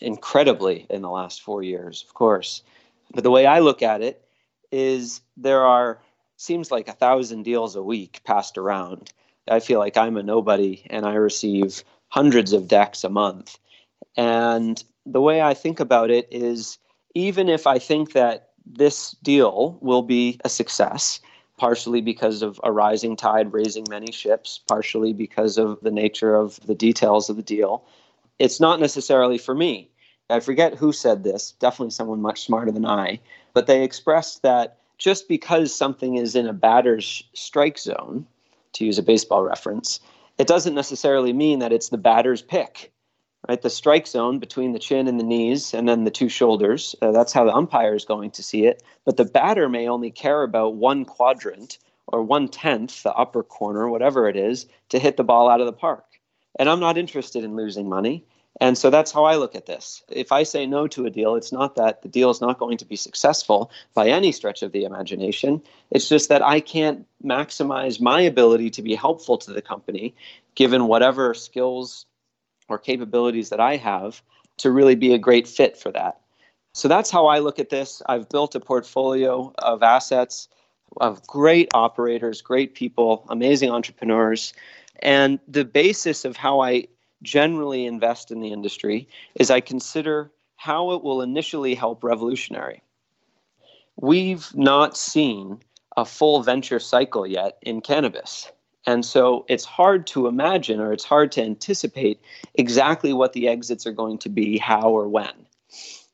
incredibly 0.01 0.87
in 0.89 1.03
the 1.03 1.11
last 1.11 1.43
4 1.43 1.63
years, 1.63 2.05
of 2.07 2.15
course. 2.15 2.63
But 3.13 3.25
the 3.25 3.31
way 3.31 3.47
I 3.47 3.59
look 3.59 3.83
at 3.83 4.03
it 4.03 4.25
is 4.71 5.21
there 5.37 5.63
are 5.65 6.01
seems 6.37 6.71
like 6.71 6.89
a 6.89 6.93
thousand 6.93 7.43
deals 7.43 7.75
a 7.75 7.83
week 7.83 8.21
passed 8.25 8.57
around. 8.57 9.13
I 9.51 9.61
feel 9.61 9.81
like 9.81 9.97
I'm 9.97 10.17
a 10.17 10.23
nobody 10.23 10.87
and 10.89 11.05
I 11.05 11.15
receive 11.15 11.83
hundreds 12.09 12.53
of 12.53 12.69
decks 12.69 13.03
a 13.03 13.09
month. 13.09 13.59
And 14.17 14.83
the 15.05 15.21
way 15.21 15.43
I 15.43 15.55
think 15.55 15.81
about 15.81 16.11
it 16.11 16.29
is 16.31 16.79
even 17.15 17.49
if 17.49 17.67
I 17.67 17.79
think 17.79 18.13
that 18.13 18.51
this 18.65 19.13
deal 19.23 19.79
will 19.81 20.03
be 20.03 20.39
a 20.45 20.49
success, 20.49 21.21
partially 21.59 22.01
because 22.01 22.43
of 22.43 22.61
a 22.65 22.73
rising 22.73 23.17
tide 23.17 23.53
raising 23.53 23.85
many 23.91 24.13
ships, 24.13 24.61
partially 24.67 25.13
because 25.13 25.59
of 25.59 25.79
the 25.83 25.91
nature 25.91 26.35
of 26.35 26.59
the 26.67 26.75
details 26.75 27.29
of 27.29 27.37
the 27.37 27.43
deal. 27.43 27.85
It's 28.39 28.61
not 28.61 28.81
necessarily 28.81 29.37
for 29.37 29.55
me. 29.55 29.91
I 30.31 30.41
forget 30.41 30.75
who 30.75 30.93
said 30.93 31.25
this, 31.25 31.53
definitely 31.53 31.91
someone 31.91 32.23
much 32.23 32.43
smarter 32.43 32.71
than 32.71 32.87
I, 32.87 33.21
but 33.55 33.67
they 33.67 33.83
expressed 33.83 34.43
that 34.43 34.79
just 34.99 35.29
because 35.29 35.75
something 35.75 36.17
is 36.17 36.35
in 36.35 36.47
a 36.47 36.53
batter's 36.53 37.25
strike 37.33 37.79
zone, 37.79 38.27
to 38.75 38.85
use 38.85 38.99
a 38.99 39.03
baseball 39.03 39.43
reference, 39.43 40.01
it 40.39 40.47
doesn't 40.47 40.75
necessarily 40.75 41.33
mean 41.33 41.59
that 41.59 41.73
it's 41.73 41.89
the 41.89 41.99
batter's 41.99 42.43
pick. 42.43 42.93
Right, 43.47 43.63
the 43.63 43.71
strike 43.71 44.07
zone 44.07 44.41
between 44.41 44.73
the 44.73 44.79
chin 44.79 45.07
and 45.07 45.19
the 45.19 45.25
knees, 45.25 45.73
and 45.73 45.89
then 45.89 46.05
the 46.05 46.11
two 46.11 46.29
shoulders. 46.29 46.97
Uh, 47.01 47.13
that's 47.13 47.33
how 47.33 47.45
the 47.45 47.55
umpire 47.55 47.95
is 47.95 48.05
going 48.05 48.33
to 48.33 48.43
see 48.43 48.67
it. 48.67 48.83
But 49.05 49.17
the 49.17 49.25
batter 49.25 49.69
may 49.69 49.89
only 49.89 50.11
care 50.11 50.43
about 50.43 50.75
one 50.75 51.05
quadrant 51.05 51.79
or 52.09 52.23
one 52.23 52.49
tenth, 52.49 53.03
the 53.05 53.13
upper 53.15 53.43
corner, 53.43 53.89
whatever 53.89 54.29
it 54.29 54.37
is, 54.37 54.67
to 54.89 54.99
hit 54.99 55.17
the 55.17 55.25
ball 55.25 55.49
out 55.49 55.61
of 55.61 55.67
the 55.67 55.73
park. 55.73 56.05
And 56.59 56.69
I'm 56.69 56.81
not 56.81 56.99
interested 56.99 57.45
in 57.45 57.55
losing 57.55 57.89
money. 57.89 58.25
And 58.61 58.77
so 58.77 58.91
that's 58.91 59.13
how 59.13 59.25
I 59.25 59.37
look 59.37 59.55
at 59.55 59.67
this. 59.67 60.03
If 60.09 60.33
I 60.33 60.43
say 60.43 60.67
no 60.67 60.89
to 60.89 61.07
a 61.07 61.11
deal, 61.11 61.37
it's 61.37 61.53
not 61.53 61.77
that 61.77 62.03
the 62.03 62.09
deal 62.09 62.31
is 62.31 62.41
not 62.41 62.59
going 62.59 62.77
to 62.79 62.85
be 62.85 62.97
successful 62.97 63.71
by 63.95 64.09
any 64.09 64.33
stretch 64.33 64.63
of 64.63 64.73
the 64.73 64.85
imagination. 64.85 65.63
It's 65.93 66.09
just 66.09 66.29
that 66.29 66.43
I 66.43 66.59
can't 66.59 67.07
maximize 67.25 68.01
my 68.01 68.21
ability 68.21 68.71
to 68.71 68.83
be 68.83 68.97
helpful 68.97 69.39
to 69.39 69.53
the 69.53 69.63
company, 69.63 70.13
given 70.57 70.89
whatever 70.89 71.35
skills 71.35 72.05
or 72.69 72.79
capabilities 72.79 73.49
that 73.51 73.61
I 73.61 73.77
have 73.77 74.23
to 74.59 74.71
really 74.71 74.95
be 74.95 75.15
a 75.15 75.19
great 75.19 75.47
fit 75.49 75.77
for 75.77 75.91
that. 75.93 76.21
So 76.73 76.89
that's 76.89 77.11
how 77.11 77.27
I 77.27 77.39
look 77.39 77.59
at 77.59 77.71
this. 77.71 78.03
I've 78.07 78.29
built 78.29 78.55
a 78.55 78.61
portfolio 78.61 79.53
of 79.59 79.83
assets 79.83 80.49
of 81.01 81.27
great 81.27 81.69
operators, 81.75 82.41
great 82.43 82.75
people, 82.75 83.25
amazing 83.29 83.71
entrepreneurs. 83.71 84.53
And 85.01 85.39
the 85.47 85.65
basis 85.65 86.25
of 86.25 86.37
how 86.37 86.61
I 86.61 86.87
generally 87.23 87.87
invest 87.87 88.31
in 88.31 88.41
the 88.41 88.53
industry 88.53 89.09
is 89.35 89.51
I 89.51 89.61
consider 89.61 90.31
how 90.57 90.93
it 90.93 91.03
will 91.03 91.23
initially 91.23 91.75
help 91.75 92.03
revolutionary. 92.03 92.83
We've 93.97 94.55
not 94.55 94.97
seen 94.97 95.61
a 95.97 96.05
full 96.05 96.43
venture 96.43 96.79
cycle 96.79 97.27
yet 97.27 97.59
in 97.63 97.81
cannabis. 97.81 98.51
And 98.89 99.05
so 99.05 99.45
it's 99.49 99.67
hard 99.67 100.07
to 100.07 100.29
imagine 100.29 100.81
or 100.81 100.95
it's 100.95 101.05
hard 101.05 101.31
to 101.33 101.43
anticipate 101.43 102.19
exactly 102.55 103.13
what 103.13 103.35
the 103.35 103.47
exits 103.47 103.87
are 103.87 103.93
going 103.93 104.17
to 104.17 104.31
be, 104.31 104.57
how 104.57 104.89
or 104.89 105.07
when. 105.07 105.35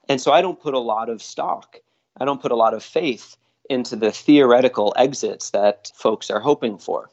And 0.08 0.20
so 0.20 0.32
I 0.32 0.42
don't 0.42 0.60
put 0.60 0.74
a 0.74 0.80
lot 0.80 1.08
of 1.08 1.22
stock, 1.22 1.76
I 2.18 2.24
don't 2.24 2.42
put 2.42 2.50
a 2.50 2.56
lot 2.56 2.74
of 2.74 2.82
faith 2.82 3.37
into 3.70 3.94
the 3.94 4.10
theoretical 4.10 4.92
exits 4.96 5.50
that 5.50 5.92
folks 5.94 6.30
are 6.30 6.40
hoping 6.40 6.76
for. 6.76 7.10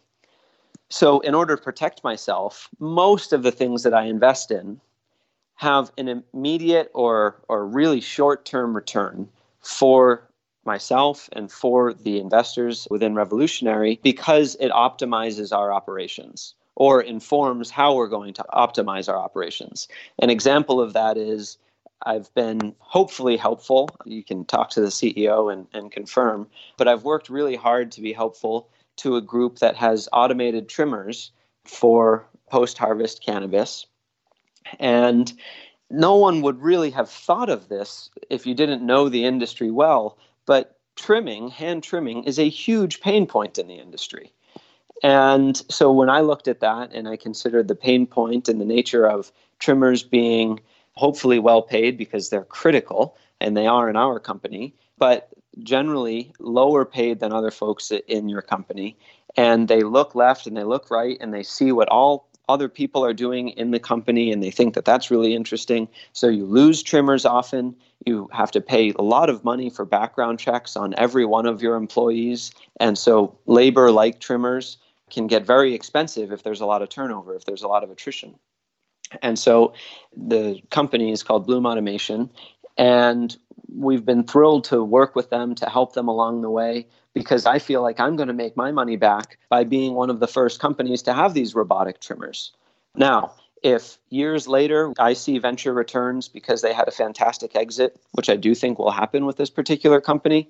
So, 0.89 1.19
in 1.19 1.35
order 1.35 1.55
to 1.55 1.61
protect 1.61 2.03
myself, 2.03 2.67
most 2.79 3.31
of 3.31 3.43
the 3.43 3.51
things 3.51 3.83
that 3.83 3.93
I 3.93 4.05
invest 4.05 4.49
in 4.49 4.81
have 5.57 5.91
an 5.95 6.23
immediate 6.33 6.89
or, 6.95 7.39
or 7.47 7.67
really 7.67 8.01
short 8.01 8.45
term 8.45 8.75
return 8.75 9.29
for 9.61 10.27
myself 10.65 11.29
and 11.33 11.51
for 11.51 11.93
the 11.93 12.19
investors 12.19 12.87
within 12.89 13.15
Revolutionary 13.15 13.99
because 14.03 14.55
it 14.59 14.71
optimizes 14.71 15.55
our 15.55 15.73
operations 15.73 16.55
or 16.75 17.01
informs 17.01 17.69
how 17.69 17.95
we're 17.95 18.07
going 18.07 18.33
to 18.33 18.45
optimize 18.53 19.09
our 19.09 19.17
operations. 19.17 19.87
An 20.19 20.29
example 20.29 20.79
of 20.79 20.93
that 20.93 21.17
is 21.17 21.57
I've 22.03 22.33
been 22.33 22.75
hopefully 22.79 23.37
helpful. 23.37 23.89
You 24.05 24.23
can 24.23 24.45
talk 24.45 24.71
to 24.71 24.81
the 24.81 24.87
CEO 24.87 25.51
and, 25.51 25.67
and 25.73 25.91
confirm, 25.91 26.47
but 26.77 26.87
I've 26.87 27.03
worked 27.03 27.29
really 27.29 27.55
hard 27.55 27.91
to 27.93 28.01
be 28.01 28.13
helpful 28.13 28.69
to 28.97 29.15
a 29.15 29.21
group 29.21 29.59
that 29.59 29.75
has 29.75 30.09
automated 30.11 30.67
trimmers 30.67 31.31
for 31.65 32.25
post 32.49 32.77
harvest 32.77 33.23
cannabis. 33.23 33.85
And 34.79 35.31
no 35.89 36.15
one 36.15 36.41
would 36.41 36.61
really 36.61 36.89
have 36.91 37.09
thought 37.09 37.49
of 37.49 37.67
this 37.67 38.09
if 38.29 38.45
you 38.45 38.53
didn't 38.55 38.85
know 38.85 39.09
the 39.09 39.25
industry 39.25 39.69
well 39.69 40.17
but 40.45 40.77
trimming, 40.95 41.49
hand 41.49 41.83
trimming, 41.83 42.23
is 42.23 42.39
a 42.39 42.49
huge 42.49 43.01
pain 43.01 43.25
point 43.25 43.57
in 43.57 43.67
the 43.67 43.75
industry. 43.75 44.33
And 45.03 45.57
so 45.69 45.91
when 45.91 46.09
I 46.09 46.21
looked 46.21 46.47
at 46.47 46.59
that 46.59 46.91
and 46.93 47.07
I 47.07 47.15
considered 47.15 47.67
the 47.67 47.75
pain 47.75 48.05
point 48.05 48.47
and 48.47 48.61
the 48.61 48.65
nature 48.65 49.07
of 49.07 49.31
trimmers 49.59 50.03
being 50.03 50.59
hopefully 50.93 51.39
well 51.39 51.61
paid 51.61 51.97
because 51.97 52.29
they're 52.29 52.43
critical, 52.43 53.15
and 53.39 53.57
they 53.57 53.67
are 53.67 53.89
in 53.89 53.95
our 53.95 54.19
company, 54.19 54.73
but 54.97 55.29
generally 55.63 56.31
lower 56.39 56.85
paid 56.85 57.19
than 57.19 57.33
other 57.33 57.51
folks 57.51 57.91
in 58.07 58.29
your 58.29 58.41
company. 58.41 58.95
And 59.35 59.67
they 59.67 59.81
look 59.81 60.15
left 60.15 60.47
and 60.47 60.55
they 60.55 60.63
look 60.63 60.91
right 60.91 61.17
and 61.19 61.33
they 61.33 61.43
see 61.43 61.71
what 61.71 61.89
all 61.89 62.29
other 62.47 62.69
people 62.69 63.03
are 63.03 63.13
doing 63.13 63.49
in 63.49 63.71
the 63.71 63.79
company 63.79 64.31
and 64.31 64.43
they 64.43 64.51
think 64.51 64.75
that 64.75 64.85
that's 64.85 65.09
really 65.09 65.33
interesting. 65.33 65.87
So 66.13 66.27
you 66.27 66.45
lose 66.45 66.83
trimmers 66.83 67.25
often. 67.25 67.75
You 68.05 68.29
have 68.31 68.51
to 68.51 68.61
pay 68.61 68.93
a 68.97 69.01
lot 69.01 69.29
of 69.29 69.43
money 69.43 69.69
for 69.69 69.85
background 69.85 70.39
checks 70.39 70.75
on 70.75 70.93
every 70.97 71.25
one 71.25 71.45
of 71.45 71.61
your 71.61 71.75
employees. 71.75 72.51
And 72.79 72.97
so 72.97 73.37
labor 73.45 73.91
like 73.91 74.19
trimmers 74.19 74.77
can 75.11 75.27
get 75.27 75.45
very 75.45 75.73
expensive 75.73 76.31
if 76.31 76.43
there's 76.43 76.61
a 76.61 76.65
lot 76.65 76.81
of 76.81 76.89
turnover, 76.89 77.35
if 77.35 77.45
there's 77.45 77.63
a 77.63 77.67
lot 77.67 77.83
of 77.83 77.91
attrition. 77.91 78.35
And 79.21 79.37
so 79.37 79.73
the 80.15 80.59
company 80.69 81.11
is 81.11 81.21
called 81.21 81.45
Bloom 81.45 81.65
Automation. 81.65 82.29
And 82.77 83.35
we've 83.73 84.05
been 84.05 84.23
thrilled 84.23 84.63
to 84.65 84.83
work 84.83 85.15
with 85.15 85.29
them 85.29 85.53
to 85.55 85.69
help 85.69 85.93
them 85.93 86.07
along 86.07 86.41
the 86.41 86.49
way 86.49 86.87
because 87.13 87.45
I 87.45 87.59
feel 87.59 87.81
like 87.81 87.99
I'm 87.99 88.15
going 88.15 88.27
to 88.27 88.33
make 88.33 88.55
my 88.55 88.71
money 88.71 88.95
back 88.95 89.37
by 89.49 89.63
being 89.63 89.93
one 89.93 90.09
of 90.09 90.19
the 90.19 90.27
first 90.27 90.59
companies 90.59 91.01
to 91.03 91.13
have 91.13 91.33
these 91.33 91.53
robotic 91.53 91.99
trimmers. 91.99 92.53
Now, 92.95 93.33
if 93.61 93.97
years 94.09 94.47
later 94.47 94.93
I 94.99 95.13
see 95.13 95.37
venture 95.37 95.73
returns 95.73 96.27
because 96.27 96.61
they 96.61 96.73
had 96.73 96.87
a 96.87 96.91
fantastic 96.91 97.55
exit, 97.55 97.99
which 98.13 98.29
I 98.29 98.35
do 98.35 98.55
think 98.55 98.79
will 98.79 98.91
happen 98.91 99.25
with 99.25 99.37
this 99.37 99.49
particular 99.49 100.01
company, 100.01 100.49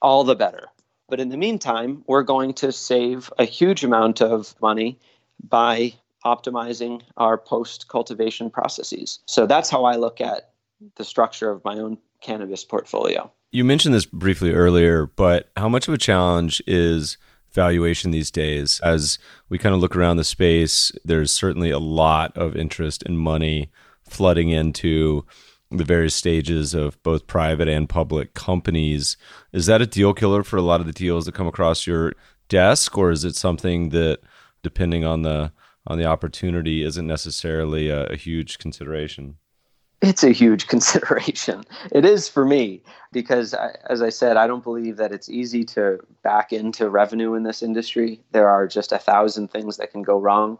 all 0.00 0.24
the 0.24 0.34
better. 0.34 0.68
But 1.08 1.20
in 1.20 1.28
the 1.28 1.36
meantime, 1.36 2.02
we're 2.06 2.22
going 2.22 2.54
to 2.54 2.72
save 2.72 3.30
a 3.38 3.44
huge 3.44 3.84
amount 3.84 4.22
of 4.22 4.54
money 4.60 4.98
by 5.42 5.94
optimizing 6.24 7.02
our 7.18 7.36
post 7.36 7.88
cultivation 7.88 8.50
processes. 8.50 9.18
So 9.26 9.46
that's 9.46 9.68
how 9.68 9.84
I 9.84 9.96
look 9.96 10.20
at 10.20 10.50
the 10.96 11.04
structure 11.04 11.50
of 11.50 11.62
my 11.64 11.78
own 11.78 11.98
cannabis 12.22 12.64
portfolio. 12.64 13.30
You 13.52 13.64
mentioned 13.64 13.94
this 13.94 14.06
briefly 14.06 14.52
earlier, 14.52 15.06
but 15.06 15.50
how 15.56 15.68
much 15.68 15.86
of 15.86 15.94
a 15.94 15.98
challenge 15.98 16.62
is 16.66 17.18
valuation 17.54 18.10
these 18.10 18.30
days? 18.30 18.80
As 18.80 19.18
we 19.48 19.58
kind 19.58 19.74
of 19.74 19.80
look 19.80 19.96
around 19.96 20.16
the 20.16 20.24
space, 20.24 20.92
there's 21.04 21.32
certainly 21.32 21.70
a 21.70 21.78
lot 21.78 22.36
of 22.36 22.56
interest 22.56 23.02
and 23.04 23.18
money 23.18 23.70
flooding 24.08 24.50
into 24.50 25.24
the 25.70 25.84
various 25.84 26.14
stages 26.14 26.74
of 26.74 27.02
both 27.02 27.26
private 27.26 27.68
and 27.68 27.88
public 27.88 28.34
companies. 28.34 29.16
Is 29.52 29.66
that 29.66 29.82
a 29.82 29.86
deal 29.86 30.14
killer 30.14 30.42
for 30.42 30.56
a 30.56 30.62
lot 30.62 30.80
of 30.80 30.86
the 30.86 30.92
deals 30.92 31.26
that 31.26 31.34
come 31.34 31.46
across 31.46 31.86
your 31.86 32.14
desk, 32.48 32.96
or 32.98 33.10
is 33.10 33.24
it 33.24 33.36
something 33.36 33.88
that, 33.90 34.20
depending 34.62 35.04
on 35.04 35.22
the 35.22 35.52
on 35.86 35.98
the 35.98 36.06
opportunity, 36.06 36.82
isn't 36.82 37.06
necessarily 37.06 37.88
a, 37.88 38.06
a 38.06 38.16
huge 38.16 38.58
consideration? 38.58 39.36
It's 40.04 40.24
a 40.24 40.30
huge 40.30 40.66
consideration. 40.68 41.64
It 41.92 42.04
is 42.04 42.28
for 42.28 42.44
me 42.44 42.82
because, 43.12 43.54
as 43.88 44.02
I 44.02 44.10
said, 44.10 44.36
I 44.36 44.46
don't 44.46 44.64
believe 44.64 44.96
that 44.96 45.12
it's 45.12 45.28
easy 45.28 45.64
to 45.64 45.98
back 46.22 46.52
into 46.52 46.88
revenue 46.88 47.34
in 47.34 47.42
this 47.42 47.62
industry. 47.62 48.20
There 48.32 48.48
are 48.48 48.66
just 48.66 48.92
a 48.92 48.98
thousand 48.98 49.50
things 49.50 49.76
that 49.76 49.90
can 49.90 50.02
go 50.02 50.18
wrong. 50.18 50.58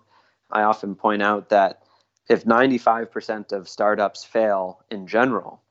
I 0.51 0.63
often 0.63 0.95
point 0.95 1.23
out 1.23 1.49
that 1.51 1.83
if 2.29 2.45
95% 2.45 3.53
of 3.53 3.69
startups 3.69 4.25
fail 4.25 4.81
in 4.91 5.07
general, 5.07 5.63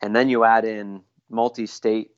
and 0.00 0.16
then 0.16 0.28
you 0.28 0.44
add 0.44 0.64
in 0.64 1.02
multi 1.28 1.66
state 1.66 2.10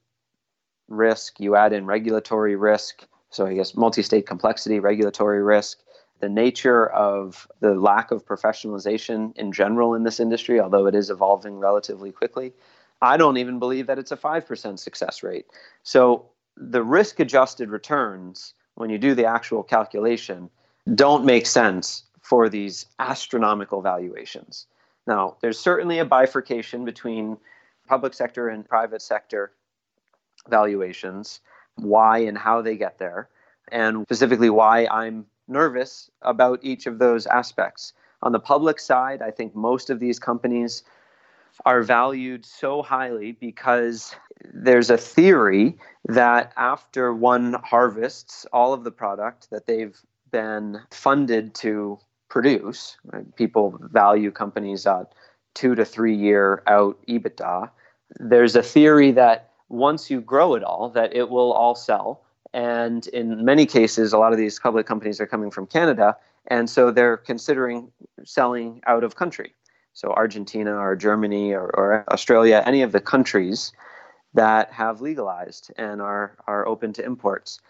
risk, 0.89 1.41
you 1.41 1.57
add 1.57 1.73
in 1.73 1.87
regulatory 1.87 2.57
risk, 2.57 3.07
so 3.31 3.47
I 3.47 3.55
guess 3.55 3.75
multi 3.75 4.03
state 4.03 4.27
complexity, 4.27 4.79
regulatory 4.79 5.43
risk, 5.43 5.79
the 6.25 6.31
nature 6.31 6.87
of 6.87 7.47
the 7.61 7.75
lack 7.75 8.11
of 8.11 8.25
professionalization 8.25 9.37
in 9.37 9.53
general 9.53 9.93
in 9.95 10.05
this 10.05 10.19
industry, 10.19 10.59
although 10.59 10.87
it 10.87 10.95
is 10.95 11.11
evolving 11.11 11.59
relatively 11.59 12.11
quickly, 12.11 12.55
I 13.03 13.19
don't 13.19 13.37
even 13.37 13.59
believe 13.59 13.87
that 13.89 13.99
it's 13.99 14.11
a 14.11 14.17
5% 14.17 14.79
success 14.79 15.23
rate. 15.23 15.45
So 15.83 16.25
the 16.57 16.83
risk 16.83 17.21
adjusted 17.21 17.69
returns, 17.69 18.55
when 18.77 18.89
you 18.89 18.97
do 18.97 19.15
the 19.15 19.27
actual 19.27 19.63
calculation, 19.63 20.49
don't 20.95 21.27
make 21.27 21.45
sense 21.45 22.05
for 22.23 22.49
these 22.49 22.87
astronomical 22.99 23.83
valuations. 23.83 24.67
Now, 25.07 25.37
there's 25.43 25.59
certainly 25.59 25.99
a 25.99 26.07
bifurcation 26.07 26.87
between 26.87 27.37
public 27.87 28.15
sector 28.15 28.49
and 28.49 28.67
private 28.67 29.03
sector 29.03 29.53
valuations, 30.49 31.41
why 31.75 32.21
and 32.21 32.39
how 32.39 32.63
they 32.63 32.79
get 32.79 32.99
there, 32.99 33.29
and 33.69 34.05
specifically 34.05 34.49
why 34.49 34.87
I'm 34.87 35.27
nervous 35.49 36.11
about 36.23 36.61
each 36.63 36.87
of 36.87 36.99
those 36.99 37.27
aspects. 37.27 37.93
On 38.23 38.33
the 38.33 38.41
public 38.41 38.81
side, 38.81 39.23
I 39.23 39.31
think 39.31 39.55
most 39.55 39.91
of 39.91 40.01
these 40.01 40.19
companies 40.19 40.83
are 41.65 41.83
valued 41.83 42.45
so 42.45 42.83
highly 42.83 43.33
because 43.33 44.15
there's 44.53 44.91
a 44.91 44.97
theory 44.97 45.79
that 46.09 46.53
after 46.57 47.15
one 47.15 47.55
harvests 47.63 48.47
all 48.53 48.73
of 48.73 48.85
the 48.85 48.91
product 48.91 49.51
that 49.51 49.67
they've 49.67 49.97
been 50.31 50.81
funded 50.91 51.55
to 51.55 51.99
produce, 52.29 52.97
right? 53.05 53.37
people 53.37 53.79
value 53.93 54.31
companies 54.31 54.87
at 54.87 55.15
two 55.55 55.75
to 55.75 55.85
three 55.85 56.17
year 56.17 56.63
out 56.67 56.99
EBITDA. 57.09 57.71
There's 58.19 58.57
a 58.57 58.63
theory 58.63 59.13
that 59.13 59.51
once 59.69 60.11
you 60.11 60.21
grow 60.21 60.55
it 60.55 60.65
all, 60.65 60.91
that 60.91 61.15
it 61.15 61.29
will 61.31 61.53
all 61.53 61.75
sell 61.75 62.24
and 62.55 63.09
in 63.09 63.45
many 63.45 63.67
cases, 63.67 64.13
a 64.13 64.19
lot 64.19 64.33
of 64.33 64.39
these 64.39 64.61
public 64.61 64.87
companies 64.87 65.21
are 65.21 65.27
coming 65.27 65.51
from 65.51 65.67
Canada. 65.67 66.17
And 66.47 66.71
so 66.71 66.93
they're 66.93 67.17
considering 67.17 67.91
selling 68.25 68.81
out 68.87 69.03
of 69.03 69.17
country. 69.17 69.55
So 69.93 70.13
Argentina 70.13 70.77
or 70.77 70.95
Germany 70.95 71.53
or, 71.53 71.65
or 71.65 72.05
Australia, 72.13 72.63
any 72.65 72.83
of 72.83 72.93
the 72.93 73.01
countries 73.01 73.73
that 74.35 74.73
have 74.73 75.01
legalized 75.01 75.73
and 75.77 76.01
are, 76.01 76.37
are 76.47 76.67
open 76.69 76.93
to 76.93 77.05
imports. 77.05 77.61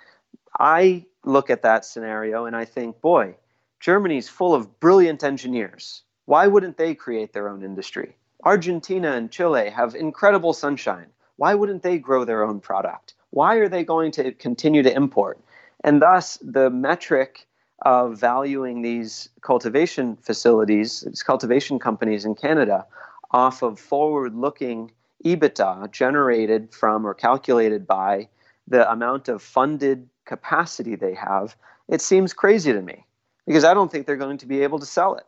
I 0.61 1.07
look 1.25 1.49
at 1.49 1.63
that 1.63 1.87
scenario 1.87 2.45
and 2.45 2.55
I 2.55 2.67
think, 2.67 3.01
boy, 3.01 3.37
Germany's 3.81 4.29
full 4.29 4.55
of 4.55 4.81
brilliant 4.81 5.25
engineers. 5.25 6.03
Why 6.27 6.47
wouldn't 6.47 6.77
they 6.77 6.95
create 6.95 7.33
their 7.33 7.49
own 7.49 7.65
industry? 7.65 8.17
Argentina 8.43 9.13
and 9.13 9.31
Chile 9.31 9.71
have 9.71 9.95
incredible 9.95 10.53
sunshine. 10.53 11.07
Why 11.37 11.55
wouldn't 11.55 11.83
they 11.83 11.99
grow 11.99 12.27
their 12.27 12.45
own 12.45 12.61
product? 12.61 13.15
Why 13.35 13.57
are 13.57 13.69
they 13.69 13.83
going 13.83 14.13
to 14.13 14.31
continue 14.33 14.83
to 14.83 14.95
import? 14.95 15.41
And 15.83 16.01
thus, 16.01 16.39
the 16.41 16.71
metric 16.71 17.47
of 17.83 18.19
valuing 18.19 18.83
these 18.83 19.29
cultivation 19.41 20.17
facilities, 20.17 21.01
these 21.01 21.23
cultivation 21.23 21.81
companies 21.81 22.25
in 22.25 22.37
Canada, 22.37 22.87
off 23.33 23.63
of 23.63 23.81
forward 23.81 24.37
looking 24.37 24.93
EBITDA 25.25 25.91
generated 25.91 26.73
from 26.73 27.05
or 27.05 27.13
calculated 27.13 27.87
by 27.87 28.29
the 28.69 28.89
amount 28.91 29.29
of 29.29 29.43
funded 29.43 30.09
capacity 30.27 30.95
they 30.95 31.15
have, 31.15 31.57
it 31.89 32.01
seems 32.01 32.33
crazy 32.33 32.73
to 32.73 32.81
me 32.81 33.05
because 33.47 33.65
I 33.65 33.75
don't 33.75 33.91
think 33.91 34.07
they're 34.07 34.17
going 34.17 34.39
to 34.39 34.47
be 34.47 34.63
able 34.63 34.79
to 34.79 34.87
sell 34.87 35.17
it. 35.17 35.27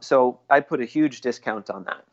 So 0.00 0.40
I 0.50 0.60
put 0.60 0.80
a 0.80 0.84
huge 0.84 1.20
discount 1.20 1.70
on 1.70 1.84
that. 1.84 2.04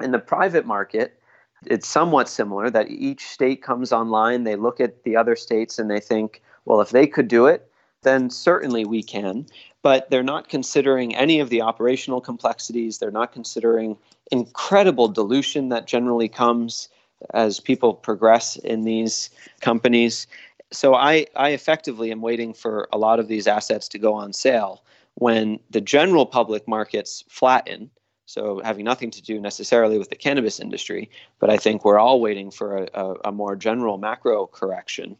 In 0.00 0.12
the 0.12 0.18
private 0.20 0.66
market, 0.66 1.18
it's 1.66 1.88
somewhat 1.88 2.28
similar 2.28 2.70
that 2.70 2.90
each 2.90 3.26
state 3.26 3.62
comes 3.62 3.92
online, 3.92 4.44
they 4.44 4.56
look 4.56 4.80
at 4.80 5.02
the 5.04 5.16
other 5.16 5.36
states 5.36 5.78
and 5.78 5.90
they 5.90 6.00
think, 6.00 6.42
well, 6.64 6.80
if 6.80 6.90
they 6.90 7.06
could 7.06 7.28
do 7.28 7.46
it, 7.46 7.70
then 8.02 8.30
certainly 8.30 8.84
we 8.84 9.02
can. 9.02 9.46
But 9.82 10.10
they're 10.10 10.22
not 10.22 10.48
considering 10.48 11.14
any 11.14 11.40
of 11.40 11.50
the 11.50 11.62
operational 11.62 12.20
complexities. 12.20 12.98
They're 12.98 13.10
not 13.10 13.32
considering 13.32 13.96
incredible 14.30 15.08
dilution 15.08 15.68
that 15.70 15.86
generally 15.86 16.28
comes 16.28 16.88
as 17.34 17.60
people 17.60 17.94
progress 17.94 18.56
in 18.56 18.82
these 18.82 19.30
companies. 19.60 20.26
So 20.72 20.94
I, 20.94 21.26
I 21.36 21.50
effectively 21.50 22.10
am 22.10 22.20
waiting 22.20 22.54
for 22.54 22.88
a 22.92 22.98
lot 22.98 23.20
of 23.20 23.28
these 23.28 23.46
assets 23.46 23.88
to 23.88 23.98
go 23.98 24.14
on 24.14 24.32
sale 24.32 24.82
when 25.14 25.60
the 25.70 25.80
general 25.80 26.26
public 26.26 26.66
markets 26.66 27.24
flatten 27.28 27.90
so 28.32 28.62
having 28.64 28.86
nothing 28.86 29.10
to 29.10 29.20
do 29.20 29.38
necessarily 29.38 29.98
with 29.98 30.08
the 30.08 30.16
cannabis 30.16 30.58
industry, 30.58 31.10
but 31.38 31.50
I 31.50 31.58
think 31.58 31.84
we're 31.84 31.98
all 31.98 32.18
waiting 32.18 32.50
for 32.50 32.78
a, 32.78 32.88
a, 32.94 33.14
a 33.26 33.32
more 33.32 33.56
general 33.56 33.98
macro 33.98 34.46
correction. 34.46 35.18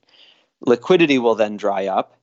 Liquidity 0.62 1.18
will 1.18 1.34
then 1.34 1.58
dry 1.58 1.88
up. 1.88 2.16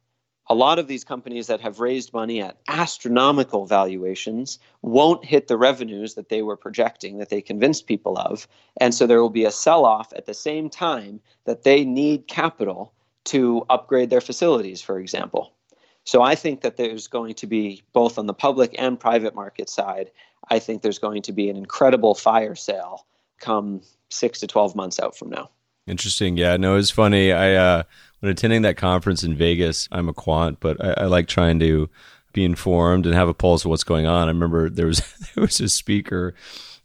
A 0.47 0.55
lot 0.55 0.79
of 0.79 0.87
these 0.87 1.03
companies 1.03 1.45
that 1.45 1.61
have 1.61 1.79
raised 1.79 2.11
money 2.11 2.41
at 2.41 2.57
astronomical 2.67 3.67
valuations 3.67 4.57
won't 4.81 5.23
hit 5.23 5.47
the 5.47 5.57
revenues 5.57 6.15
that 6.15 6.29
they 6.29 6.41
were 6.41 6.57
projecting, 6.57 7.19
that 7.19 7.29
they 7.29 7.39
convinced 7.39 7.85
people 7.85 8.17
of. 8.17 8.47
And 8.81 8.95
so 8.95 9.05
there 9.05 9.21
will 9.21 9.29
be 9.29 9.45
a 9.45 9.51
sell 9.51 9.85
off 9.85 10.11
at 10.13 10.25
the 10.25 10.33
same 10.33 10.71
time 10.71 11.19
that 11.45 11.61
they 11.61 11.85
need 11.85 12.25
capital 12.27 12.93
to 13.25 13.63
upgrade 13.69 14.09
their 14.09 14.21
facilities, 14.21 14.81
for 14.81 14.97
example. 14.97 15.53
So 16.03 16.23
I 16.23 16.33
think 16.33 16.61
that 16.61 16.77
there's 16.77 17.07
going 17.07 17.35
to 17.35 17.45
be, 17.45 17.83
both 17.93 18.17
on 18.17 18.25
the 18.25 18.33
public 18.33 18.73
and 18.79 18.99
private 18.99 19.35
market 19.35 19.69
side, 19.69 20.09
I 20.49 20.59
think 20.59 20.81
there's 20.81 20.99
going 20.99 21.21
to 21.23 21.31
be 21.31 21.49
an 21.49 21.57
incredible 21.57 22.15
fire 22.15 22.55
sale 22.55 23.05
come 23.39 23.81
six 24.09 24.39
to 24.39 24.47
12 24.47 24.75
months 24.75 24.99
out 24.99 25.17
from 25.17 25.29
now. 25.29 25.49
Interesting. 25.87 26.37
Yeah, 26.37 26.57
no, 26.57 26.75
it's 26.75 26.91
funny. 26.91 27.31
I, 27.31 27.53
uh, 27.55 27.83
when 28.19 28.31
attending 28.31 28.61
that 28.63 28.77
conference 28.77 29.23
in 29.23 29.35
Vegas, 29.35 29.87
I'm 29.91 30.09
a 30.09 30.13
quant, 30.13 30.59
but 30.59 30.83
I, 30.83 31.03
I 31.03 31.05
like 31.05 31.27
trying 31.27 31.59
to 31.59 31.89
be 32.33 32.45
informed 32.45 33.05
and 33.05 33.15
have 33.15 33.29
a 33.29 33.33
pulse 33.33 33.65
of 33.65 33.69
what's 33.69 33.83
going 33.83 34.05
on. 34.05 34.27
I 34.27 34.31
remember 34.31 34.69
there 34.69 34.85
was, 34.85 34.99
there 35.35 35.41
was 35.41 35.59
a 35.59 35.69
speaker 35.69 36.35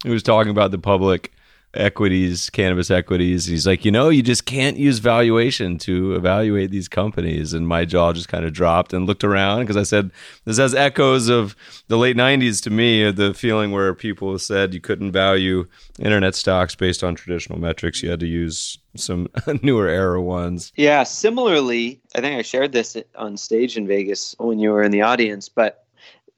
who 0.04 0.10
was 0.10 0.22
talking 0.22 0.50
about 0.50 0.70
the 0.70 0.78
public 0.78 1.32
equities, 1.76 2.50
cannabis 2.50 2.90
equities. 2.90 3.46
He's 3.46 3.66
like, 3.66 3.84
you 3.84 3.90
know, 3.90 4.08
you 4.08 4.22
just 4.22 4.44
can't 4.46 4.76
use 4.76 4.98
valuation 4.98 5.78
to 5.78 6.14
evaluate 6.14 6.70
these 6.70 6.88
companies. 6.88 7.52
And 7.52 7.66
my 7.66 7.84
jaw 7.84 8.12
just 8.12 8.28
kind 8.28 8.44
of 8.44 8.52
dropped 8.52 8.92
and 8.92 9.06
looked 9.06 9.24
around 9.24 9.60
because 9.60 9.76
I 9.76 9.82
said, 9.82 10.10
this 10.44 10.58
has 10.58 10.74
echoes 10.74 11.28
of 11.28 11.56
the 11.88 11.98
late 11.98 12.16
90s 12.16 12.62
to 12.62 12.70
me, 12.70 13.10
the 13.10 13.34
feeling 13.34 13.72
where 13.72 13.94
people 13.94 14.38
said 14.38 14.74
you 14.74 14.80
couldn't 14.80 15.12
value 15.12 15.66
internet 15.98 16.34
stocks 16.34 16.74
based 16.74 17.04
on 17.04 17.14
traditional 17.14 17.58
metrics. 17.58 18.02
You 18.02 18.10
had 18.10 18.20
to 18.20 18.26
use 18.26 18.78
some 18.96 19.28
newer 19.62 19.88
era 19.88 20.20
ones. 20.20 20.72
Yeah, 20.76 21.02
similarly, 21.02 22.00
I 22.14 22.20
think 22.20 22.38
I 22.38 22.42
shared 22.42 22.72
this 22.72 22.96
on 23.16 23.36
stage 23.36 23.76
in 23.76 23.86
Vegas 23.86 24.34
when 24.38 24.58
you 24.58 24.70
were 24.70 24.82
in 24.82 24.92
the 24.92 25.02
audience, 25.02 25.48
but 25.48 25.84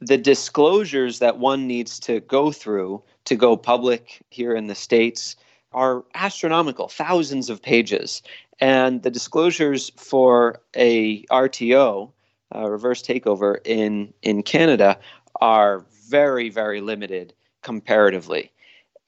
the 0.00 0.18
disclosures 0.18 1.18
that 1.20 1.38
one 1.38 1.66
needs 1.66 1.98
to 2.00 2.20
go 2.20 2.52
through 2.52 3.02
to 3.26 3.36
go 3.36 3.56
public 3.56 4.22
here 4.30 4.54
in 4.54 4.66
the 4.66 4.74
States 4.74 5.36
are 5.72 6.04
astronomical, 6.14 6.88
thousands 6.88 7.50
of 7.50 7.62
pages. 7.62 8.22
And 8.60 9.02
the 9.02 9.10
disclosures 9.10 9.90
for 9.96 10.60
a 10.74 11.24
RTO, 11.26 12.10
a 12.52 12.70
reverse 12.70 13.02
takeover 13.02 13.58
in, 13.64 14.12
in 14.22 14.42
Canada, 14.42 14.98
are 15.40 15.84
very, 16.08 16.48
very 16.48 16.80
limited 16.80 17.34
comparatively. 17.62 18.50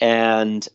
And 0.00 0.68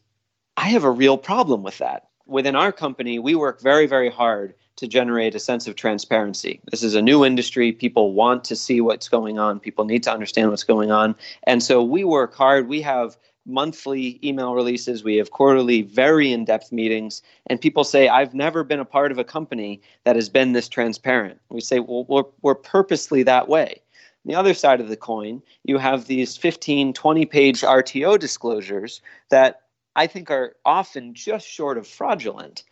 I 0.57 0.69
have 0.69 0.83
a 0.83 0.91
real 0.91 1.17
problem 1.17 1.63
with 1.63 1.77
that. 1.77 2.07
Within 2.25 2.55
our 2.55 2.71
company, 2.71 3.19
we 3.19 3.35
work 3.35 3.61
very, 3.61 3.85
very 3.85 4.09
hard 4.09 4.55
to 4.77 4.87
generate 4.87 5.35
a 5.35 5.39
sense 5.39 5.67
of 5.67 5.75
transparency. 5.75 6.59
This 6.71 6.81
is 6.81 6.95
a 6.95 7.01
new 7.01 7.23
industry. 7.23 7.71
People 7.71 8.13
want 8.13 8.43
to 8.45 8.55
see 8.55 8.81
what's 8.81 9.07
going 9.07 9.37
on. 9.37 9.59
People 9.59 9.85
need 9.85 10.03
to 10.03 10.11
understand 10.11 10.49
what's 10.49 10.63
going 10.63 10.89
on. 10.89 11.15
And 11.43 11.61
so 11.61 11.83
we 11.83 12.03
work 12.03 12.33
hard. 12.33 12.67
We 12.67 12.81
have 12.81 13.17
monthly 13.45 14.19
email 14.23 14.55
releases, 14.55 15.03
we 15.03 15.17
have 15.17 15.31
quarterly, 15.31 15.81
very 15.81 16.31
in 16.31 16.45
depth 16.45 16.71
meetings. 16.71 17.21
And 17.47 17.59
people 17.59 17.83
say, 17.83 18.07
I've 18.07 18.33
never 18.33 18.63
been 18.63 18.79
a 18.79 18.85
part 18.85 19.11
of 19.11 19.17
a 19.17 19.23
company 19.23 19.81
that 20.05 20.15
has 20.15 20.29
been 20.29 20.53
this 20.53 20.69
transparent. 20.69 21.39
We 21.49 21.61
say, 21.61 21.79
well, 21.79 22.05
we're, 22.07 22.23
we're 22.41 22.55
purposely 22.55 23.23
that 23.23 23.47
way. 23.49 23.81
On 24.25 24.29
the 24.29 24.35
other 24.35 24.53
side 24.53 24.79
of 24.79 24.87
the 24.87 24.95
coin, 24.95 25.41
you 25.65 25.77
have 25.77 26.05
these 26.05 26.37
15, 26.37 26.93
20 26.93 27.25
page 27.25 27.61
RTO 27.61 28.17
disclosures 28.17 29.01
that 29.29 29.61
I 29.95 30.07
think 30.07 30.31
are 30.31 30.55
often 30.65 31.13
just 31.13 31.47
short 31.47 31.77
of 31.77 31.85
fraudulent. 31.85 32.63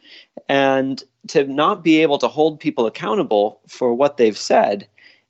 And 0.48 1.04
to 1.28 1.44
not 1.44 1.84
be 1.84 2.02
able 2.02 2.18
to 2.20 2.28
hold 2.28 2.60
people 2.60 2.86
accountable 2.86 3.60
for 3.68 3.94
what 3.94 4.18
they've 4.18 4.38
said 4.38 4.88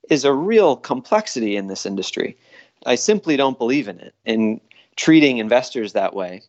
is 0.10 0.23
a 0.23 0.34
real 0.34 0.75
complexity 0.75 1.56
in 1.56 1.67
this 1.67 1.86
industry. 1.86 2.38
I 2.86 2.95
simply 2.95 3.38
don't 3.38 3.58
believe 3.58 3.88
in 3.88 3.99
it, 3.99 4.13
in 4.25 4.60
treating 4.95 5.38
investors 5.38 5.93
that 5.93 6.13
way. 6.13 6.41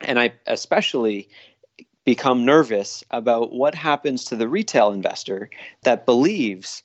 And 0.00 0.18
I 0.18 0.34
especially 0.46 1.28
become 2.04 2.44
nervous 2.44 3.02
about 3.10 3.52
what 3.52 3.74
happens 3.74 4.24
to 4.26 4.36
the 4.36 4.48
retail 4.48 4.92
investor 4.92 5.50
that 5.82 6.06
believes 6.06 6.82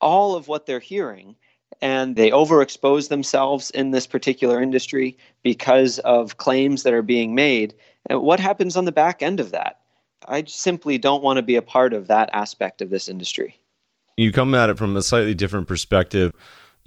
all 0.00 0.34
of 0.34 0.48
what 0.48 0.66
they're 0.66 0.80
hearing 0.80 1.36
and 1.82 2.16
they 2.16 2.30
overexpose 2.30 3.08
themselves 3.08 3.70
in 3.70 3.90
this 3.90 4.06
particular 4.06 4.62
industry 4.62 5.16
because 5.42 5.98
of 6.00 6.36
claims 6.36 6.82
that 6.82 6.92
are 6.92 7.02
being 7.02 7.34
made. 7.34 7.74
And 8.06 8.20
what 8.22 8.40
happens 8.40 8.76
on 8.76 8.84
the 8.84 8.92
back 8.92 9.22
end 9.22 9.40
of 9.40 9.50
that? 9.52 9.80
I 10.28 10.44
simply 10.44 10.98
don't 10.98 11.22
want 11.22 11.38
to 11.38 11.42
be 11.42 11.56
a 11.56 11.62
part 11.62 11.94
of 11.94 12.08
that 12.08 12.28
aspect 12.32 12.82
of 12.82 12.90
this 12.90 13.08
industry. 13.08 13.58
You 14.16 14.32
come 14.32 14.54
at 14.54 14.68
it 14.68 14.76
from 14.76 14.96
a 14.96 15.02
slightly 15.02 15.34
different 15.34 15.66
perspective. 15.66 16.32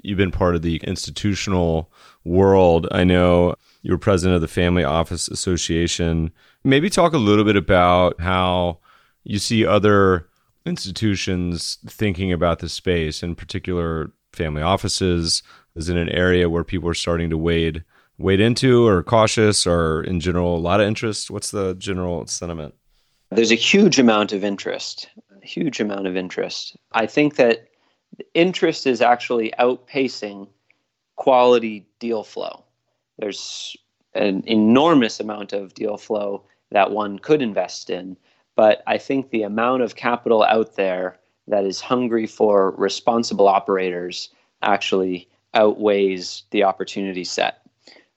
You've 0.02 0.18
been 0.18 0.32
part 0.32 0.56
of 0.56 0.62
the 0.62 0.78
institutional 0.78 1.92
world. 2.24 2.88
I 2.92 3.04
know 3.04 3.56
you 3.82 3.92
were 3.92 3.98
president 3.98 4.36
of 4.36 4.42
the 4.42 4.48
Family 4.48 4.84
Office 4.84 5.28
Association. 5.28 6.32
Maybe 6.64 6.90
talk 6.90 7.14
a 7.14 7.18
little 7.18 7.46
bit 7.46 7.56
about 7.56 8.20
how 8.20 8.80
you 9.24 9.40
see 9.40 9.66
other 9.66 10.28
institutions 10.66 11.78
thinking 11.88 12.32
about 12.32 12.60
the 12.60 12.70
space, 12.70 13.24
in 13.24 13.36
particular 13.36 14.12
family 14.32 14.62
offices. 14.62 15.44
Is 15.76 15.90
it 15.90 15.98
an 15.98 16.10
area 16.10 16.50
where 16.50 16.64
people 16.64 16.90
are 16.90 16.94
starting 16.94 17.30
to 17.30 17.38
wade 17.38 17.84
wade 18.20 18.40
into 18.40 18.88
or 18.88 19.02
cautious 19.04 19.66
or 19.66 20.04
in 20.04 20.20
general 20.20 20.56
a 20.56 20.60
lot 20.60 20.80
of 20.80 20.88
interest? 20.88 21.32
What's 21.32 21.52
the 21.52 21.74
general 21.76 22.26
sentiment? 22.28 22.76
There's 23.32 23.52
a 23.52 23.56
huge 23.56 23.98
amount 24.00 24.32
of 24.32 24.44
interest, 24.44 25.10
a 25.42 25.46
huge 25.46 25.80
amount 25.80 26.08
of 26.08 26.16
interest. 26.16 26.78
I 26.92 27.08
think 27.08 27.36
that 27.36 27.68
interest 28.34 28.88
is 28.88 29.02
actually 29.02 29.54
outpacing 29.60 30.48
quality 31.16 31.86
deal 32.00 32.24
flow. 32.24 32.64
There's 33.18 33.76
an 34.14 34.44
enormous 34.46 35.20
amount 35.20 35.54
of 35.54 35.74
deal 35.74 35.98
flow 35.98 36.44
that 36.72 36.92
one 36.92 37.20
could 37.20 37.42
invest 37.42 37.90
in, 37.90 38.18
but 38.56 38.84
I 38.88 38.98
think 38.98 39.30
the 39.30 39.44
amount 39.44 39.84
of 39.84 39.96
capital 39.96 40.44
out 40.44 40.76
there 40.76 41.20
that 41.48 41.66
is 41.66 41.82
hungry 41.82 42.28
for 42.28 42.72
responsible 42.72 43.48
operators 43.48 44.30
actually 44.62 45.30
outweighs 45.54 46.44
the 46.52 46.64
opportunity 46.64 47.24
set. 47.24 47.62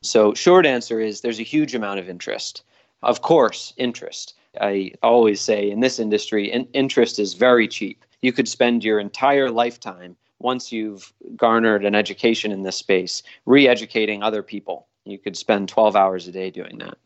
So, 0.03 0.35
short 0.35 0.67
answer 0.67 1.01
is 1.01 1.21
there's 1.21 1.41
a 1.41 1.45
huge 1.45 1.75
amount 1.75 2.01
of 2.01 2.09
interest. 2.09 2.63
Of 3.03 3.23
course, 3.23 3.75
interest. 3.77 4.35
I 4.61 4.93
always 5.03 5.41
say 5.41 5.71
in 5.71 5.81
this 5.81 5.99
industry, 5.99 6.51
in- 6.51 6.69
interest 6.73 7.19
is 7.19 7.35
very 7.35 7.69
cheap. 7.69 8.05
You 8.23 8.33
could 8.33 8.49
spend 8.49 8.85
your 8.85 8.99
entire 8.99 9.51
lifetime, 9.51 10.17
once 10.39 10.73
you've 10.73 11.13
garnered 11.37 11.85
an 11.85 11.95
education 11.95 12.53
in 12.53 12.63
this 12.63 12.77
space, 12.77 13.23
re 13.47 13.69
educating 13.69 14.23
other 14.23 14.43
people. 14.43 14.87
You 15.05 15.19
could 15.19 15.37
spend 15.37 15.69
12 15.69 15.97
hours 15.97 16.29
a 16.29 16.33
day 16.33 16.51
doing 16.51 16.79
that. 16.79 16.99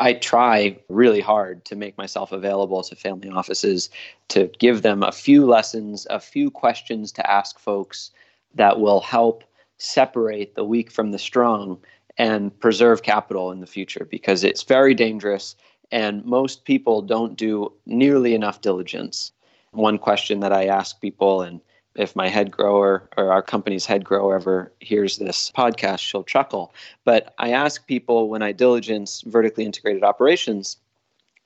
I 0.00 0.14
try 0.14 0.78
really 0.88 1.20
hard 1.20 1.64
to 1.66 1.76
make 1.76 1.98
myself 1.98 2.32
available 2.32 2.82
to 2.82 2.96
family 2.96 3.28
offices 3.28 3.90
to 4.28 4.50
give 4.58 4.82
them 4.82 5.02
a 5.02 5.12
few 5.12 5.46
lessons, 5.46 6.06
a 6.08 6.20
few 6.20 6.50
questions 6.50 7.12
to 7.12 7.30
ask 7.30 7.58
folks 7.58 8.10
that 8.54 8.80
will 8.80 9.00
help 9.00 9.44
separate 9.78 10.54
the 10.54 10.64
weak 10.64 10.90
from 10.90 11.10
the 11.10 11.18
strong 11.18 11.78
and 12.16 12.58
preserve 12.60 13.02
capital 13.02 13.52
in 13.52 13.60
the 13.60 13.66
future 13.66 14.06
because 14.10 14.42
it's 14.42 14.62
very 14.62 14.94
dangerous 14.94 15.54
and 15.90 16.24
most 16.24 16.64
people 16.64 17.00
don't 17.02 17.36
do 17.36 17.72
nearly 17.86 18.34
enough 18.34 18.60
diligence. 18.60 19.32
One 19.72 19.98
question 19.98 20.40
that 20.40 20.52
I 20.52 20.66
ask 20.66 21.00
people, 21.00 21.42
and 21.42 21.60
if 21.94 22.14
my 22.14 22.28
head 22.28 22.50
grower 22.50 23.08
or 23.16 23.32
our 23.32 23.42
company's 23.42 23.86
head 23.86 24.04
grower 24.04 24.36
ever 24.36 24.72
hears 24.80 25.16
this 25.16 25.50
podcast, 25.50 25.98
she'll 25.98 26.24
chuckle. 26.24 26.72
But 27.04 27.34
I 27.38 27.52
ask 27.52 27.86
people 27.86 28.28
when 28.28 28.42
I 28.42 28.52
diligence 28.52 29.22
vertically 29.26 29.64
integrated 29.64 30.04
operations, 30.04 30.76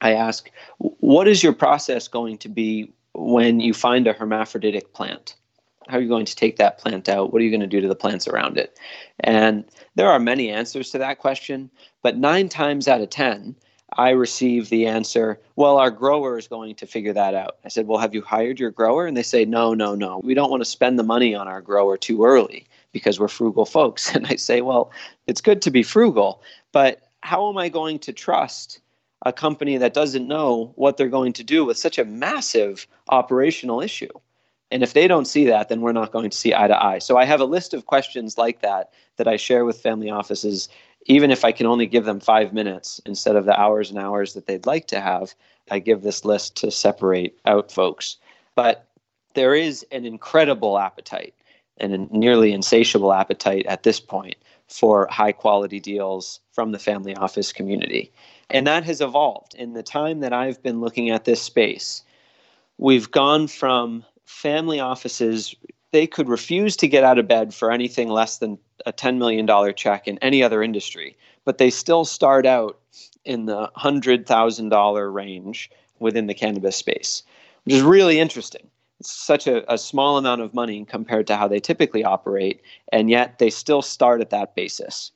I 0.01 0.13
ask, 0.15 0.51
what 0.79 1.29
is 1.29 1.43
your 1.43 1.53
process 1.53 2.09
going 2.09 2.39
to 2.39 2.49
be 2.49 2.93
when 3.15 3.61
you 3.61 3.73
find 3.73 4.07
a 4.07 4.13
hermaphroditic 4.13 4.93
plant? 4.93 5.37
How 5.89 5.99
are 5.99 6.01
you 6.01 6.09
going 6.09 6.27
to 6.27 6.37
take 6.37 6.57
that 6.57 6.79
plant 6.79 7.09
out? 7.09 7.33
What 7.33 7.41
are 7.41 7.45
you 7.45 7.51
going 7.51 7.61
to 7.61 7.67
do 7.67 7.81
to 7.81 7.89
the 7.89 7.95
plants 7.95 8.29
around 8.29 8.57
it? 8.57 8.79
And 9.21 9.65
there 9.95 10.11
are 10.11 10.21
many 10.21 10.51
answers 10.51 10.91
to 10.91 10.99
that 10.99 11.19
question, 11.19 11.71
but 12.03 12.17
nine 12.17 12.49
times 12.49 12.89
out 12.89 13.01
of 13.01 13.11
10, 13.11 13.57
I 13.97 14.11
receive 14.11 14.69
the 14.69 14.87
answer, 14.87 15.41
well, 15.57 15.79
our 15.79 15.91
grower 15.91 16.39
is 16.39 16.49
going 16.49 16.75
to 16.77 16.87
figure 16.87 17.13
that 17.13 17.35
out. 17.35 17.59
I 17.65 17.69
said, 17.69 17.87
well, 17.87 17.99
have 17.99 18.15
you 18.15 18.23
hired 18.23 18.59
your 18.59 18.71
grower? 18.71 19.07
And 19.07 19.17
they 19.17 19.23
say, 19.23 19.45
no, 19.45 19.75
no, 19.75 19.95
no. 19.95 20.21
We 20.25 20.35
don't 20.35 20.51
want 20.51 20.63
to 20.63 20.69
spend 20.69 20.99
the 20.99 21.03
money 21.03 21.35
on 21.35 21.49
our 21.49 21.61
grower 21.61 21.97
too 21.97 22.25
early 22.25 22.67
because 22.93 23.19
we're 23.21 23.29
frugal 23.29 23.67
folks. 23.67 24.15
And 24.23 24.27
I 24.27 24.37
say, 24.37 24.61
well, 24.61 24.91
it's 25.27 25.41
good 25.41 25.63
to 25.63 25.71
be 25.71 25.83
frugal, 25.83 26.43
but 26.73 27.03
how 27.23 27.49
am 27.49 27.59
I 27.59 27.69
going 27.69 27.99
to 28.01 28.13
trust 28.13 28.81
a 29.25 29.33
company 29.33 29.77
that 29.77 29.95
doesn't 29.95 30.27
know 30.27 30.73
what 30.77 30.97
they're 30.97 31.09
going 31.09 31.33
to 31.35 31.45
do 31.45 31.65
with 31.65 31.77
such 31.77 31.99
a 31.99 32.05
massive 32.05 32.87
operational 33.09 33.81
issue? 33.81 34.13
And 34.71 34.83
if 34.83 34.95
they 34.95 35.07
don't 35.07 35.27
see 35.27 35.45
that, 35.47 35.69
then 35.69 35.83
we're 35.83 35.93
not 35.93 36.13
going 36.13 36.31
to 36.31 36.37
see 36.37 36.55
eye 36.55 36.67
to 36.67 36.83
eye. 36.83 36.99
So 36.99 37.19
I 37.19 37.27
have 37.27 37.41
a 37.41 37.45
list 37.45 37.75
of 37.75 37.87
questions 37.87 38.39
like 38.39 38.63
that 38.63 38.91
that 39.17 39.29
I 39.29 39.37
share 39.37 39.67
with 39.67 39.81
family 39.81 40.09
offices 40.09 40.69
even 41.07 41.31
if 41.31 41.45
I 41.45 41.53
can 41.53 41.67
only 41.67 41.87
give 41.87 42.05
them 42.05 42.21
five 42.21 42.53
minutes 42.53 43.01
instead 43.07 43.37
of 43.37 43.45
the 43.45 43.59
hours 43.59 43.91
and 43.91 43.99
hours 43.99 44.35
that 44.35 44.47
they'd 44.47 44.67
like 44.67 44.87
to 44.89 45.01
have, 45.01 45.35
I 45.71 45.79
give 45.79 46.03
this 46.03 46.25
list 46.25 46.57
to 46.59 46.71
separate 46.71 47.39
out 47.47 47.73
folks. 47.73 48.17
But 48.55 48.87
there 49.35 49.55
is 49.55 49.85
an 49.91 50.05
incredible 50.05 50.79
appetite 50.79 51.35
and 51.79 51.93
a 51.93 52.17
nearly 52.17 52.53
insatiable 52.53 53.13
appetite 53.13 53.67
at 53.67 53.83
this 53.83 53.99
point 53.99 54.37
for 54.69 55.07
high 55.11 55.33
quality 55.33 55.81
deals 55.81 56.41
from 56.53 56.73
the 56.73 56.79
family 56.79 57.15
office 57.17 57.53
community. 57.53 58.11
And 58.51 58.67
that 58.67 58.85
has 58.85 59.01
evolved. 59.01 59.55
In 59.55 59.73
the 59.73 59.83
time 59.83 60.21
that 60.21 60.33
I've 60.33 60.63
been 60.63 60.81
looking 60.81 61.11
at 61.11 61.25
this 61.25 61.43
space, 61.43 62.03
we've 62.79 63.11
gone 63.11 63.49
from 63.49 64.05
family 64.25 64.81
offices 64.81 65.55
they 65.93 66.07
could 66.07 66.29
refuse 66.29 66.77
to 66.77 66.89
get 66.89 67.05
out 67.05 67.19
of 67.19 67.29
bed 67.29 67.55
for 67.55 67.71
anything 67.71 68.09
less 68.09 68.39
than 68.39 68.59
a 68.87 68.93
$10 68.93 69.19
million 69.19 69.47
check 69.75 70.09
in 70.09 70.19
any 70.19 70.43
other 70.43 70.63
industry, 70.63 71.17
but 71.45 71.59
they 71.59 71.71
still 71.71 72.05
start 72.05 72.45
out 72.45 72.79
in 73.25 73.47
the 73.47 73.71
$100,000 73.77 75.15
range 75.15 75.71
within 76.01 76.27
the 76.27 76.35
cannabis 76.35 76.77
space, 76.77 77.23
which 77.65 77.75
is 77.75 77.83
really 77.83 78.19
interesting. 78.19 78.67
It's 79.01 79.13
such 79.13 79.47
a, 79.47 79.71
a 79.73 79.79
small 79.79 80.17
amount 80.17 80.41
of 80.41 80.55
money 80.55 80.85
compared 80.85 81.27
to 81.29 81.37
how 81.37 81.47
they 81.47 81.61
typically 81.61 82.05
operate, 82.05 82.63
and 82.91 83.11
yet 83.11 83.39
they 83.39 83.51
still 83.51 83.83
start 83.83 84.21
at 84.21 84.31
that 84.31 84.55
basis. 84.55 85.13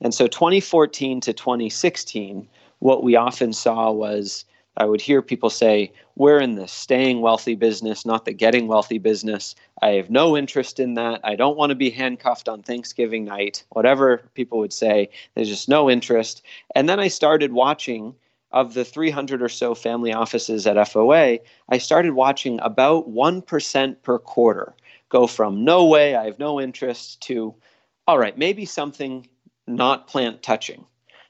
And 0.00 0.14
so 0.14 0.26
2014 0.26 1.20
to 1.22 1.32
2016, 1.32 2.48
what 2.80 3.02
we 3.02 3.16
often 3.16 3.52
saw 3.52 3.90
was 3.90 4.44
I 4.78 4.86
would 4.86 5.00
hear 5.00 5.20
people 5.20 5.50
say, 5.50 5.92
We're 6.16 6.40
in 6.40 6.54
the 6.54 6.66
staying 6.66 7.20
wealthy 7.20 7.54
business, 7.56 8.06
not 8.06 8.24
the 8.24 8.32
getting 8.32 8.68
wealthy 8.68 8.98
business. 8.98 9.54
I 9.82 9.90
have 9.90 10.08
no 10.08 10.36
interest 10.36 10.80
in 10.80 10.94
that. 10.94 11.20
I 11.24 11.36
don't 11.36 11.58
want 11.58 11.70
to 11.70 11.76
be 11.76 11.90
handcuffed 11.90 12.48
on 12.48 12.62
Thanksgiving 12.62 13.24
night. 13.24 13.64
Whatever 13.70 14.22
people 14.34 14.58
would 14.60 14.72
say, 14.72 15.10
there's 15.34 15.48
just 15.48 15.68
no 15.68 15.90
interest. 15.90 16.42
And 16.74 16.88
then 16.88 17.00
I 17.00 17.08
started 17.08 17.52
watching 17.52 18.14
of 18.52 18.72
the 18.72 18.84
300 18.84 19.42
or 19.42 19.48
so 19.48 19.74
family 19.74 20.12
offices 20.12 20.66
at 20.66 20.76
FOA, 20.76 21.40
I 21.68 21.78
started 21.78 22.14
watching 22.14 22.58
about 22.62 23.10
1% 23.10 24.02
per 24.02 24.18
quarter 24.18 24.74
go 25.10 25.26
from 25.26 25.64
no 25.64 25.84
way, 25.86 26.14
I 26.14 26.24
have 26.24 26.38
no 26.38 26.60
interest 26.60 27.20
to, 27.22 27.54
all 28.06 28.18
right, 28.18 28.36
maybe 28.36 28.64
something 28.64 29.26
not 29.66 30.06
plant 30.06 30.42
touching. 30.42 30.84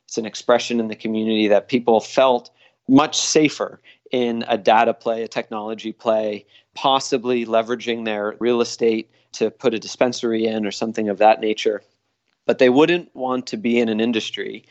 It's 0.05 0.19
an 0.19 0.27
expression 0.27 0.81
in 0.81 0.89
the 0.89 0.97
community 0.97 1.49
that 1.49 1.69
people 1.69 2.01
felt 2.01 2.51
much 2.89 3.19
safer 3.19 3.81
in 4.11 4.45
a 4.49 4.57
data 4.57 4.95
play, 4.95 5.23
a 5.23 5.29
technology 5.29 5.93
play, 5.93 6.45
possibly 6.75 7.45
leveraging 7.45 8.05
their 8.05 8.35
real 8.41 8.61
estate 8.61 9.11
to 9.33 9.51
put 9.51 9.75
a 9.75 9.79
dispensary 9.79 10.47
in 10.47 10.67
or 10.67 10.71
something 10.71 11.09
of 11.09 11.19
that 11.19 11.41
nature. 11.41 11.83
But 12.47 12.59
they 12.59 12.71
wouldn't 12.71 13.15
want 13.15 13.47
to 13.49 13.57
be 13.57 13.79
in 13.79 13.89
an 13.89 14.01
industry 14.01 14.65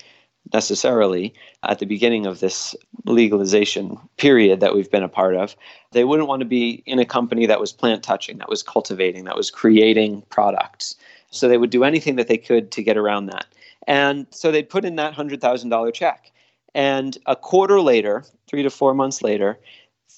necessarily 0.54 1.34
at 1.64 1.80
the 1.80 1.86
beginning 1.86 2.26
of 2.26 2.40
this 2.40 2.76
legalization 3.06 3.98
period 4.18 4.60
that 4.62 4.74
we've 4.74 4.90
been 4.90 5.04
a 5.04 5.10
part 5.10 5.36
of. 5.36 5.56
They 5.92 6.04
wouldn't 6.04 6.28
want 6.28 6.40
to 6.40 6.46
be 6.46 6.84
in 6.86 7.00
a 7.00 7.06
company 7.06 7.46
that 7.46 7.60
was 7.60 7.74
plant 7.74 8.04
touching, 8.04 8.38
that 8.38 8.50
was 8.50 8.64
cultivating, 8.64 9.26
that 9.26 9.36
was 9.36 9.52
creating 9.52 10.24
products. 10.30 10.96
So 11.32 11.48
they 11.48 11.58
would 11.58 11.70
do 11.70 11.84
anything 11.84 12.16
that 12.16 12.28
they 12.28 12.38
could 12.38 12.72
to 12.72 12.84
get 12.84 12.98
around 12.98 13.28
that. 13.28 13.46
And 13.88 14.26
so 14.30 14.52
they'd 14.52 14.70
put 14.70 14.86
in 14.86 14.96
that 14.96 15.14
$100,000 15.14 15.94
check. 15.94 16.32
And 16.74 17.18
a 17.26 17.36
quarter 17.36 17.82
later, 17.82 18.24
three 18.48 18.64
to 18.64 18.70
four 18.70 18.94
months 18.94 19.22
later, 19.22 19.60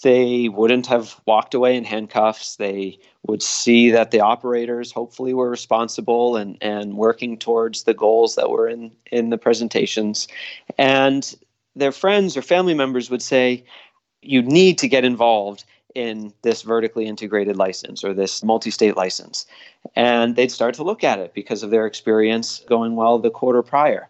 they 0.01 0.47
wouldn't 0.49 0.87
have 0.87 1.19
walked 1.25 1.53
away 1.53 1.75
in 1.75 1.83
handcuffs. 1.83 2.55
They 2.55 2.99
would 3.27 3.43
see 3.43 3.91
that 3.91 4.11
the 4.11 4.21
operators 4.21 4.91
hopefully 4.91 5.33
were 5.33 5.49
responsible 5.49 6.37
and, 6.37 6.57
and 6.61 6.95
working 6.95 7.37
towards 7.37 7.83
the 7.83 7.93
goals 7.93 8.35
that 8.35 8.49
were 8.49 8.67
in, 8.67 8.91
in 9.11 9.29
the 9.29 9.37
presentations. 9.37 10.27
And 10.77 11.35
their 11.75 11.91
friends 11.91 12.37
or 12.37 12.41
family 12.41 12.73
members 12.73 13.09
would 13.09 13.21
say, 13.21 13.63
You 14.21 14.41
need 14.41 14.77
to 14.77 14.87
get 14.87 15.03
involved 15.03 15.65
in 15.95 16.31
this 16.43 16.61
vertically 16.61 17.05
integrated 17.05 17.57
license 17.57 18.03
or 18.03 18.13
this 18.13 18.43
multi 18.43 18.71
state 18.71 18.95
license. 18.95 19.45
And 19.95 20.35
they'd 20.35 20.51
start 20.51 20.75
to 20.75 20.83
look 20.83 21.03
at 21.03 21.19
it 21.19 21.33
because 21.33 21.63
of 21.63 21.71
their 21.71 21.85
experience 21.85 22.63
going 22.69 22.95
well 22.95 23.19
the 23.19 23.31
quarter 23.31 23.63
prior. 23.63 24.07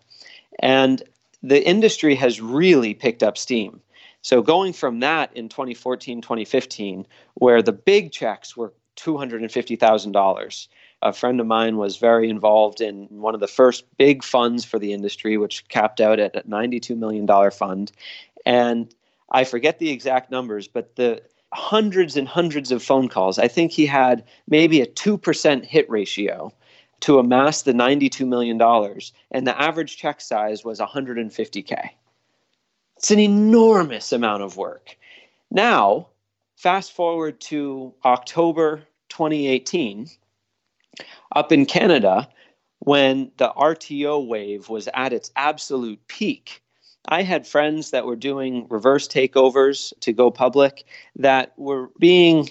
And 0.60 1.02
the 1.42 1.66
industry 1.66 2.16
has 2.16 2.42
really 2.42 2.94
picked 2.94 3.24
up 3.24 3.38
steam. 3.38 3.82
So 4.22 4.42
going 4.42 4.74
from 4.74 5.00
that 5.00 5.36
in 5.36 5.48
2014, 5.48 6.22
2015, 6.22 7.08
where 7.36 7.62
the 7.62 7.72
big 7.72 8.12
checks 8.12 8.58
were 8.58 8.74
$250,000, 8.98 10.68
A 11.02 11.14
friend 11.14 11.40
of 11.40 11.48
mine 11.48 11.78
was 11.78 11.98
very 11.98 12.30
involved 12.30 12.82
in 12.82 13.08
one 13.10 13.34
of 13.34 13.40
the 13.40 13.48
first 13.48 13.86
big 13.98 14.24
funds 14.24 14.66
for 14.66 14.78
the 14.80 14.92
industry, 14.92 15.38
which 15.38 15.68
capped 15.70 16.02
out 16.02 16.20
at 16.20 16.36
a 16.36 16.42
$92 16.42 16.98
million 16.98 17.26
fund. 17.52 17.92
And 18.46 18.94
I 19.32 19.46
forget 19.46 19.80
the 19.80 19.92
exact 19.92 20.30
numbers, 20.30 20.68
but 20.68 20.98
the 20.98 21.22
hundreds 21.54 22.18
and 22.18 22.28
hundreds 22.28 22.72
of 22.72 22.84
phone 22.84 23.08
calls. 23.08 23.40
I 23.40 23.48
think 23.48 23.72
he 23.72 23.86
had 23.86 24.24
maybe 24.48 24.82
a 24.82 24.86
2% 24.86 25.64
hit 25.64 25.90
ratio 25.90 26.52
to 27.02 27.20
amass 27.20 27.62
the 27.62 27.74
$92 27.74 28.28
million, 28.28 28.60
and 29.32 29.48
the 29.48 29.62
average 29.62 29.98
check 29.98 30.22
size 30.22 30.64
was 30.64 30.80
150K. 30.80 31.90
It's 32.98 33.12
an 33.12 33.20
enormous 33.20 34.12
amount 34.12 34.44
of 34.44 34.58
work. 34.58 34.98
Now, 35.50 36.08
fast 36.58 36.92
forward 36.92 37.40
to 37.42 37.94
October 38.04 38.84
2018, 39.10 40.10
up 41.36 41.52
in 41.52 41.66
Canada, 41.66 42.28
when 42.80 43.32
the 43.38 43.50
RTO 43.50 44.28
wave 44.28 44.70
was 44.70 44.90
at 44.94 45.14
its 45.14 45.32
absolute 45.36 46.06
peak, 46.08 46.62
I 47.08 47.24
had 47.24 47.48
friends 47.48 47.92
that 47.92 48.06
were 48.06 48.16
doing 48.16 48.68
reverse 48.70 49.08
takeovers 49.08 49.94
to 50.02 50.14
go 50.14 50.30
public 50.30 50.86
that 51.16 51.54
were 51.58 51.90
being 52.00 52.50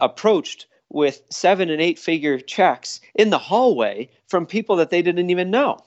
approached 0.00 0.66
with 0.88 1.22
seven 1.30 1.70
and 1.70 1.82
eight 1.82 1.98
figure 1.98 2.38
checks 2.38 3.00
in 3.14 3.30
the 3.30 3.38
hallway 3.38 4.08
from 4.28 4.46
people 4.46 4.76
that 4.76 4.90
they 4.90 5.02
didn't 5.02 5.30
even 5.30 5.50
know. 5.50 5.78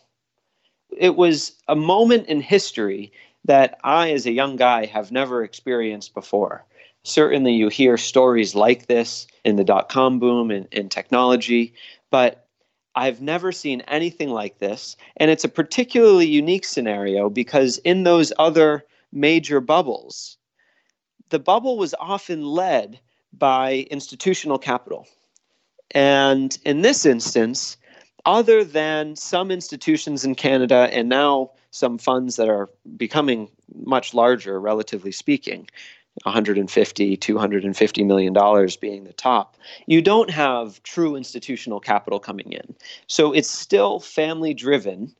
It 0.97 1.15
was 1.15 1.53
a 1.67 1.75
moment 1.75 2.27
in 2.27 2.41
history 2.41 3.11
that 3.45 3.79
I, 3.83 4.11
as 4.11 4.25
a 4.25 4.31
young 4.31 4.55
guy, 4.55 4.85
have 4.85 5.11
never 5.11 5.43
experienced 5.43 6.13
before. 6.13 6.65
Certainly, 7.03 7.53
you 7.53 7.69
hear 7.69 7.97
stories 7.97 8.55
like 8.55 8.87
this 8.87 9.25
in 9.45 9.55
the 9.55 9.63
dot 9.63 9.87
com 9.87 10.19
boom 10.19 10.51
and 10.51 10.67
in 10.71 10.89
technology, 10.89 11.73
but 12.11 12.45
I've 12.95 13.21
never 13.21 13.51
seen 13.51 13.81
anything 13.81 14.29
like 14.29 14.57
this. 14.57 14.97
And 15.15 15.31
it's 15.31 15.45
a 15.45 15.49
particularly 15.49 16.27
unique 16.27 16.65
scenario 16.65 17.29
because 17.29 17.77
in 17.79 18.03
those 18.03 18.33
other 18.37 18.83
major 19.13 19.61
bubbles, 19.61 20.37
the 21.29 21.39
bubble 21.39 21.77
was 21.77 21.95
often 21.99 22.43
led 22.43 22.99
by 23.33 23.87
institutional 23.91 24.57
capital. 24.57 25.07
And 25.91 26.57
in 26.65 26.81
this 26.81 27.05
instance, 27.05 27.77
other 28.25 28.63
than 28.63 29.15
some 29.15 29.51
institutions 29.51 30.25
in 30.25 30.35
Canada 30.35 30.89
and 30.91 31.09
now 31.09 31.51
some 31.71 31.97
funds 31.97 32.35
that 32.35 32.49
are 32.49 32.69
becoming 32.97 33.49
much 33.85 34.13
larger, 34.13 34.59
relatively 34.59 35.11
speaking, 35.11 35.67
150 36.23 37.17
250 37.17 38.03
million 38.03 38.33
dollars 38.33 38.75
being 38.75 39.03
the 39.03 39.13
top 39.13 39.55
you 39.85 40.01
don't 40.01 40.29
have 40.29 40.81
true 40.83 41.15
institutional 41.15 41.79
capital 41.79 42.19
coming 42.19 42.51
in 42.51 42.75
so 43.07 43.31
it's 43.31 43.49
still 43.49 43.99
family 43.99 44.53
driven 44.53 45.13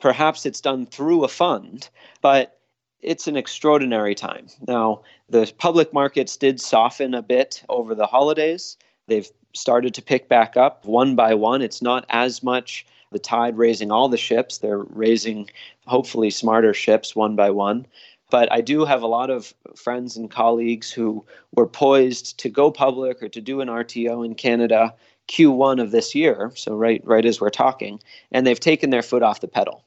perhaps 0.00 0.46
it's 0.46 0.60
done 0.60 0.86
through 0.86 1.24
a 1.24 1.28
fund 1.28 1.90
but 2.22 2.60
it's 3.02 3.26
an 3.26 3.36
extraordinary 3.36 4.14
time. 4.14 4.46
Now 4.66 5.02
the 5.28 5.52
public 5.58 5.92
markets 5.92 6.36
did 6.36 6.60
soften 6.60 7.14
a 7.14 7.22
bit 7.22 7.62
over 7.68 7.94
the 7.94 8.06
holidays. 8.06 8.76
They've 9.08 9.28
started 9.52 9.94
to 9.94 10.02
pick 10.02 10.28
back 10.28 10.56
up 10.56 10.84
one 10.84 11.14
by 11.14 11.34
one. 11.34 11.62
It's 11.62 11.82
not 11.82 12.06
as 12.08 12.42
much 12.42 12.86
the 13.10 13.18
tide 13.18 13.58
raising 13.58 13.90
all 13.90 14.08
the 14.08 14.16
ships. 14.16 14.58
They're 14.58 14.78
raising 14.78 15.50
hopefully 15.86 16.30
smarter 16.30 16.72
ships 16.72 17.14
one 17.14 17.36
by 17.36 17.50
one. 17.50 17.86
But 18.30 18.50
I 18.50 18.62
do 18.62 18.86
have 18.86 19.02
a 19.02 19.06
lot 19.06 19.28
of 19.28 19.52
friends 19.76 20.16
and 20.16 20.30
colleagues 20.30 20.90
who 20.90 21.22
were 21.54 21.66
poised 21.66 22.38
to 22.38 22.48
go 22.48 22.70
public 22.70 23.22
or 23.22 23.28
to 23.28 23.40
do 23.42 23.60
an 23.60 23.68
RTO 23.68 24.24
in 24.24 24.34
Canada 24.34 24.94
Q1 25.28 25.80
of 25.80 25.90
this 25.90 26.14
year, 26.14 26.50
so 26.54 26.74
right 26.74 27.00
right 27.04 27.24
as 27.24 27.40
we're 27.40 27.50
talking, 27.50 28.00
and 28.32 28.46
they've 28.46 28.58
taken 28.58 28.90
their 28.90 29.02
foot 29.02 29.22
off 29.22 29.40
the 29.40 29.48
pedal. 29.48 29.84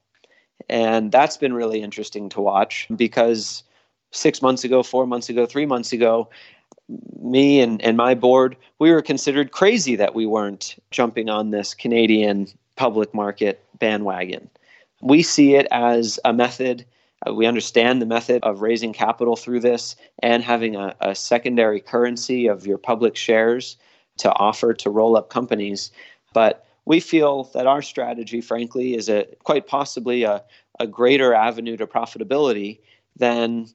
And 0.69 1.11
that's 1.11 1.37
been 1.37 1.53
really 1.53 1.81
interesting 1.81 2.29
to 2.29 2.41
watch 2.41 2.87
because 2.95 3.63
6 4.11 4.41
months 4.41 4.63
ago, 4.63 4.83
4 4.83 5.05
months 5.05 5.29
ago, 5.29 5.45
3 5.45 5.65
months 5.65 5.93
ago, 5.93 6.29
me 7.19 7.61
and, 7.61 7.81
and 7.81 7.97
my 7.97 8.13
board, 8.13 8.55
we 8.79 8.91
were 8.91 9.01
considered 9.01 9.51
crazy 9.51 9.95
that 9.95 10.15
we 10.15 10.25
weren't 10.25 10.75
jumping 10.91 11.29
on 11.29 11.51
this 11.51 11.73
Canadian 11.73 12.47
public 12.75 13.13
market 13.13 13.63
bandwagon. 13.79 14.49
We 15.01 15.23
see 15.23 15.55
it 15.55 15.67
as 15.71 16.19
a 16.25 16.33
method 16.33 16.85
uh, 17.27 17.33
we 17.33 17.45
understand 17.45 18.01
the 18.01 18.05
method 18.05 18.43
of 18.43 18.61
raising 18.61 18.93
capital 18.93 19.35
through 19.35 19.59
this 19.59 19.95
and 20.19 20.43
having 20.43 20.75
a, 20.75 20.95
a 21.01 21.15
secondary 21.15 21.79
currency 21.79 22.47
of 22.47 22.67
your 22.67 22.77
public 22.77 23.15
shares 23.15 23.77
to 24.17 24.31
offer 24.33 24.73
to 24.73 24.89
roll 24.89 25.17
up 25.17 25.29
companies. 25.29 25.91
But 26.33 26.64
we 26.85 26.99
feel 26.99 27.45
that 27.55 27.67
our 27.67 27.81
strategy, 27.81 28.41
frankly, 28.41 28.95
is 28.95 29.09
a 29.09 29.25
quite 29.43 29.67
possibly 29.67 30.23
a, 30.23 30.43
a 30.79 30.87
greater 30.87 31.33
avenue 31.33 31.77
to 31.77 31.87
profitability 31.87 32.79
than, 33.15 33.67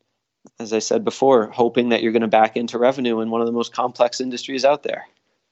as 0.59 0.73
I 0.73 0.79
said 0.79 1.05
before, 1.05 1.51
hoping 1.51 1.89
that 1.89 2.03
you're 2.03 2.13
going 2.13 2.23
to 2.23 2.29
back 2.29 2.57
into 2.57 2.79
revenue 2.79 3.21
in 3.21 3.31
one 3.31 3.41
of 3.41 3.47
the 3.47 3.53
most 3.53 3.73
complex 3.73 4.21
industries 4.21 4.65
out 4.65 4.83
there. 4.83 5.07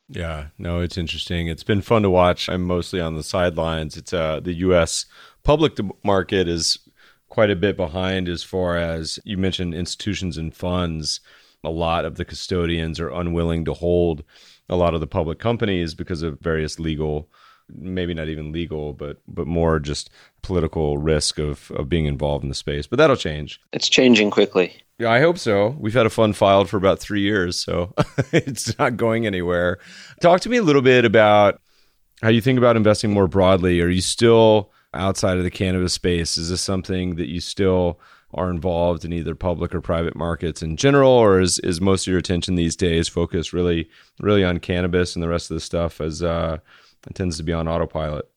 Yeah, 0.08 0.46
no, 0.56 0.80
it's 0.80 0.96
interesting. 0.96 1.48
It's 1.48 1.64
been 1.64 1.82
fun 1.82 2.02
to 2.02 2.10
watch. 2.10 2.48
I'm 2.48 2.64
mostly 2.64 3.00
on 3.00 3.14
the 3.14 3.22
sidelines. 3.22 3.96
It's 3.96 4.12
uh, 4.12 4.40
the 4.40 4.54
U.S. 4.54 5.04
public 5.42 5.78
market 6.02 6.48
is 6.48 6.78
quite 7.28 7.50
a 7.50 7.56
bit 7.56 7.76
behind 7.76 8.28
as 8.28 8.42
far 8.42 8.76
as 8.76 9.18
you 9.24 9.36
mentioned 9.36 9.74
institutions 9.74 10.38
and 10.38 10.54
funds. 10.54 11.20
A 11.62 11.70
lot 11.70 12.04
of 12.04 12.14
the 12.14 12.24
custodians 12.24 13.00
are 13.00 13.10
unwilling 13.10 13.64
to 13.66 13.74
hold 13.74 14.22
a 14.68 14.76
lot 14.76 14.94
of 14.94 15.00
the 15.00 15.06
public 15.06 15.38
companies 15.38 15.94
because 15.94 16.22
of 16.22 16.40
various 16.40 16.78
legal 16.78 17.28
maybe 17.70 18.14
not 18.14 18.28
even 18.28 18.52
legal 18.52 18.92
but 18.92 19.18
but 19.28 19.46
more 19.46 19.78
just 19.78 20.10
political 20.42 20.98
risk 20.98 21.38
of 21.38 21.70
of 21.72 21.88
being 21.88 22.06
involved 22.06 22.42
in 22.42 22.48
the 22.48 22.54
space 22.54 22.86
but 22.86 22.96
that'll 22.96 23.16
change. 23.16 23.60
It's 23.72 23.88
changing 23.88 24.30
quickly. 24.30 24.82
Yeah 24.98 25.10
i 25.10 25.20
hope 25.20 25.38
so. 25.38 25.76
We've 25.78 25.94
had 25.94 26.06
a 26.06 26.10
fund 26.10 26.36
filed 26.36 26.68
for 26.68 26.76
about 26.76 26.98
three 26.98 27.20
years 27.20 27.56
so 27.56 27.92
it's 28.32 28.78
not 28.78 28.96
going 28.96 29.26
anywhere. 29.26 29.78
Talk 30.20 30.40
to 30.42 30.48
me 30.48 30.56
a 30.56 30.62
little 30.62 30.82
bit 30.82 31.04
about 31.04 31.60
how 32.22 32.30
you 32.30 32.40
think 32.40 32.58
about 32.58 32.76
investing 32.76 33.12
more 33.12 33.28
broadly. 33.28 33.80
Are 33.80 33.88
you 33.88 34.00
still 34.00 34.72
outside 34.94 35.38
of 35.38 35.44
the 35.44 35.50
cannabis 35.50 35.92
space. 35.92 36.36
Is 36.36 36.50
this 36.50 36.60
something 36.60 37.16
that 37.16 37.28
you 37.28 37.40
still 37.40 38.00
are 38.34 38.50
involved 38.50 39.04
in 39.04 39.12
either 39.12 39.34
public 39.34 39.74
or 39.74 39.80
private 39.80 40.14
markets 40.14 40.62
in 40.62 40.76
general, 40.76 41.10
or 41.10 41.40
is, 41.40 41.58
is 41.60 41.80
most 41.80 42.06
of 42.06 42.10
your 42.10 42.18
attention 42.18 42.54
these 42.54 42.76
days 42.76 43.08
focused 43.08 43.52
really 43.52 43.88
really 44.20 44.44
on 44.44 44.58
cannabis 44.58 45.16
and 45.16 45.22
the 45.22 45.28
rest 45.28 45.50
of 45.50 45.54
the 45.54 45.60
stuff 45.60 46.00
as 46.00 46.22
uh, 46.22 46.58
it 47.08 47.14
tends 47.14 47.36
to 47.38 47.42
be 47.42 47.52
on 47.52 47.66
autopilot? 47.68 48.28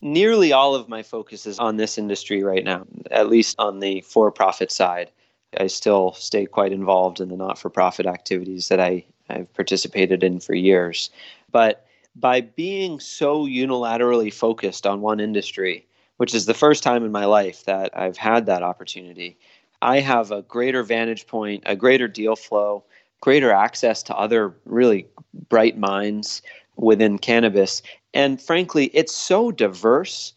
Nearly 0.00 0.52
all 0.52 0.74
of 0.74 0.88
my 0.88 1.02
focus 1.02 1.46
is 1.46 1.58
on 1.58 1.76
this 1.76 1.96
industry 1.96 2.42
right 2.42 2.64
now, 2.64 2.84
at 3.10 3.28
least 3.28 3.54
on 3.58 3.78
the 3.78 4.00
for-profit 4.00 4.72
side. 4.72 5.10
I 5.58 5.68
still 5.68 6.12
stay 6.14 6.46
quite 6.46 6.72
involved 6.72 7.20
in 7.20 7.28
the 7.28 7.36
not-for-profit 7.36 8.06
activities 8.06 8.68
that 8.68 8.80
I, 8.80 9.04
I've 9.28 9.52
participated 9.54 10.24
in 10.24 10.40
for 10.40 10.54
years. 10.54 11.10
But 11.52 11.86
by 12.16 12.40
being 12.40 12.98
so 12.98 13.46
unilaterally 13.46 14.32
focused 14.32 14.86
on 14.86 15.00
one 15.00 15.20
industry, 15.20 15.86
which 16.16 16.34
is 16.34 16.46
the 16.46 16.54
first 16.54 16.82
time 16.82 17.04
in 17.04 17.12
my 17.12 17.26
life 17.26 17.64
that 17.66 17.96
I've 17.96 18.16
had 18.16 18.46
that 18.46 18.62
opportunity, 18.62 19.38
I 19.82 20.00
have 20.00 20.30
a 20.30 20.42
greater 20.42 20.82
vantage 20.82 21.26
point, 21.26 21.62
a 21.66 21.76
greater 21.76 22.08
deal 22.08 22.34
flow, 22.34 22.84
greater 23.20 23.52
access 23.52 24.02
to 24.04 24.16
other 24.16 24.54
really 24.64 25.06
bright 25.48 25.78
minds 25.78 26.42
within 26.76 27.18
cannabis. 27.18 27.82
And 28.14 28.40
frankly, 28.40 28.86
it's 28.94 29.14
so 29.14 29.52
diverse 29.52 30.34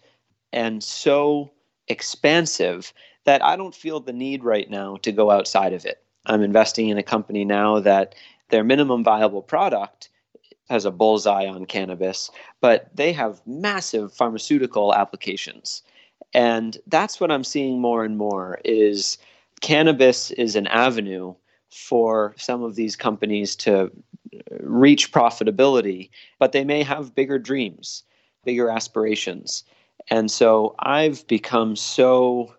and 0.53 0.83
so 0.83 1.51
expansive 1.87 2.93
that 3.25 3.43
I 3.43 3.55
don't 3.55 3.75
feel 3.75 3.99
the 3.99 4.13
need 4.13 4.43
right 4.43 4.69
now 4.69 4.97
to 4.97 5.11
go 5.11 5.31
outside 5.31 5.73
of 5.73 5.85
it. 5.85 6.03
I'm 6.27 6.41
investing 6.41 6.89
in 6.89 6.97
a 6.97 7.03
company 7.03 7.45
now 7.45 7.79
that 7.79 8.15
their 8.49 8.63
minimum 8.63 9.03
viable 9.03 9.41
product 9.41 10.09
has 10.69 10.85
a 10.85 10.91
bullseye 10.91 11.45
on 11.45 11.65
cannabis, 11.65 12.31
but 12.61 12.89
they 12.95 13.11
have 13.13 13.41
massive 13.45 14.13
pharmaceutical 14.13 14.93
applications. 14.93 15.83
And 16.33 16.77
that's 16.87 17.19
what 17.19 17.31
I'm 17.31 17.43
seeing 17.43 17.79
more 17.79 18.03
and 18.03 18.17
more 18.17 18.59
is 18.65 19.17
cannabis 19.61 20.31
is 20.31 20.55
an 20.55 20.67
avenue 20.67 21.35
for 21.69 22.33
some 22.37 22.63
of 22.63 22.75
these 22.75 22.95
companies 22.95 23.55
to 23.57 23.91
reach 24.59 25.11
profitability, 25.11 26.09
but 26.39 26.51
they 26.51 26.63
may 26.63 26.83
have 26.83 27.15
bigger 27.15 27.39
dreams, 27.39 28.03
bigger 28.43 28.69
aspirations. 28.69 29.63
And 30.09 30.29
so 30.29 30.75
I've 30.79 31.25
become 31.27 31.75
so 31.75 32.53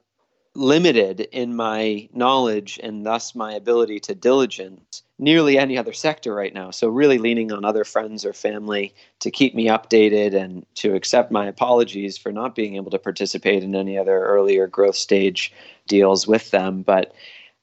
limited 0.56 1.20
in 1.32 1.54
my 1.54 2.08
knowledge 2.14 2.80
and 2.82 3.04
thus 3.04 3.34
my 3.34 3.52
ability 3.52 4.00
to 4.00 4.14
diligence 4.14 5.02
nearly 5.18 5.58
any 5.58 5.78
other 5.78 5.92
sector 5.92 6.34
right 6.34 6.52
now. 6.52 6.70
So, 6.70 6.88
really 6.88 7.18
leaning 7.18 7.52
on 7.52 7.64
other 7.64 7.84
friends 7.84 8.24
or 8.24 8.32
family 8.32 8.94
to 9.20 9.30
keep 9.30 9.54
me 9.54 9.66
updated 9.66 10.34
and 10.34 10.66
to 10.76 10.94
accept 10.94 11.30
my 11.30 11.46
apologies 11.46 12.18
for 12.18 12.32
not 12.32 12.54
being 12.54 12.76
able 12.76 12.90
to 12.90 12.98
participate 12.98 13.62
in 13.62 13.74
any 13.74 13.96
other 13.98 14.24
earlier 14.24 14.66
growth 14.66 14.96
stage 14.96 15.52
deals 15.86 16.26
with 16.26 16.50
them. 16.50 16.82
But 16.82 17.14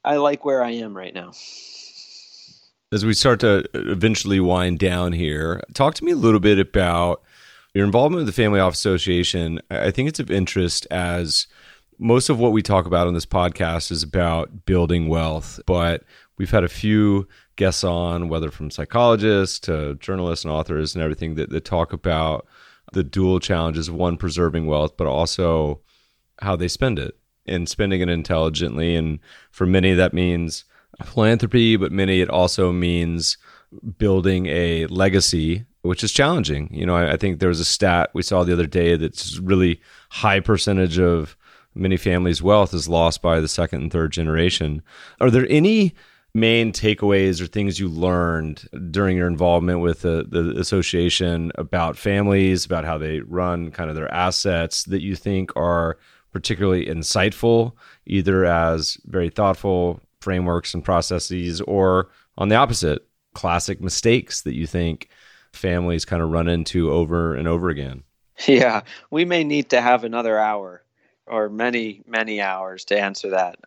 I 0.04 0.18
like 0.18 0.46
where 0.46 0.64
I 0.64 0.72
am 0.72 0.96
right 0.96 1.14
now. 1.14 1.32
As 2.94 3.04
we 3.04 3.16
start 3.16 3.40
to 3.40 3.62
uh, 3.74 3.92
eventually 3.92 4.40
wind 4.40 4.78
down 4.78 5.14
here, 5.14 5.64
talk 5.74 5.96
to 5.96 6.04
me 6.04 6.12
a 6.12 6.16
little 6.16 6.40
bit 6.40 6.60
about 6.60 7.24
Your 7.74 7.86
involvement 7.86 8.20
with 8.20 8.28
the 8.28 8.44
Family 8.44 8.60
Office 8.60 8.78
Association, 8.78 9.60
I 9.72 9.90
think 9.90 10.10
it's 10.10 10.20
of 10.20 10.30
interest 10.30 10.86
as 10.92 11.48
most 11.98 12.30
of 12.30 12.38
what 12.38 12.52
we 12.52 12.62
talk 12.62 12.86
about 12.86 13.08
on 13.08 13.16
this 13.16 13.26
podcast 13.26 13.90
is 13.90 14.04
about 14.04 14.68
building 14.68 15.08
wealth, 15.08 15.60
but 15.66 16.04
we've 16.38 16.52
had 16.52 16.64
a 16.64 16.70
few 16.70 17.28
guests 17.56 17.84
on, 17.84 18.30
whether 18.30 18.52
from 18.52 18.70
psychologists 18.70 19.58
to 19.62 19.96
journalists 19.96 20.46
and 20.46 20.54
authors 20.54 20.94
and 20.94 21.04
everything, 21.04 21.34
that, 21.34 21.50
that 21.50 21.66
talk 21.66 21.94
about 21.94 22.46
the 22.92 23.04
dual 23.04 23.40
challenges 23.40 23.88
of 23.88 23.96
one 23.96 24.18
preserving 24.18 24.68
wealth, 24.68 24.96
but 24.98 25.08
also 25.08 25.82
how 26.44 26.56
they 26.56 26.68
spend 26.68 27.00
it 27.00 27.18
and 27.48 27.68
spending 27.68 28.02
it 28.02 28.10
intelligently. 28.10 28.96
And 28.96 29.18
for 29.50 29.66
many, 29.66 29.96
that 29.96 30.14
means 30.14 30.66
philanthropy, 31.04 31.76
but 31.76 31.92
many 31.92 32.22
it 32.22 32.30
also 32.30 32.72
means 32.72 33.38
building 33.98 34.46
a 34.48 34.86
legacy, 34.88 35.66
which 35.82 36.04
is 36.04 36.12
challenging. 36.12 36.70
You 36.72 36.86
know, 36.86 36.96
I, 36.96 37.14
I 37.14 37.18
think 37.18 37.40
there 37.40 37.50
was 37.50 37.60
a 37.60 37.66
stat 37.66 38.12
we 38.14 38.22
saw 38.22 38.44
the 38.44 38.54
other 38.54 38.68
day 38.68 38.96
that's 38.96 39.40
really 39.40 39.82
high 40.10 40.40
percentage 40.40 41.00
of 41.00 41.36
many 41.76 41.98
families' 41.98 42.42
wealth 42.42 42.74
is 42.74 42.88
lost 42.88 43.22
by 43.22 43.40
the 43.40 43.48
second 43.48 43.82
and 43.82 43.92
third 43.92 44.12
generation. 44.12 44.82
Are 45.20 45.32
there 45.32 45.48
any 45.50 45.96
main 46.36 46.72
takeaways 46.72 47.40
or 47.42 47.46
things 47.46 47.80
you 47.80 47.88
learned 47.88 48.68
during 48.90 49.18
your 49.18 49.28
involvement 49.28 49.82
with 49.82 50.02
the, 50.02 50.26
the 50.28 50.60
association 50.60 51.52
about 51.56 51.98
families, 51.98 52.66
about 52.66 52.86
how 52.86 52.98
they 52.98 53.20
run 53.22 53.70
kind 53.72 53.90
of 53.90 53.96
their 53.96 54.12
assets 54.12 54.84
that 54.86 55.02
you 55.02 55.16
think 55.16 55.56
are 55.56 55.98
particularly 56.32 56.88
insightful, 56.88 57.74
either 58.08 58.46
as 58.46 58.98
very 59.06 59.30
thoughtful 59.30 60.02
frameworks 60.24 60.74
and 60.74 60.84
processes, 60.84 61.62
or 61.62 62.10
on 62.38 62.50
the 62.50 62.56
opposite, 62.56 63.06
classic 63.34 63.82
mistakes 63.82 64.42
that 64.42 64.56
you 64.56 64.66
think 64.66 65.10
families 65.52 66.06
kind 66.06 66.24
of 66.24 66.30
run 66.30 66.48
into 66.48 66.92
over 66.92 67.36
and 67.36 67.48
over 67.48 67.70
again? 67.70 68.04
Yeah, 68.48 68.82
we 69.12 69.26
may 69.26 69.44
need 69.44 69.70
to 69.70 69.82
have 69.82 70.04
another 70.04 70.40
hour 70.40 70.84
or 71.28 71.50
many, 71.50 72.02
many 72.08 72.42
hours 72.42 72.86
to 72.86 73.00
answer 73.00 73.30
that. 73.30 73.60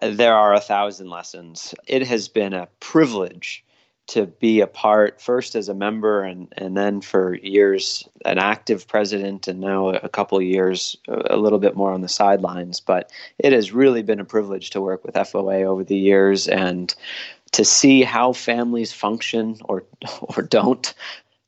There 0.00 0.34
are 0.34 0.54
a 0.54 0.60
thousand 0.60 1.10
lessons. 1.10 1.74
It 1.86 2.06
has 2.06 2.28
been 2.28 2.54
a 2.54 2.68
privilege 2.80 3.64
to 4.08 4.26
be 4.26 4.60
a 4.60 4.66
part 4.66 5.20
first 5.20 5.54
as 5.54 5.68
a 5.68 5.74
member 5.74 6.22
and, 6.22 6.52
and 6.56 6.76
then 6.76 7.00
for 7.00 7.36
years 7.36 8.06
an 8.24 8.38
active 8.38 8.86
president 8.86 9.46
and 9.46 9.60
now 9.60 9.90
a 9.90 10.08
couple 10.08 10.40
years 10.42 10.96
a 11.08 11.36
little 11.36 11.58
bit 11.58 11.76
more 11.76 11.92
on 11.92 12.00
the 12.00 12.08
sidelines. 12.08 12.80
But 12.80 13.10
it 13.38 13.52
has 13.52 13.72
really 13.72 14.02
been 14.02 14.20
a 14.20 14.24
privilege 14.24 14.70
to 14.70 14.80
work 14.80 15.04
with 15.04 15.14
FOA 15.14 15.64
over 15.64 15.84
the 15.84 15.96
years 15.96 16.48
and 16.48 16.94
to 17.52 17.64
see 17.64 18.02
how 18.02 18.32
families 18.32 18.92
function 18.92 19.56
or 19.64 19.84
or 20.20 20.42
don't 20.42 20.94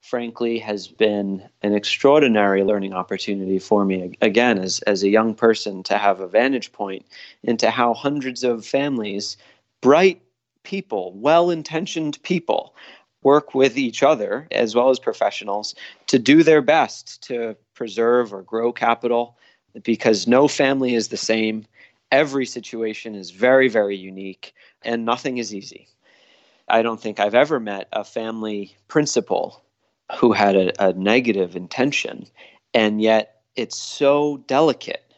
frankly 0.00 0.58
has 0.58 0.86
been 0.86 1.42
an 1.62 1.74
extraordinary 1.74 2.62
learning 2.62 2.92
opportunity 2.92 3.58
for 3.58 3.84
me 3.84 4.16
again 4.20 4.58
as 4.58 4.80
as 4.80 5.02
a 5.02 5.08
young 5.08 5.34
person 5.34 5.82
to 5.82 5.96
have 5.96 6.20
a 6.20 6.28
vantage 6.28 6.70
point 6.72 7.04
into 7.42 7.70
how 7.70 7.94
hundreds 7.94 8.44
of 8.44 8.64
families 8.66 9.36
bright 9.80 10.20
people 10.64 11.12
well-intentioned 11.14 12.20
people 12.22 12.74
work 13.22 13.54
with 13.54 13.78
each 13.78 14.02
other 14.02 14.46
as 14.50 14.74
well 14.74 14.90
as 14.90 14.98
professionals 14.98 15.74
to 16.06 16.18
do 16.18 16.42
their 16.42 16.60
best 16.60 17.22
to 17.22 17.56
preserve 17.74 18.34
or 18.34 18.42
grow 18.42 18.72
capital 18.72 19.38
because 19.82 20.26
no 20.26 20.46
family 20.46 20.94
is 20.94 21.08
the 21.08 21.16
same. 21.16 21.64
Every 22.12 22.46
situation 22.46 23.14
is 23.14 23.30
very 23.30 23.68
very 23.68 23.96
unique 23.96 24.54
and 24.82 25.04
nothing 25.04 25.38
is 25.38 25.54
easy. 25.54 25.88
I 26.68 26.82
don't 26.82 27.00
think 27.00 27.20
I've 27.20 27.34
ever 27.34 27.60
met 27.60 27.88
a 27.92 28.04
family 28.04 28.76
principal 28.88 29.62
who 30.18 30.32
had 30.32 30.56
a, 30.56 30.88
a 30.88 30.92
negative 30.94 31.56
intention, 31.56 32.26
and 32.72 33.00
yet 33.00 33.42
it's 33.56 33.76
so 33.76 34.38
delicate 34.46 35.12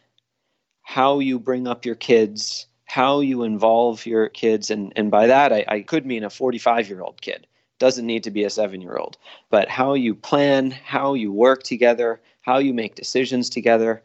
how 0.81 1.19
you 1.19 1.39
bring 1.39 1.67
up 1.67 1.85
your 1.85 1.95
kids, 1.95 2.67
how 2.87 3.19
you 3.19 3.43
involve 3.43 4.05
your 4.05 4.29
kids, 4.29 4.71
and, 4.71 4.91
and 4.95 5.11
by 5.11 5.27
that 5.27 5.53
I, 5.53 5.65
I 5.67 5.81
could 5.81 6.05
mean 6.05 6.23
a 6.23 6.29
45 6.29 6.89
year 6.89 7.01
old 7.01 7.21
kid. 7.21 7.45
Doesn't 7.79 8.07
need 8.07 8.23
to 8.23 8.31
be 8.31 8.43
a 8.43 8.49
seven 8.49 8.81
year 8.81 8.97
old, 8.97 9.17
but 9.51 9.69
how 9.69 9.93
you 9.93 10.15
plan, 10.15 10.71
how 10.71 11.13
you 11.13 11.31
work 11.31 11.61
together, 11.61 12.19
how 12.41 12.57
you 12.57 12.73
make 12.73 12.95
decisions 12.95 13.49
together. 13.49 14.01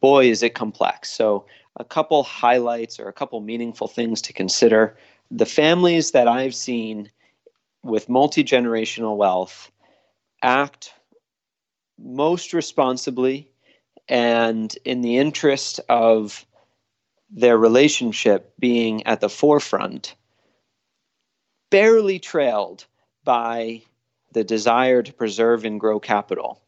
Boy, 0.00 0.30
is 0.30 0.42
it 0.44 0.54
complex. 0.54 1.10
So, 1.10 1.46
a 1.78 1.84
couple 1.84 2.22
highlights 2.22 3.00
or 3.00 3.08
a 3.08 3.12
couple 3.12 3.40
meaningful 3.40 3.88
things 3.88 4.22
to 4.22 4.32
consider. 4.32 4.96
The 5.30 5.44
families 5.44 6.12
that 6.12 6.28
I've 6.28 6.54
seen 6.54 7.10
with 7.82 8.08
multi 8.08 8.44
generational 8.44 9.16
wealth 9.16 9.70
act 10.42 10.94
most 11.98 12.52
responsibly 12.52 13.50
and 14.08 14.76
in 14.84 15.00
the 15.00 15.18
interest 15.18 15.80
of 15.88 16.46
their 17.30 17.58
relationship 17.58 18.52
being 18.58 19.06
at 19.06 19.20
the 19.20 19.28
forefront, 19.28 20.14
barely 21.70 22.18
trailed 22.18 22.86
by 23.24 23.82
the 24.32 24.44
desire 24.44 25.02
to 25.02 25.12
preserve 25.12 25.64
and 25.64 25.80
grow 25.80 25.98
capital. 25.98 26.60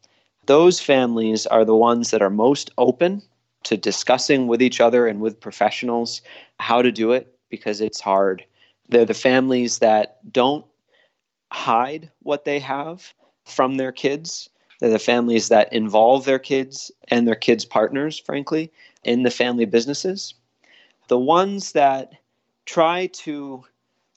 Those 0.45 0.79
families 0.79 1.45
are 1.45 1.65
the 1.65 1.75
ones 1.75 2.11
that 2.11 2.21
are 2.21 2.29
most 2.29 2.71
open 2.77 3.21
to 3.63 3.77
discussing 3.77 4.47
with 4.47 4.61
each 4.61 4.81
other 4.81 5.07
and 5.07 5.21
with 5.21 5.39
professionals 5.39 6.21
how 6.59 6.81
to 6.81 6.91
do 6.91 7.11
it 7.11 7.37
because 7.49 7.81
it's 7.81 7.99
hard. 7.99 8.43
They're 8.89 9.05
the 9.05 9.13
families 9.13 9.79
that 9.79 10.17
don't 10.31 10.65
hide 11.51 12.09
what 12.23 12.45
they 12.45 12.59
have 12.59 13.13
from 13.45 13.75
their 13.75 13.91
kids. 13.91 14.49
They're 14.79 14.89
the 14.89 14.99
families 14.99 15.49
that 15.49 15.71
involve 15.73 16.25
their 16.25 16.39
kids 16.39 16.91
and 17.09 17.27
their 17.27 17.35
kids' 17.35 17.65
partners, 17.65 18.17
frankly, 18.17 18.71
in 19.03 19.23
the 19.23 19.31
family 19.31 19.65
businesses. 19.65 20.33
The 21.09 21.19
ones 21.19 21.73
that 21.73 22.13
try 22.65 23.07
to 23.07 23.63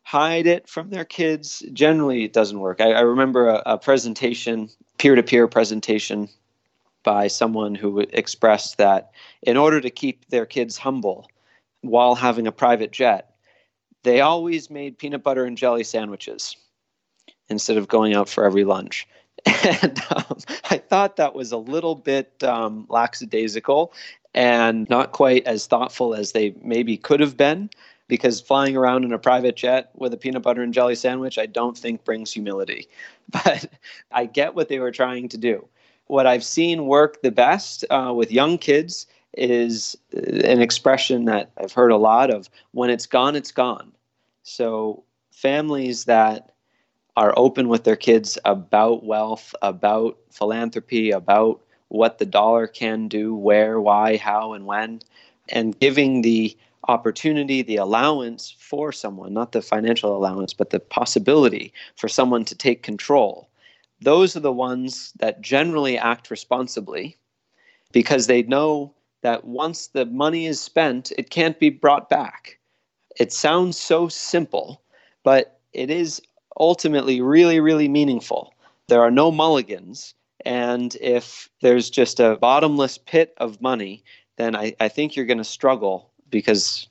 hide 0.05 0.47
it 0.47 0.69
from 0.69 0.91
their 0.91 1.07
kids 1.07 1.65
generally 1.73 2.25
it 2.25 2.33
doesn't 2.33 2.61
work. 2.61 2.81
I, 2.81 2.93
I 2.93 3.01
remember 3.01 3.49
a, 3.49 3.63
a 3.67 3.79
presentation, 3.79 4.69
peer 4.99 5.15
to 5.15 5.23
peer 5.23 5.49
presentation 5.49 6.29
by 7.03 7.29
someone 7.29 7.75
who 7.75 8.01
expressed 8.01 8.79
that 8.79 9.11
in 9.43 9.57
order 9.57 9.81
to 9.81 9.91
keep 9.91 10.29
their 10.29 10.47
kids 10.47 10.77
humble 10.77 11.29
while 11.81 12.15
having 12.15 12.47
a 12.47 12.53
private 12.53 12.93
jet, 12.93 13.35
they 14.03 14.21
always 14.21 14.71
made 14.71 14.99
peanut 14.99 15.23
butter 15.23 15.45
and 15.45 15.57
jelly 15.57 15.85
sandwiches 15.85 16.57
instead 17.49 17.77
of 17.77 17.89
going 17.89 18.15
out 18.15 18.29
for 18.29 18.45
every 18.45 18.65
lunch. 18.65 19.09
And 19.65 20.01
um, 20.15 20.39
I 20.71 20.79
thought 20.79 21.17
that 21.17 21.35
was 21.35 21.53
a 21.53 21.57
little 21.57 21.95
bit 21.95 22.43
um, 22.43 22.87
lackadaisical 22.89 23.93
and 24.35 24.89
not 24.89 25.13
quite 25.13 25.47
as 25.47 25.67
thoughtful 25.67 26.15
as 26.15 26.33
they 26.33 26.55
maybe 26.63 26.97
could 26.97 27.21
have 27.21 27.37
been. 27.37 27.71
Because 28.09 28.43
flying 28.43 28.77
around 28.77 29.05
in 29.05 29.13
a 29.13 29.19
private 29.19 29.57
jet 29.57 29.91
with 29.95 30.13
a 30.13 30.19
peanut 30.19 30.43
butter 30.43 30.63
and 30.63 30.75
jelly 30.75 30.97
sandwich, 30.97 31.39
I 31.39 31.47
don't 31.47 31.79
think 31.79 32.05
brings 32.05 32.33
humility. 32.33 32.89
But 33.31 33.71
I 34.11 34.27
get 34.27 34.55
what 34.55 34.69
they 34.69 34.79
were 34.79 34.91
trying 34.91 35.29
to 35.31 35.39
do. 35.39 35.67
What 36.09 36.27
I've 36.27 36.45
seen 36.45 36.87
work 36.87 37.23
the 37.23 37.31
best 37.31 37.87
uh, 37.89 38.13
with 38.15 38.31
young 38.31 38.59
kids 38.59 39.07
is 39.35 39.97
an 40.13 40.61
expression 40.61 41.25
that 41.27 41.51
I've 41.57 41.73
heard 41.73 41.93
a 41.93 41.97
lot 41.97 42.31
of 42.31 42.51
when 42.73 42.91
it's 42.91 43.07
gone, 43.07 43.35
it's 43.37 43.53
gone. 43.53 43.93
So 44.43 45.05
families 45.31 46.05
that 46.05 46.53
are 47.17 47.35
open 47.37 47.69
with 47.69 47.85
their 47.85 47.97
kids 47.97 48.39
about 48.45 49.05
wealth, 49.05 49.55
about 49.63 50.19
philanthropy, 50.31 51.11
about 51.11 51.63
what 51.93 52.19
the 52.19 52.25
dollar 52.25 52.67
can 52.67 53.07
do, 53.07 53.35
where, 53.35 53.79
why, 53.79 54.17
how, 54.17 54.55
and 54.55 54.65
when, 54.65 55.03
and 55.51 55.79
giving 55.79 56.23
the 56.23 56.57
opportunity, 56.89 57.61
the 57.61 57.77
allowance 57.77 58.55
for 58.59 58.93
someone, 58.93 59.35
not 59.35 59.53
the 59.53 59.61
financial 59.61 60.17
allowance, 60.17 60.55
but 60.55 60.71
the 60.71 60.81
possibility 60.81 61.71
for 61.97 62.09
someone 62.09 62.47
to 62.47 62.55
take 62.55 62.83
control. 62.83 63.47
Those 64.01 64.35
are 64.35 64.41
the 64.41 64.53
ones 64.53 65.13
that 65.19 65.43
generally 65.43 65.99
act 65.99 66.31
responsibly 66.31 67.17
because 67.93 68.27
they 68.27 68.43
know 68.45 68.95
that 69.21 69.45
once 69.45 69.89
the 69.89 70.07
money 70.07 70.47
is 70.47 70.59
spent, 70.59 71.13
it 71.19 71.29
can't 71.29 71.61
be 71.61 71.69
brought 71.69 72.09
back. 72.09 72.59
It 73.21 73.35
sounds 73.35 73.77
so 73.77 74.09
simple, 74.09 74.81
but 75.25 75.61
it 75.75 75.91
is 75.91 76.23
ultimately 76.59 77.21
really, 77.21 77.61
really 77.61 77.89
meaningful. 77.89 78.55
There 78.89 79.03
are 79.03 79.11
no 79.11 79.31
mulligans. 79.31 80.15
And 80.45 80.97
if 81.01 81.49
there's 81.61 81.91
just 81.91 82.21
a 82.21 82.37
bottomless 82.37 82.99
pit 82.99 83.35
of 83.39 83.61
money, 83.61 84.05
then 84.37 84.57
I, 84.57 84.75
I 84.81 84.89
think 84.89 85.15
you're 85.15 85.27
going 85.27 85.39
to 85.39 85.45
struggle 85.45 86.11
because 86.31 86.89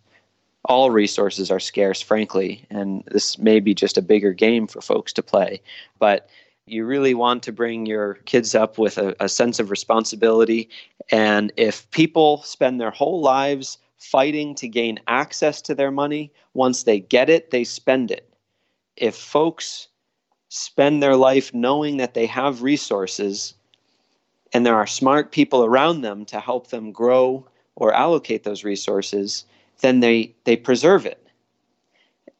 all 0.66 0.92
resources 0.92 1.50
are 1.50 1.60
scarce, 1.60 2.02
frankly. 2.02 2.66
And 2.70 3.04
this 3.08 3.38
may 3.38 3.60
be 3.60 3.74
just 3.74 3.98
a 3.98 4.02
bigger 4.02 4.34
game 4.34 4.68
for 4.68 4.82
folks 4.82 5.12
to 5.14 5.24
play. 5.24 5.62
But 6.00 6.30
you 6.68 6.86
really 6.86 7.14
want 7.14 7.44
to 7.44 7.52
bring 7.52 7.86
your 7.86 8.16
kids 8.26 8.54
up 8.54 8.78
with 8.78 8.98
a, 8.98 9.16
a 9.20 9.28
sense 9.28 9.60
of 9.60 9.72
responsibility. 9.72 10.70
And 11.12 11.52
if 11.58 11.90
people 11.92 12.44
spend 12.44 12.80
their 12.80 12.92
whole 12.92 13.22
lives 13.22 13.80
fighting 13.98 14.56
to 14.56 14.68
gain 14.68 15.00
access 15.08 15.62
to 15.64 15.76
their 15.76 15.92
money, 15.92 16.32
once 16.54 16.84
they 16.84 17.00
get 17.00 17.30
it, 17.30 17.52
they 17.52 17.64
spend 17.64 18.12
it 18.12 18.32
if 18.98 19.16
folks 19.16 19.88
spend 20.54 21.02
their 21.02 21.16
life 21.16 21.54
knowing 21.54 21.96
that 21.96 22.14
they 22.14 22.26
have 22.26 22.62
resources, 22.62 23.54
and 24.52 24.66
there 24.66 24.76
are 24.76 24.86
smart 24.86 25.32
people 25.32 25.64
around 25.64 26.02
them 26.02 26.26
to 26.26 26.42
help 26.42 26.68
them 26.68 26.92
grow 26.92 27.48
or 27.76 27.94
allocate 27.94 28.44
those 28.44 28.66
resources, 28.66 29.46
then 29.80 30.02
they, 30.02 30.36
they 30.44 30.58
preserve 30.58 31.06
it. 31.06 31.26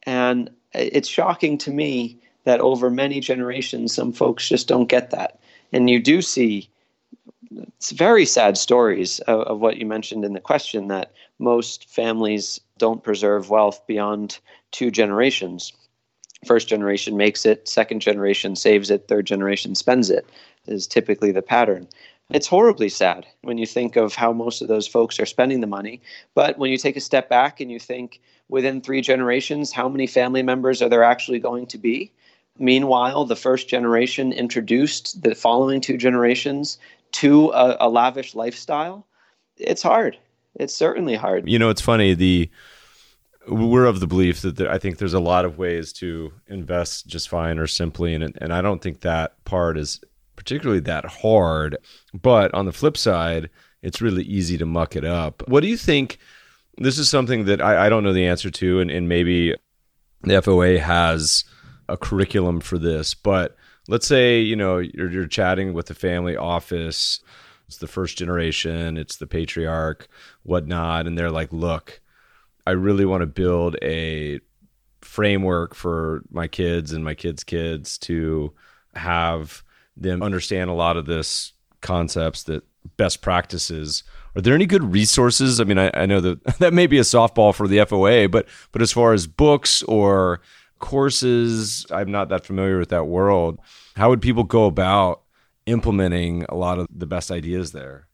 And 0.02 0.50
it's 0.74 1.08
shocking 1.08 1.56
to 1.58 1.70
me 1.70 2.18
that 2.44 2.60
over 2.60 2.90
many 2.90 3.18
generations, 3.18 3.94
some 3.94 4.12
folks 4.12 4.46
just 4.46 4.68
don't 4.68 4.90
get 4.90 5.10
that. 5.10 5.40
And 5.72 5.88
you 5.88 5.98
do 5.98 6.20
see 6.20 6.68
it's 7.78 7.92
very 7.92 8.26
sad 8.26 8.58
stories 8.58 9.20
of, 9.20 9.40
of, 9.40 9.60
what 9.60 9.78
you 9.78 9.86
mentioned 9.86 10.24
in 10.24 10.34
the 10.34 10.40
question 10.40 10.88
that 10.88 11.12
most 11.38 11.88
families 11.88 12.60
don't 12.76 13.02
preserve 13.02 13.48
wealth 13.48 13.86
beyond 13.86 14.38
two 14.70 14.90
generations. 14.90 15.72
First 16.44 16.68
generation 16.68 17.16
makes 17.16 17.46
it, 17.46 17.68
second 17.68 18.00
generation 18.00 18.56
saves 18.56 18.90
it, 18.90 19.06
third 19.08 19.26
generation 19.26 19.74
spends 19.74 20.10
it, 20.10 20.26
is 20.66 20.86
typically 20.86 21.32
the 21.32 21.42
pattern. 21.42 21.88
It's 22.30 22.46
horribly 22.46 22.88
sad 22.88 23.26
when 23.42 23.58
you 23.58 23.66
think 23.66 23.96
of 23.96 24.14
how 24.14 24.32
most 24.32 24.62
of 24.62 24.68
those 24.68 24.88
folks 24.88 25.20
are 25.20 25.26
spending 25.26 25.60
the 25.60 25.66
money. 25.66 26.00
But 26.34 26.58
when 26.58 26.70
you 26.70 26.78
take 26.78 26.96
a 26.96 27.00
step 27.00 27.28
back 27.28 27.60
and 27.60 27.70
you 27.70 27.78
think 27.78 28.20
within 28.48 28.80
three 28.80 29.02
generations, 29.02 29.72
how 29.72 29.88
many 29.88 30.06
family 30.06 30.42
members 30.42 30.80
are 30.82 30.88
there 30.88 31.04
actually 31.04 31.38
going 31.38 31.66
to 31.66 31.78
be? 31.78 32.10
Meanwhile, 32.58 33.24
the 33.26 33.36
first 33.36 33.68
generation 33.68 34.32
introduced 34.32 35.22
the 35.22 35.34
following 35.34 35.80
two 35.80 35.96
generations 35.96 36.78
to 37.12 37.50
a, 37.50 37.76
a 37.80 37.88
lavish 37.88 38.34
lifestyle. 38.34 39.06
It's 39.58 39.82
hard. 39.82 40.16
It's 40.56 40.74
certainly 40.74 41.14
hard. 41.14 41.48
You 41.48 41.58
know, 41.58 41.70
it's 41.70 41.80
funny. 41.80 42.14
The 42.14 42.50
we're 43.48 43.86
of 43.86 44.00
the 44.00 44.06
belief 44.06 44.42
that 44.42 44.56
there, 44.56 44.70
I 44.70 44.78
think 44.78 44.98
there's 44.98 45.14
a 45.14 45.20
lot 45.20 45.44
of 45.44 45.58
ways 45.58 45.92
to 45.94 46.32
invest 46.48 47.06
just 47.06 47.28
fine 47.28 47.58
or 47.58 47.66
simply, 47.66 48.14
and 48.14 48.36
and 48.40 48.52
I 48.52 48.62
don't 48.62 48.82
think 48.82 49.00
that 49.00 49.42
part 49.44 49.78
is 49.78 50.00
particularly 50.36 50.80
that 50.80 51.04
hard. 51.04 51.76
But 52.14 52.52
on 52.54 52.66
the 52.66 52.72
flip 52.72 52.96
side, 52.96 53.50
it's 53.82 54.00
really 54.00 54.24
easy 54.24 54.58
to 54.58 54.66
muck 54.66 54.96
it 54.96 55.04
up. 55.04 55.46
What 55.48 55.60
do 55.60 55.68
you 55.68 55.76
think? 55.76 56.18
This 56.78 56.98
is 56.98 57.08
something 57.08 57.44
that 57.44 57.60
I, 57.60 57.86
I 57.86 57.88
don't 57.90 58.02
know 58.02 58.14
the 58.14 58.26
answer 58.26 58.50
to, 58.50 58.80
and, 58.80 58.90
and 58.90 59.08
maybe 59.08 59.54
the 60.22 60.40
FOA 60.40 60.78
has 60.78 61.44
a 61.88 61.98
curriculum 61.98 62.60
for 62.60 62.78
this, 62.78 63.12
but 63.12 63.56
let's 63.88 64.06
say 64.06 64.40
you 64.40 64.56
know 64.56 64.78
you're, 64.78 65.10
you're 65.10 65.26
chatting 65.26 65.72
with 65.72 65.86
the 65.86 65.94
family 65.94 66.36
office 66.36 67.20
it's 67.66 67.78
the 67.78 67.86
first 67.86 68.16
generation 68.16 68.96
it's 68.96 69.16
the 69.16 69.26
patriarch 69.26 70.08
whatnot 70.42 71.06
and 71.06 71.18
they're 71.18 71.30
like 71.30 71.52
look 71.52 72.00
i 72.66 72.70
really 72.70 73.04
want 73.04 73.20
to 73.20 73.26
build 73.26 73.76
a 73.82 74.40
framework 75.00 75.74
for 75.74 76.22
my 76.30 76.46
kids 76.46 76.92
and 76.92 77.04
my 77.04 77.14
kids 77.14 77.44
kids 77.44 77.98
to 77.98 78.52
have 78.94 79.62
them 79.96 80.22
understand 80.22 80.70
a 80.70 80.74
lot 80.74 80.96
of 80.96 81.06
this 81.06 81.52
concepts 81.80 82.44
that 82.44 82.62
best 82.96 83.22
practices 83.22 84.04
are 84.36 84.42
there 84.42 84.54
any 84.54 84.66
good 84.66 84.92
resources 84.92 85.60
i 85.60 85.64
mean 85.64 85.78
i, 85.78 85.90
I 85.94 86.06
know 86.06 86.20
that 86.20 86.44
that 86.58 86.72
may 86.72 86.86
be 86.86 86.98
a 86.98 87.02
softball 87.02 87.54
for 87.54 87.68
the 87.68 87.84
foa 87.84 88.28
but 88.28 88.46
but 88.70 88.82
as 88.82 88.92
far 88.92 89.12
as 89.12 89.26
books 89.26 89.82
or 89.84 90.40
courses. 90.82 91.86
I'm 91.90 92.10
not 92.10 92.28
that 92.28 92.44
familiar 92.44 92.78
with 92.78 92.90
that 92.90 93.06
world. 93.06 93.58
How 93.96 94.10
would 94.10 94.20
people 94.20 94.44
go 94.44 94.66
about 94.66 95.22
implementing 95.64 96.44
a 96.50 96.54
lot 96.54 96.78
of 96.78 96.86
the 96.94 97.06
best 97.06 97.30
ideas 97.30 97.72
there? 97.72 98.08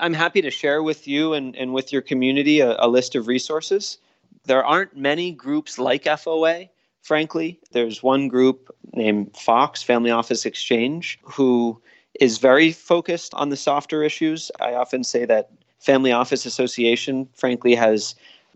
I'm 0.00 0.14
happy 0.14 0.40
to 0.42 0.50
share 0.50 0.82
with 0.82 1.06
you 1.06 1.34
and, 1.34 1.54
and 1.56 1.74
with 1.74 1.92
your 1.92 2.02
community 2.02 2.60
a, 2.60 2.76
a 2.78 2.88
list 2.88 3.14
of 3.14 3.28
resources. 3.28 3.98
There 4.46 4.64
aren't 4.64 4.96
many 4.96 5.30
groups 5.30 5.78
like 5.78 6.04
FOA, 6.04 6.70
frankly. 7.02 7.60
There's 7.72 8.02
one 8.02 8.28
group 8.28 8.74
named 8.94 9.36
Fox, 9.36 9.82
Family 9.82 10.10
Office 10.10 10.46
Exchange, 10.46 11.18
who 11.22 11.80
is 12.18 12.38
very 12.38 12.72
focused 12.72 13.34
on 13.34 13.50
the 13.50 13.56
softer 13.56 14.02
issues. 14.02 14.50
I 14.58 14.74
often 14.74 15.04
say 15.04 15.26
that 15.26 15.50
Family 15.78 16.12
Office 16.12 16.46
Association, 16.46 17.28
frankly, 17.34 17.74
has 17.74 18.14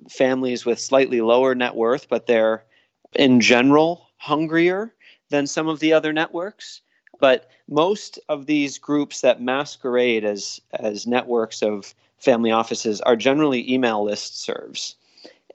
families 0.09 0.65
with 0.65 0.81
slightly 0.81 1.21
lower 1.21 1.55
net 1.55 1.75
worth, 1.75 2.09
but 2.09 2.27
they're 2.27 2.65
in 3.15 3.41
general 3.41 4.09
hungrier 4.17 4.95
than 5.29 5.47
some 5.47 5.69
of 5.69 5.81
the 5.81 5.93
other 5.93 6.13
networks. 6.13 6.81
But 7.21 7.51
most 7.69 8.19
of 8.29 8.47
these 8.47 8.79
groups 8.79 9.21
that 9.21 9.41
masquerade 9.41 10.25
as, 10.25 10.61
as 10.73 11.07
networks 11.07 11.63
of 11.63 11.95
family 12.19 12.51
offices 12.51 13.01
are 13.03 13.17
generally 13.17 13.73
email 13.73 14.05
list 14.05 14.41
serves. 14.41 14.97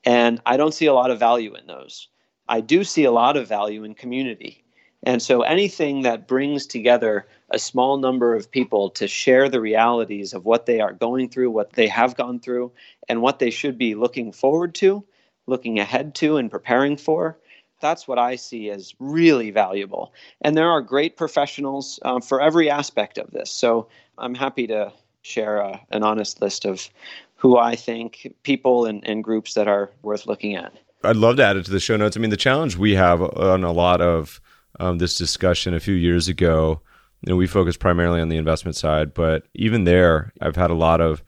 And 0.05 0.41
I 0.45 0.57
don't 0.57 0.73
see 0.73 0.85
a 0.85 0.93
lot 0.93 1.11
of 1.11 1.19
value 1.19 1.55
in 1.55 1.67
those. 1.67 2.07
I 2.47 2.61
do 2.61 2.83
see 2.83 3.03
a 3.03 3.11
lot 3.11 3.37
of 3.37 3.47
value 3.47 3.83
in 3.83 3.93
community. 3.93 4.63
And 5.03 5.21
so 5.21 5.41
anything 5.41 6.01
that 6.01 6.27
brings 6.27 6.65
together 6.65 7.27
a 7.51 7.59
small 7.59 7.97
number 7.97 8.35
of 8.35 8.51
people 8.51 8.89
to 8.91 9.07
share 9.07 9.47
the 9.47 9.61
realities 9.61 10.33
of 10.33 10.45
what 10.45 10.65
they 10.65 10.81
are 10.81 10.93
going 10.93 11.29
through, 11.29 11.51
what 11.51 11.73
they 11.73 11.87
have 11.87 12.17
gone 12.17 12.39
through, 12.39 12.71
and 13.07 13.21
what 13.21 13.39
they 13.39 13.49
should 13.49 13.77
be 13.77 13.95
looking 13.95 14.31
forward 14.31 14.75
to, 14.75 15.05
looking 15.47 15.79
ahead 15.79 16.15
to, 16.15 16.37
and 16.37 16.51
preparing 16.51 16.97
for, 16.97 17.37
that's 17.79 18.07
what 18.07 18.19
I 18.19 18.35
see 18.35 18.69
as 18.69 18.93
really 18.99 19.51
valuable. 19.51 20.13
And 20.41 20.57
there 20.57 20.69
are 20.69 20.81
great 20.81 21.17
professionals 21.17 21.99
um, 22.03 22.21
for 22.21 22.41
every 22.41 22.69
aspect 22.69 23.17
of 23.17 23.31
this. 23.31 23.51
So 23.51 23.87
I'm 24.17 24.35
happy 24.35 24.67
to 24.67 24.91
share 25.21 25.57
a, 25.57 25.79
an 25.91 26.03
honest 26.03 26.41
list 26.41 26.65
of 26.65 26.89
who 27.35 27.57
I 27.57 27.75
think 27.75 28.33
people 28.43 28.85
and, 28.85 29.05
and 29.07 29.23
groups 29.23 29.53
that 29.53 29.67
are 29.67 29.91
worth 30.01 30.25
looking 30.25 30.55
at. 30.55 30.73
I'd 31.03 31.15
love 31.15 31.37
to 31.37 31.45
add 31.45 31.55
it 31.55 31.65
to 31.65 31.71
the 31.71 31.79
show 31.79 31.95
notes. 31.95 32.17
I 32.17 32.19
mean, 32.19 32.29
the 32.29 32.37
challenge 32.37 32.75
we 32.75 32.95
have 32.95 33.21
on 33.21 33.63
a 33.63 33.71
lot 33.71 34.01
of 34.01 34.41
um, 34.79 34.97
this 34.97 35.17
discussion 35.17 35.73
a 35.73 35.79
few 35.79 35.93
years 35.93 36.27
ago, 36.27 36.81
know, 37.27 37.35
we 37.35 37.47
focused 37.47 37.79
primarily 37.79 38.21
on 38.21 38.29
the 38.29 38.37
investment 38.37 38.75
side, 38.75 39.13
but 39.13 39.45
even 39.53 39.83
there, 39.83 40.33
I've 40.41 40.55
had 40.55 40.71
a 40.71 40.75
lot 40.75 41.01
of 41.01 41.23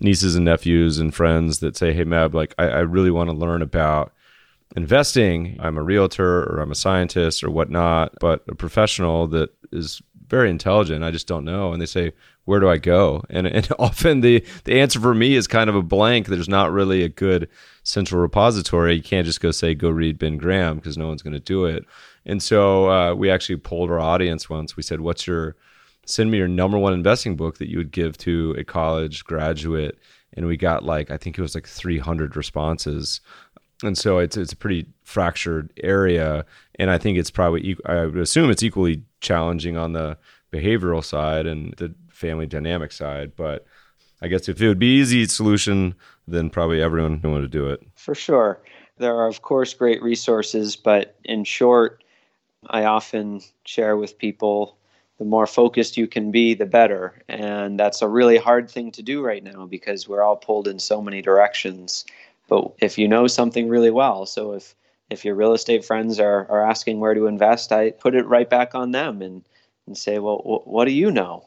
nieces 0.00 0.34
and 0.34 0.44
nephews 0.44 0.98
and 0.98 1.14
friends 1.14 1.60
that 1.60 1.76
say, 1.76 1.92
"Hey, 1.92 2.04
Meb, 2.04 2.34
like 2.34 2.54
I, 2.58 2.68
I 2.68 2.80
really 2.80 3.10
want 3.10 3.30
to 3.30 3.36
learn 3.36 3.62
about 3.62 4.12
investing. 4.76 5.56
I'm 5.58 5.78
a 5.78 5.82
realtor 5.82 6.44
or 6.44 6.60
I'm 6.60 6.70
a 6.70 6.76
scientist 6.76 7.42
or 7.42 7.50
whatnot, 7.50 8.12
but 8.20 8.44
a 8.48 8.54
professional 8.54 9.26
that 9.28 9.50
is 9.72 10.02
very 10.28 10.50
intelligent. 10.50 11.04
I 11.04 11.10
just 11.10 11.26
don't 11.26 11.44
know. 11.44 11.72
And 11.72 11.80
they 11.80 11.86
say, 11.86 12.12
where 12.44 12.60
do 12.60 12.68
I 12.68 12.78
go? 12.78 13.22
And, 13.30 13.46
and 13.46 13.68
often 13.78 14.20
the, 14.20 14.44
the 14.64 14.80
answer 14.80 15.00
for 15.00 15.14
me 15.14 15.34
is 15.34 15.46
kind 15.46 15.70
of 15.70 15.76
a 15.76 15.82
blank. 15.82 16.26
There's 16.26 16.48
not 16.48 16.72
really 16.72 17.02
a 17.02 17.08
good 17.08 17.48
central 17.84 18.20
repository. 18.20 18.96
You 18.96 19.02
can't 19.02 19.26
just 19.26 19.40
go 19.40 19.50
say, 19.50 19.74
go 19.74 19.88
read 19.88 20.18
Ben 20.18 20.36
Graham 20.36 20.76
because 20.76 20.98
no 20.98 21.08
one's 21.08 21.22
going 21.22 21.34
to 21.34 21.40
do 21.40 21.64
it. 21.64 21.84
And 22.24 22.42
so 22.42 22.90
uh, 22.90 23.14
we 23.14 23.30
actually 23.30 23.56
polled 23.56 23.90
our 23.90 24.00
audience 24.00 24.50
once. 24.50 24.76
We 24.76 24.82
said, 24.82 25.00
what's 25.00 25.26
your, 25.26 25.56
send 26.04 26.30
me 26.30 26.38
your 26.38 26.48
number 26.48 26.76
one 26.76 26.92
investing 26.92 27.36
book 27.36 27.58
that 27.58 27.68
you 27.68 27.78
would 27.78 27.92
give 27.92 28.18
to 28.18 28.54
a 28.58 28.64
college 28.64 29.24
graduate. 29.24 29.98
And 30.32 30.46
we 30.46 30.56
got 30.56 30.84
like, 30.84 31.10
I 31.10 31.16
think 31.16 31.38
it 31.38 31.42
was 31.42 31.54
like 31.54 31.66
300 31.66 32.36
responses 32.36 33.20
and 33.82 33.96
so 33.96 34.18
it's 34.18 34.36
it's 34.36 34.52
a 34.52 34.56
pretty 34.56 34.86
fractured 35.02 35.72
area, 35.82 36.44
and 36.76 36.90
I 36.90 36.98
think 36.98 37.18
it's 37.18 37.30
probably 37.30 37.76
I 37.84 38.06
would 38.06 38.16
assume 38.16 38.50
it's 38.50 38.62
equally 38.62 39.02
challenging 39.20 39.76
on 39.76 39.92
the 39.92 40.18
behavioral 40.52 41.04
side 41.04 41.46
and 41.46 41.74
the 41.74 41.94
family 42.08 42.46
dynamic 42.46 42.92
side. 42.92 43.32
But 43.36 43.66
I 44.22 44.28
guess 44.28 44.48
if 44.48 44.60
it 44.60 44.68
would 44.68 44.78
be 44.78 44.98
easy 44.98 45.26
solution, 45.26 45.94
then 46.26 46.50
probably 46.50 46.80
everyone 46.80 47.20
would 47.22 47.30
want 47.30 47.44
to 47.44 47.48
do 47.48 47.68
it. 47.68 47.82
For 47.94 48.14
sure, 48.14 48.60
there 48.98 49.14
are 49.14 49.28
of 49.28 49.42
course 49.42 49.74
great 49.74 50.02
resources, 50.02 50.76
but 50.76 51.16
in 51.24 51.44
short, 51.44 52.02
I 52.68 52.84
often 52.84 53.40
share 53.64 53.96
with 53.96 54.18
people 54.18 54.78
the 55.18 55.24
more 55.24 55.46
focused 55.46 55.96
you 55.96 56.06
can 56.06 56.30
be, 56.30 56.54
the 56.54 56.66
better. 56.66 57.22
And 57.28 57.80
that's 57.80 58.02
a 58.02 58.08
really 58.08 58.36
hard 58.36 58.70
thing 58.70 58.92
to 58.92 59.02
do 59.02 59.24
right 59.24 59.42
now 59.42 59.66
because 59.66 60.08
we're 60.08 60.22
all 60.22 60.36
pulled 60.36 60.68
in 60.68 60.78
so 60.78 61.00
many 61.00 61.22
directions. 61.22 62.04
But 62.48 62.74
if 62.80 62.98
you 62.98 63.08
know 63.08 63.26
something 63.26 63.68
really 63.68 63.90
well, 63.90 64.26
so 64.26 64.52
if 64.52 64.74
if 65.10 65.24
your 65.24 65.34
real 65.34 65.52
estate 65.52 65.84
friends 65.84 66.18
are, 66.18 66.50
are 66.50 66.68
asking 66.68 66.98
where 66.98 67.14
to 67.14 67.26
invest, 67.26 67.72
I 67.72 67.92
put 67.92 68.14
it 68.14 68.26
right 68.26 68.48
back 68.50 68.74
on 68.74 68.90
them 68.90 69.22
and, 69.22 69.44
and 69.86 69.96
say, 69.96 70.18
well, 70.18 70.62
what 70.64 70.86
do 70.86 70.90
you 70.90 71.10
know? 71.12 71.46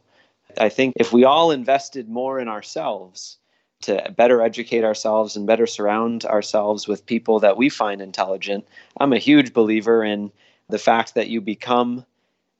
I 0.58 0.70
think 0.70 0.94
if 0.98 1.12
we 1.12 1.26
all 1.26 1.52
invested 1.52 2.08
more 2.08 2.40
in 2.40 2.48
ourselves 2.48 3.38
to 3.82 4.14
better 4.16 4.42
educate 4.42 4.84
ourselves 4.84 5.36
and 5.36 5.46
better 5.46 5.68
surround 5.68 6.26
ourselves 6.26 6.88
with 6.88 7.06
people 7.06 7.40
that 7.40 7.58
we 7.58 7.70
find 7.70 8.02
intelligent, 8.02 8.66
I'm 8.98 9.14
a 9.14 9.20
huge 9.20 9.54
believer 9.54 10.04
in 10.04 10.32
the 10.70 10.80
fact 10.80 11.16
that 11.16 11.28
you 11.28 11.42
become 11.42 12.06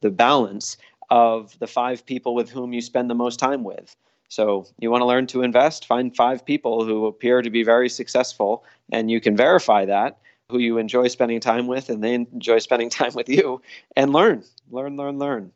the 0.02 0.12
balance 0.12 0.78
of 1.10 1.58
the 1.60 1.68
five 1.68 2.06
people 2.06 2.36
with 2.36 2.50
whom 2.50 2.74
you 2.74 2.82
spend 2.82 3.10
the 3.10 3.16
most 3.16 3.40
time 3.40 3.64
with. 3.64 3.96
So 4.30 4.68
you 4.80 4.92
want 4.92 5.02
to 5.02 5.06
learn 5.06 5.28
to 5.28 5.42
invest? 5.42 5.86
Find 5.86 6.16
five 6.16 6.46
people 6.46 6.86
who 6.86 7.08
appear 7.08 7.42
to 7.42 7.50
be 7.50 7.64
very 7.64 7.90
successful, 7.90 8.64
and 8.92 9.10
you 9.12 9.20
can 9.20 9.36
verify 9.36 9.86
that, 9.86 10.20
who 10.50 10.60
you 10.60 10.78
enjoy 10.78 11.08
spending 11.08 11.40
time 11.40 11.68
with, 11.68 11.90
and 11.90 12.04
they 12.04 12.14
enjoy 12.14 12.60
spending 12.60 12.90
time 13.02 13.14
with 13.14 13.28
you, 13.28 13.62
and 13.96 14.14
learn, 14.14 14.44
learn, 14.72 14.96
learn, 14.96 15.18
learn. 15.18 15.52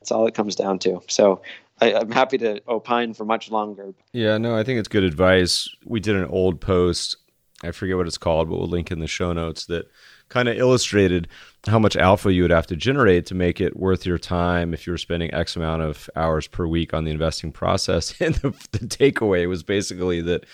That's 0.00 0.10
all 0.10 0.26
it 0.26 0.34
comes 0.34 0.56
down 0.56 0.80
to. 0.80 1.00
So 1.08 1.40
I, 1.80 1.92
am 1.92 2.10
happy 2.10 2.36
to 2.38 2.60
opine 2.68 3.14
for 3.14 3.24
much 3.24 3.50
longer. 3.50 3.94
Yeah, 4.12 4.38
no, 4.38 4.56
I 4.56 4.64
think 4.64 4.80
it's 4.80 4.88
good 4.88 5.04
advice. 5.04 5.68
We 5.84 6.00
did 6.00 6.16
an 6.16 6.26
old 6.26 6.60
post. 6.60 7.16
I 7.62 7.70
forget 7.70 7.96
what 7.96 8.06
it's 8.06 8.18
called, 8.18 8.50
but 8.50 8.58
we'll 8.58 8.68
link 8.68 8.90
in 8.90 8.98
the 8.98 9.06
show 9.06 9.32
notes 9.32 9.66
that 9.66 9.86
kind 10.28 10.48
of 10.48 10.56
illustrated 10.56 11.28
how 11.66 11.78
much 11.78 11.96
alpha 11.96 12.32
you 12.32 12.42
would 12.42 12.50
have 12.50 12.66
to 12.66 12.76
generate 12.76 13.26
to 13.26 13.34
make 13.34 13.60
it 13.60 13.76
worth 13.76 14.06
your 14.06 14.18
time 14.18 14.72
if 14.72 14.86
you 14.86 14.92
were 14.92 14.98
spending 14.98 15.32
X 15.34 15.56
amount 15.56 15.82
of 15.82 16.08
hours 16.16 16.46
per 16.46 16.66
week 16.66 16.94
on 16.94 17.04
the 17.04 17.10
investing 17.10 17.52
process. 17.52 18.14
And 18.26 18.34
the, 18.36 18.50
the 18.72 18.78
takeaway 18.78 19.48
was 19.48 19.62
basically 19.62 20.20
that 20.22 20.44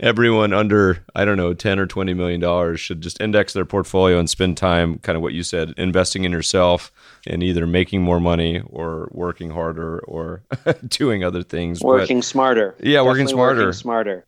everyone 0.00 0.52
under 0.52 1.04
I 1.14 1.24
don't 1.24 1.36
know 1.36 1.54
ten 1.54 1.78
or 1.78 1.86
twenty 1.86 2.14
million 2.14 2.40
dollars 2.40 2.80
should 2.80 3.00
just 3.00 3.20
index 3.20 3.52
their 3.52 3.64
portfolio 3.64 4.18
and 4.18 4.30
spend 4.30 4.56
time, 4.56 4.98
kind 4.98 5.16
of 5.16 5.22
what 5.22 5.32
you 5.32 5.42
said, 5.42 5.74
investing 5.76 6.24
in 6.24 6.32
yourself 6.32 6.92
and 7.26 7.42
either 7.42 7.66
making 7.66 8.02
more 8.02 8.20
money 8.20 8.62
or 8.66 9.08
working 9.12 9.50
harder 9.50 10.00
or 10.00 10.42
doing 10.88 11.24
other 11.24 11.42
things. 11.42 11.80
Working 11.80 12.18
but, 12.18 12.24
smarter. 12.24 12.76
Yeah, 12.78 12.98
Definitely 12.98 13.08
working 13.08 13.28
smarter. 13.28 13.60
Working 13.60 13.72
smarter. 13.72 14.26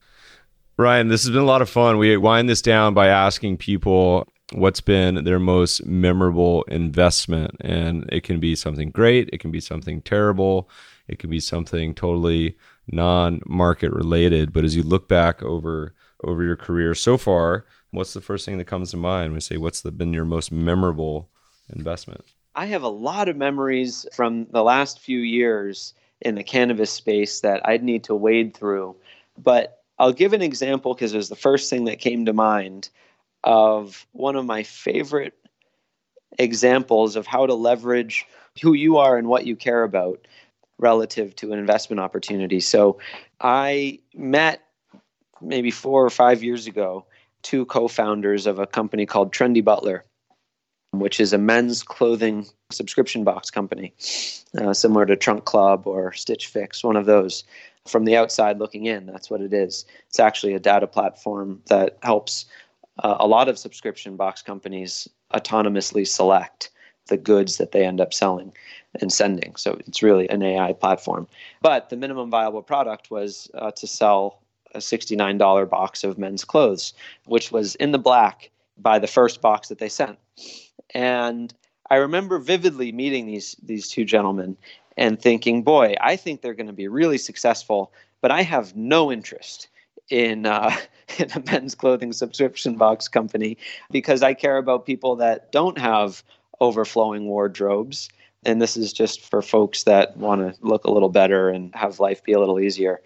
Ryan, 0.77 1.09
this 1.09 1.25
has 1.25 1.31
been 1.31 1.43
a 1.43 1.47
lot 1.47 1.61
of 1.61 1.69
fun. 1.69 1.99
We 1.99 2.17
wind 2.17 2.49
this 2.49 2.63
down 2.63 2.95
by 2.95 3.09
asking 3.09 3.59
people 3.59 4.27
what's 4.53 4.81
been 4.81 5.25
their 5.25 5.39
most 5.39 5.85
memorable 5.87 6.65
investment. 6.65 7.57
And 7.61 8.09
it 8.11 8.25
can 8.25 8.41
be 8.41 8.55
something 8.57 8.91
great, 8.91 9.31
it 9.33 9.41
can 9.41 9.51
be 9.51 9.61
something 9.61 10.03
terrible, 10.03 10.69
it 11.09 11.19
can 11.19 11.31
be 11.31 11.41
something 11.41 11.95
totally 11.95 12.57
non-market 12.89 13.93
related. 13.93 14.53
But 14.53 14.65
as 14.65 14.77
you 14.77 14.83
look 14.83 15.09
back 15.09 15.43
over 15.43 15.95
over 16.23 16.43
your 16.45 16.57
career 16.57 16.95
so 16.95 17.17
far, 17.17 17.65
what's 17.93 18.13
the 18.13 18.21
first 18.21 18.45
thing 18.45 18.59
that 18.59 18.67
comes 18.67 18.91
to 18.91 18.97
mind 18.97 19.31
when 19.31 19.37
you 19.37 19.41
say 19.41 19.57
what's 19.57 19.81
the, 19.81 19.91
been 19.91 20.13
your 20.13 20.25
most 20.25 20.53
memorable 20.53 21.31
investment? 21.75 22.23
I 22.55 22.67
have 22.67 22.83
a 22.83 22.89
lot 22.89 23.29
of 23.29 23.37
memories 23.37 24.07
from 24.13 24.47
the 24.51 24.63
last 24.63 25.01
few 25.01 25.21
years 25.21 25.95
in 26.21 26.35
the 26.35 26.43
cannabis 26.43 26.91
space 26.91 27.41
that 27.41 27.67
I'd 27.67 27.83
need 27.83 28.05
to 28.05 28.15
wade 28.15 28.55
through. 28.55 28.97
But 29.39 29.83
I'll 29.99 30.13
give 30.13 30.33
an 30.33 30.43
example 30.43 30.95
because 30.95 31.15
it 31.15 31.17
was 31.17 31.29
the 31.29 31.37
first 31.37 31.71
thing 31.71 31.85
that 31.85 31.99
came 31.99 32.27
to 32.27 32.33
mind 32.33 32.91
of 33.45 34.07
one 34.13 34.37
of 34.37 34.45
my 34.45 34.63
favorite 34.63 35.35
examples 36.39 37.17
of 37.17 37.27
how 37.27 37.47
to 37.47 37.55
leverage 37.55 38.27
who 38.63 38.73
you 38.73 38.99
are 38.99 39.17
and 39.17 39.29
what 39.29 39.47
you 39.47 39.57
care 39.57 39.83
about 39.83 40.27
relative 40.79 41.35
to 41.37 41.53
an 41.53 41.59
investment 41.59 42.01
opportunity. 42.01 42.61
So 42.61 42.99
I 43.41 44.01
met 44.15 44.63
maybe 45.41 45.71
four 45.71 46.05
or 46.05 46.11
five 46.11 46.43
years 46.43 46.67
ago 46.67 47.07
two 47.43 47.65
co 47.67 47.89
founders 47.89 48.47
of 48.47 48.59
a 48.59 48.67
company 48.67 49.07
called 49.07 49.33
Trendy 49.33 49.65
Butler, 49.65 50.05
which 50.93 51.21
is 51.21 51.33
a 51.33 51.39
men's 51.39 51.83
clothing 51.83 52.47
subscription 52.71 53.25
box 53.25 53.51
company, 53.51 53.95
uh, 54.59 54.75
similar 54.75 55.07
to 55.07 55.17
Trunk 55.17 55.45
Club 55.45 55.87
or 55.87 56.13
Stitch 56.13 56.47
Fix, 56.47 56.85
one 56.85 56.97
of 56.97 57.07
those. 57.07 57.45
From 57.87 58.05
the 58.05 58.17
outside 58.17 58.59
looking 58.59 58.87
in, 58.87 59.07
that's 59.07 59.31
what 59.31 59.41
it 59.41 59.55
is. 59.55 59.87
It's 60.09 60.21
actually 60.21 60.53
a 60.53 60.61
data 60.61 60.87
platform 60.87 61.63
that 61.67 61.99
helps 62.03 62.45
uh, 62.99 63.17
a 63.19 63.27
lot 63.27 63.49
of 63.49 63.59
subscription 63.59 64.17
box 64.17 64.43
companies 64.43 65.09
autonomously 65.33 66.07
select 66.07 66.71
the 67.07 67.17
goods 67.17 67.57
that 67.59 67.73
they 67.73 67.85
end 67.85 68.01
up 68.01 68.13
selling 68.13 68.53
and 69.01 69.13
sending. 69.13 69.57
So 69.57 69.79
it's 69.87 70.03
really 70.03 70.29
an 70.31 70.43
AI 70.43 70.73
platform. 70.73 71.27
But 71.63 71.91
the 71.91 71.97
minimum 71.97 72.31
viable 72.31 72.63
product 72.63 73.11
was 73.11 73.51
uh, 73.55 73.71
to 73.73 73.87
sell 73.87 74.43
a 74.75 74.79
$69 74.79 75.69
box 75.69 76.05
of 76.05 76.19
men's 76.19 76.45
clothes, 76.45 76.93
which 77.27 77.51
was 77.51 77.75
in 77.77 77.93
the 77.93 77.99
black 77.99 78.51
by 78.79 78.99
the 78.99 79.07
first 79.07 79.41
box 79.41 79.69
that 79.69 79.79
they 79.79 79.89
sent. 79.89 80.19
And 80.95 81.53
I 81.91 81.97
remember 81.97 82.39
vividly 82.39 82.93
meeting 82.93 83.27
these 83.27 83.57
these 83.63 83.89
two 83.89 84.05
gentlemen 84.05 84.57
and 84.97 85.21
thinking, 85.21 85.63
boy, 85.63 85.95
I 86.01 86.17
think 86.17 86.41
they're 86.41 86.55
going 86.55 86.67
to 86.67 86.73
be 86.73 86.89
really 86.89 87.19
successful, 87.19 87.93
but 88.21 88.31
I 88.31 88.43
have 88.43 88.77
no 88.77 89.11
interest 89.11 89.69
in 90.11 90.47
uh, 90.47 90.77
in 91.19 91.31
a 91.33 91.41
men's 91.41 91.75
clothing 91.75 92.13
subscription 92.13 92.77
box 92.77 93.09
company 93.09 93.57
because 93.91 94.23
I 94.23 94.35
care 94.35 94.59
about 94.59 94.87
people 94.87 95.17
that 95.17 95.51
don't 95.53 95.79
have 95.79 96.23
overflowing 96.61 97.27
wardrobes. 97.27 98.11
And 98.45 98.61
this 98.61 98.77
is 98.77 98.93
just 98.93 99.21
for 99.21 99.43
folks 99.43 99.83
that 99.83 100.17
want 100.17 100.41
to 100.41 100.67
look 100.67 100.85
a 100.85 100.91
little 100.91 101.11
better 101.11 101.51
and 101.51 101.75
have 101.75 102.01
life 102.01 102.25
be 102.25 102.33
a 102.33 102.39
little 102.39 102.59
easier. 102.59 103.03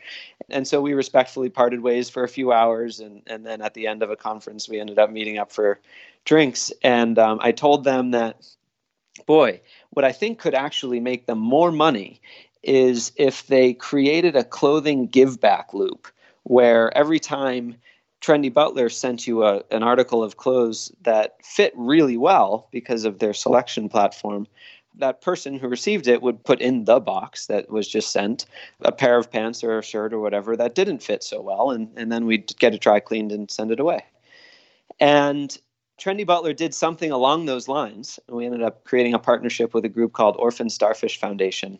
And 0.48 0.66
so 0.66 0.80
we 0.80 0.94
respectfully 0.94 1.48
parted 1.48 1.80
ways 1.80 2.08
for 2.08 2.22
a 2.22 2.28
few 2.28 2.52
hours. 2.52 3.00
And, 3.00 3.22
and 3.26 3.44
then 3.44 3.60
at 3.60 3.74
the 3.74 3.88
end 3.88 4.02
of 4.02 4.10
a 4.10 4.16
conference, 4.16 4.68
we 4.68 4.78
ended 4.78 4.98
up 4.98 5.10
meeting 5.10 5.38
up 5.38 5.50
for 5.50 5.80
drinks. 6.24 6.72
And 6.82 7.18
um, 7.18 7.38
I 7.42 7.50
told 7.50 7.82
them 7.82 8.12
that, 8.12 8.46
boy, 9.26 9.60
what 9.90 10.04
I 10.04 10.12
think 10.12 10.38
could 10.38 10.54
actually 10.54 11.00
make 11.00 11.26
them 11.26 11.38
more 11.38 11.72
money 11.72 12.20
is 12.62 13.12
if 13.16 13.46
they 13.48 13.74
created 13.74 14.36
a 14.36 14.44
clothing 14.44 15.06
give 15.06 15.40
back 15.40 15.74
loop 15.74 16.08
where 16.44 16.96
every 16.96 17.18
time 17.18 17.76
Trendy 18.20 18.52
Butler 18.52 18.88
sent 18.88 19.26
you 19.26 19.44
a, 19.44 19.62
an 19.70 19.82
article 19.82 20.22
of 20.22 20.36
clothes 20.36 20.90
that 21.02 21.36
fit 21.44 21.72
really 21.76 22.16
well 22.16 22.68
because 22.70 23.04
of 23.04 23.18
their 23.18 23.34
selection 23.34 23.88
platform, 23.88 24.46
that 24.96 25.20
person 25.20 25.58
who 25.58 25.68
received 25.68 26.06
it 26.06 26.22
would 26.22 26.42
put 26.44 26.60
in 26.60 26.84
the 26.84 27.00
box 27.00 27.46
that 27.46 27.68
was 27.68 27.88
just 27.88 28.12
sent 28.12 28.46
a 28.82 28.92
pair 28.92 29.18
of 29.18 29.30
pants 29.30 29.64
or 29.64 29.78
a 29.78 29.82
shirt 29.82 30.12
or 30.12 30.20
whatever 30.20 30.56
that 30.56 30.74
didn't 30.74 31.02
fit 31.02 31.24
so 31.24 31.40
well, 31.42 31.70
and, 31.70 31.90
and 31.96 32.12
then 32.12 32.26
we'd 32.26 32.56
get 32.58 32.72
it 32.72 32.80
dry 32.80 33.00
cleaned 33.00 33.32
and 33.32 33.50
send 33.50 33.70
it 33.70 33.80
away. 33.80 34.04
And 35.00 35.56
Trendy 36.00 36.26
Butler 36.26 36.52
did 36.52 36.74
something 36.74 37.10
along 37.10 37.46
those 37.46 37.68
lines. 37.68 38.18
And 38.26 38.36
we 38.36 38.46
ended 38.46 38.62
up 38.62 38.84
creating 38.84 39.14
a 39.14 39.18
partnership 39.18 39.74
with 39.74 39.84
a 39.84 39.88
group 39.88 40.12
called 40.12 40.36
Orphan 40.38 40.70
Starfish 40.70 41.18
Foundation, 41.18 41.78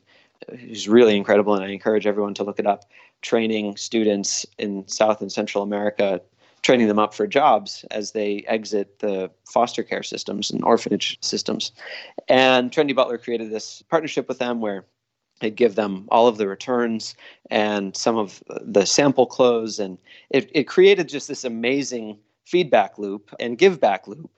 who's 0.50 0.88
really 0.88 1.16
incredible, 1.16 1.54
and 1.54 1.64
I 1.64 1.68
encourage 1.68 2.06
everyone 2.06 2.34
to 2.34 2.44
look 2.44 2.58
it 2.58 2.66
up 2.66 2.84
training 3.24 3.76
students 3.76 4.46
in 4.58 4.86
South 4.86 5.22
and 5.22 5.32
Central 5.32 5.64
America, 5.64 6.20
training 6.60 6.88
them 6.88 6.98
up 6.98 7.14
for 7.14 7.26
jobs 7.26 7.84
as 7.90 8.12
they 8.12 8.44
exit 8.46 8.98
the 8.98 9.30
foster 9.50 9.82
care 9.82 10.02
systems 10.02 10.50
and 10.50 10.62
orphanage 10.62 11.18
systems. 11.22 11.72
And 12.28 12.70
Trendy 12.70 12.94
Butler 12.94 13.18
created 13.18 13.50
this 13.50 13.82
partnership 13.88 14.28
with 14.28 14.38
them 14.38 14.60
where 14.60 14.84
they'd 15.40 15.56
give 15.56 15.74
them 15.74 16.06
all 16.10 16.28
of 16.28 16.36
the 16.36 16.46
returns 16.46 17.14
and 17.50 17.96
some 17.96 18.16
of 18.16 18.42
the 18.60 18.84
sample 18.84 19.26
clothes. 19.26 19.78
And 19.78 19.98
it, 20.30 20.50
it 20.52 20.64
created 20.64 21.08
just 21.08 21.26
this 21.26 21.44
amazing 21.44 22.18
feedback 22.44 22.98
loop 22.98 23.34
and 23.40 23.58
give 23.58 23.80
back 23.80 24.06
loop. 24.06 24.30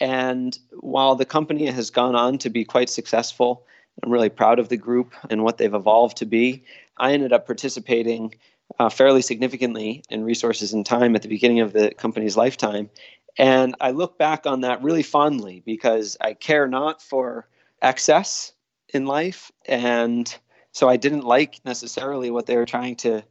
And 0.00 0.58
while 0.80 1.14
the 1.14 1.26
company 1.26 1.66
has 1.66 1.90
gone 1.90 2.14
on 2.14 2.38
to 2.38 2.48
be 2.48 2.64
quite 2.64 2.88
successful, 2.88 3.66
I'm 4.02 4.10
really 4.10 4.28
proud 4.28 4.58
of 4.58 4.68
the 4.68 4.76
group 4.76 5.14
and 5.28 5.42
what 5.42 5.58
they've 5.58 5.72
evolved 5.72 6.18
to 6.18 6.26
be. 6.26 6.64
I 6.96 7.12
ended 7.12 7.32
up 7.32 7.46
participating 7.46 8.34
uh, 8.78 8.88
fairly 8.88 9.22
significantly 9.22 10.02
in 10.08 10.24
resources 10.24 10.72
and 10.72 10.86
time 10.86 11.16
at 11.16 11.22
the 11.22 11.28
beginning 11.28 11.60
of 11.60 11.72
the 11.72 11.90
company's 11.90 12.36
lifetime. 12.36 12.90
And 13.36 13.74
I 13.80 13.90
look 13.92 14.18
back 14.18 14.46
on 14.46 14.62
that 14.62 14.82
really 14.82 15.02
fondly 15.02 15.62
because 15.64 16.16
I 16.20 16.34
care 16.34 16.66
not 16.66 17.02
for 17.02 17.48
excess 17.80 18.52
in 18.92 19.06
life. 19.06 19.50
And 19.66 20.32
so 20.72 20.88
I 20.88 20.96
didn't 20.96 21.24
like 21.24 21.60
necessarily 21.64 22.30
what 22.30 22.46
they 22.46 22.56
were 22.56 22.66
trying 22.66 22.96
to 22.96 23.22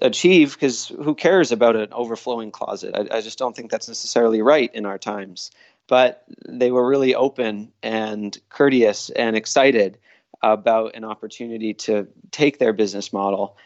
achieve 0.00 0.54
because 0.54 0.88
who 0.88 1.14
cares 1.14 1.50
about 1.50 1.76
an 1.76 1.92
overflowing 1.92 2.50
closet? 2.50 2.94
I, 2.94 3.18
I 3.18 3.20
just 3.20 3.38
don't 3.38 3.54
think 3.54 3.70
that's 3.70 3.88
necessarily 3.88 4.42
right 4.42 4.72
in 4.72 4.86
our 4.86 4.98
times 4.98 5.50
but 5.88 6.24
they 6.48 6.70
were 6.70 6.86
really 6.86 7.14
open 7.14 7.72
and 7.82 8.38
courteous 8.50 9.10
and 9.10 9.36
excited 9.36 9.98
about 10.42 10.94
an 10.94 11.04
opportunity 11.04 11.74
to 11.74 12.06
take 12.30 12.58
their 12.58 12.72
business 12.72 13.12
model, 13.12 13.56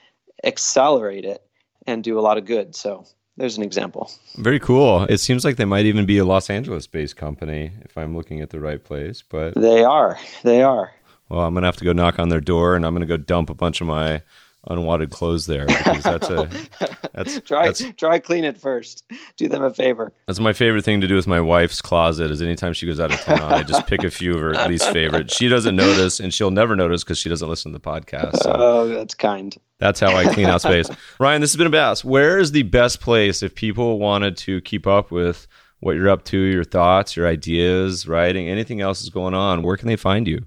accelerate 0.45 1.25
it, 1.25 1.43
and 1.87 2.03
do 2.03 2.19
a 2.19 2.23
lot 2.23 2.39
of 2.39 2.47
good. 2.47 2.75
So 2.75 3.05
there's 3.37 3.57
an 3.57 3.63
example. 3.63 4.11
Very 4.37 4.61
cool. 4.61 5.03
It 5.05 5.19
seems 5.19 5.45
like 5.45 5.57
they 5.57 5.65
might 5.65 5.85
even 5.85 6.07
be 6.07 6.19
a 6.19 6.25
Los 6.25 6.49
Angeles 6.49 6.87
based 6.87 7.17
company 7.17 7.73
if 7.83 7.99
I'm 7.99 8.17
looking 8.17 8.41
at 8.41 8.51
the 8.51 8.61
right 8.61 8.83
place, 8.83 9.23
but 9.29 9.55
they 9.55 9.85
are. 9.85 10.19
They 10.43 10.63
are. 10.63 10.93
Well, 11.29 11.41
I'm 11.41 11.55
going 11.55 11.63
to 11.63 11.69
have 11.69 11.77
to 11.79 11.85
go 11.85 11.93
knock 11.93 12.19
on 12.19 12.29
their 12.29 12.41
door 12.41 12.77
and 12.77 12.87
I'm 12.87 12.95
going 12.95 13.07
to 13.07 13.07
go 13.07 13.17
dump 13.17 13.51
a 13.51 13.55
bunch 13.55 13.81
of 13.81 13.87
my 13.87 14.23
unwanted 14.69 15.11
clothes 15.11 15.47
there 15.47 15.67
because 15.67 16.03
that's 16.03 16.31
a 16.31 16.49
that's 17.13 17.41
try 17.41 17.67
that's, 17.67 17.85
try 17.97 18.19
clean 18.19 18.45
it 18.45 18.59
first. 18.59 19.05
Do 19.37 19.49
them 19.49 19.63
a 19.63 19.73
favor. 19.73 20.13
That's 20.27 20.39
my 20.39 20.53
favorite 20.53 20.85
thing 20.85 21.01
to 21.01 21.09
do 21.09 21.17
with 21.17 21.27
my 21.27 21.41
wife's 21.41 21.83
closet. 21.83 22.31
Is 22.31 22.43
anytime 22.43 22.73
she 22.73 22.87
goes 22.87 23.01
out 23.01 23.13
of 23.13 23.21
town, 23.21 23.53
I 23.53 23.63
just 23.63 23.87
pick 23.87 24.05
a 24.05 24.11
few 24.11 24.35
of 24.35 24.41
her 24.41 24.69
least 24.69 24.89
favorite. 24.91 25.31
She 25.31 25.49
doesn't 25.49 25.75
notice, 25.75 26.21
and 26.21 26.33
she'll 26.33 26.51
never 26.51 26.77
notice 26.77 27.03
because 27.03 27.19
she 27.19 27.29
doesn't 27.29 27.49
listen 27.49 27.73
to 27.73 27.79
the 27.79 27.85
podcast. 27.85 28.43
So 28.43 28.53
oh, 28.55 28.89
that's 28.89 29.15
kind. 29.15 29.57
That's 29.79 29.99
how 29.99 30.15
I 30.15 30.33
clean 30.33 30.47
out 30.47 30.63
space. 30.63 30.89
Ryan, 31.19 31.41
this 31.41 31.51
has 31.53 31.57
been 31.57 31.67
a 31.67 31.71
blast. 31.71 32.05
Where 32.05 32.39
is 32.39 32.53
the 32.53 32.63
best 32.63 33.01
place 33.01 33.43
if 33.43 33.55
people 33.55 33.99
wanted 33.99 34.37
to 34.39 34.61
keep 34.61 34.87
up 34.87 35.11
with 35.11 35.49
what 35.81 35.97
you're 35.97 36.09
up 36.09 36.25
to, 36.27 36.39
your 36.39 36.63
thoughts, 36.63 37.17
your 37.17 37.27
ideas, 37.27 38.07
writing, 38.07 38.49
anything 38.49 38.81
else 38.81 39.03
is 39.03 39.11
going 39.11 39.35
on? 39.35 39.63
Where 39.63 39.77
can 39.77 39.89
they 39.89 39.97
find 39.97 40.29
you? 40.29 40.47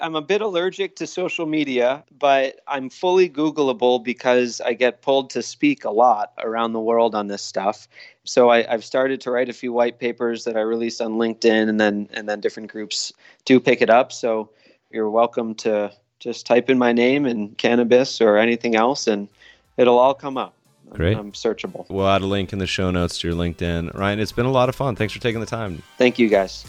I'm 0.00 0.16
a 0.16 0.22
bit 0.22 0.40
allergic 0.40 0.96
to 0.96 1.06
social 1.06 1.46
media, 1.46 2.04
but 2.18 2.60
I'm 2.66 2.90
fully 2.90 3.28
Googleable 3.28 4.02
because 4.02 4.60
I 4.60 4.72
get 4.72 5.02
pulled 5.02 5.30
to 5.30 5.42
speak 5.42 5.84
a 5.84 5.90
lot 5.90 6.32
around 6.38 6.72
the 6.72 6.80
world 6.80 7.14
on 7.14 7.26
this 7.26 7.42
stuff. 7.42 7.88
So 8.24 8.50
I, 8.50 8.62
have 8.62 8.84
started 8.84 9.20
to 9.22 9.30
write 9.30 9.48
a 9.48 9.52
few 9.52 9.72
white 9.72 9.98
papers 9.98 10.44
that 10.44 10.56
I 10.56 10.60
release 10.60 11.00
on 11.00 11.14
LinkedIn, 11.14 11.68
and 11.68 11.80
then 11.80 12.08
and 12.12 12.28
then 12.28 12.40
different 12.40 12.70
groups 12.70 13.12
do 13.44 13.60
pick 13.60 13.82
it 13.82 13.90
up. 13.90 14.12
So 14.12 14.50
you're 14.90 15.10
welcome 15.10 15.54
to 15.56 15.92
just 16.18 16.46
type 16.46 16.68
in 16.68 16.78
my 16.78 16.92
name 16.92 17.26
and 17.26 17.56
cannabis 17.56 18.20
or 18.20 18.36
anything 18.36 18.76
else, 18.76 19.06
and 19.06 19.28
it'll 19.76 19.98
all 19.98 20.14
come 20.14 20.36
up. 20.36 20.54
Great. 20.90 21.16
I'm 21.16 21.32
searchable. 21.32 21.88
We'll 21.88 22.08
add 22.08 22.22
a 22.22 22.26
link 22.26 22.52
in 22.52 22.58
the 22.58 22.66
show 22.66 22.90
notes 22.90 23.20
to 23.20 23.28
your 23.28 23.36
LinkedIn. 23.36 23.94
Ryan, 23.94 24.18
it's 24.18 24.32
been 24.32 24.46
a 24.46 24.50
lot 24.50 24.68
of 24.68 24.74
fun. 24.74 24.96
Thanks 24.96 25.14
for 25.14 25.20
taking 25.20 25.40
the 25.40 25.46
time. 25.46 25.82
Thank 25.98 26.18
you, 26.18 26.28
guys. 26.28 26.66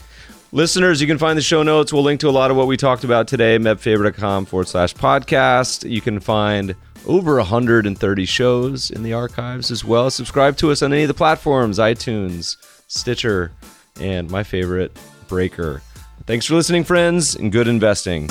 Listeners, 0.53 0.99
you 0.99 1.07
can 1.07 1.17
find 1.17 1.37
the 1.37 1.41
show 1.41 1.63
notes. 1.63 1.93
We'll 1.93 2.03
link 2.03 2.19
to 2.21 2.29
a 2.29 2.31
lot 2.31 2.51
of 2.51 2.57
what 2.57 2.67
we 2.67 2.75
talked 2.75 3.05
about 3.05 3.29
today, 3.29 3.57
mebfaber.com 3.57 4.45
forward 4.45 4.67
slash 4.67 4.93
podcast. 4.93 5.89
You 5.89 6.01
can 6.01 6.19
find 6.19 6.75
over 7.07 7.37
130 7.37 8.25
shows 8.25 8.91
in 8.91 9.01
the 9.01 9.13
archives 9.13 9.71
as 9.71 9.85
well. 9.85 10.11
Subscribe 10.11 10.57
to 10.57 10.71
us 10.71 10.81
on 10.81 10.91
any 10.91 11.03
of 11.03 11.07
the 11.07 11.13
platforms 11.13 11.79
iTunes, 11.79 12.57
Stitcher, 12.87 13.53
and 14.01 14.29
my 14.29 14.43
favorite, 14.43 14.91
Breaker. 15.29 15.81
Thanks 16.25 16.45
for 16.47 16.55
listening, 16.55 16.83
friends, 16.83 17.33
and 17.33 17.49
good 17.49 17.69
investing. 17.69 18.27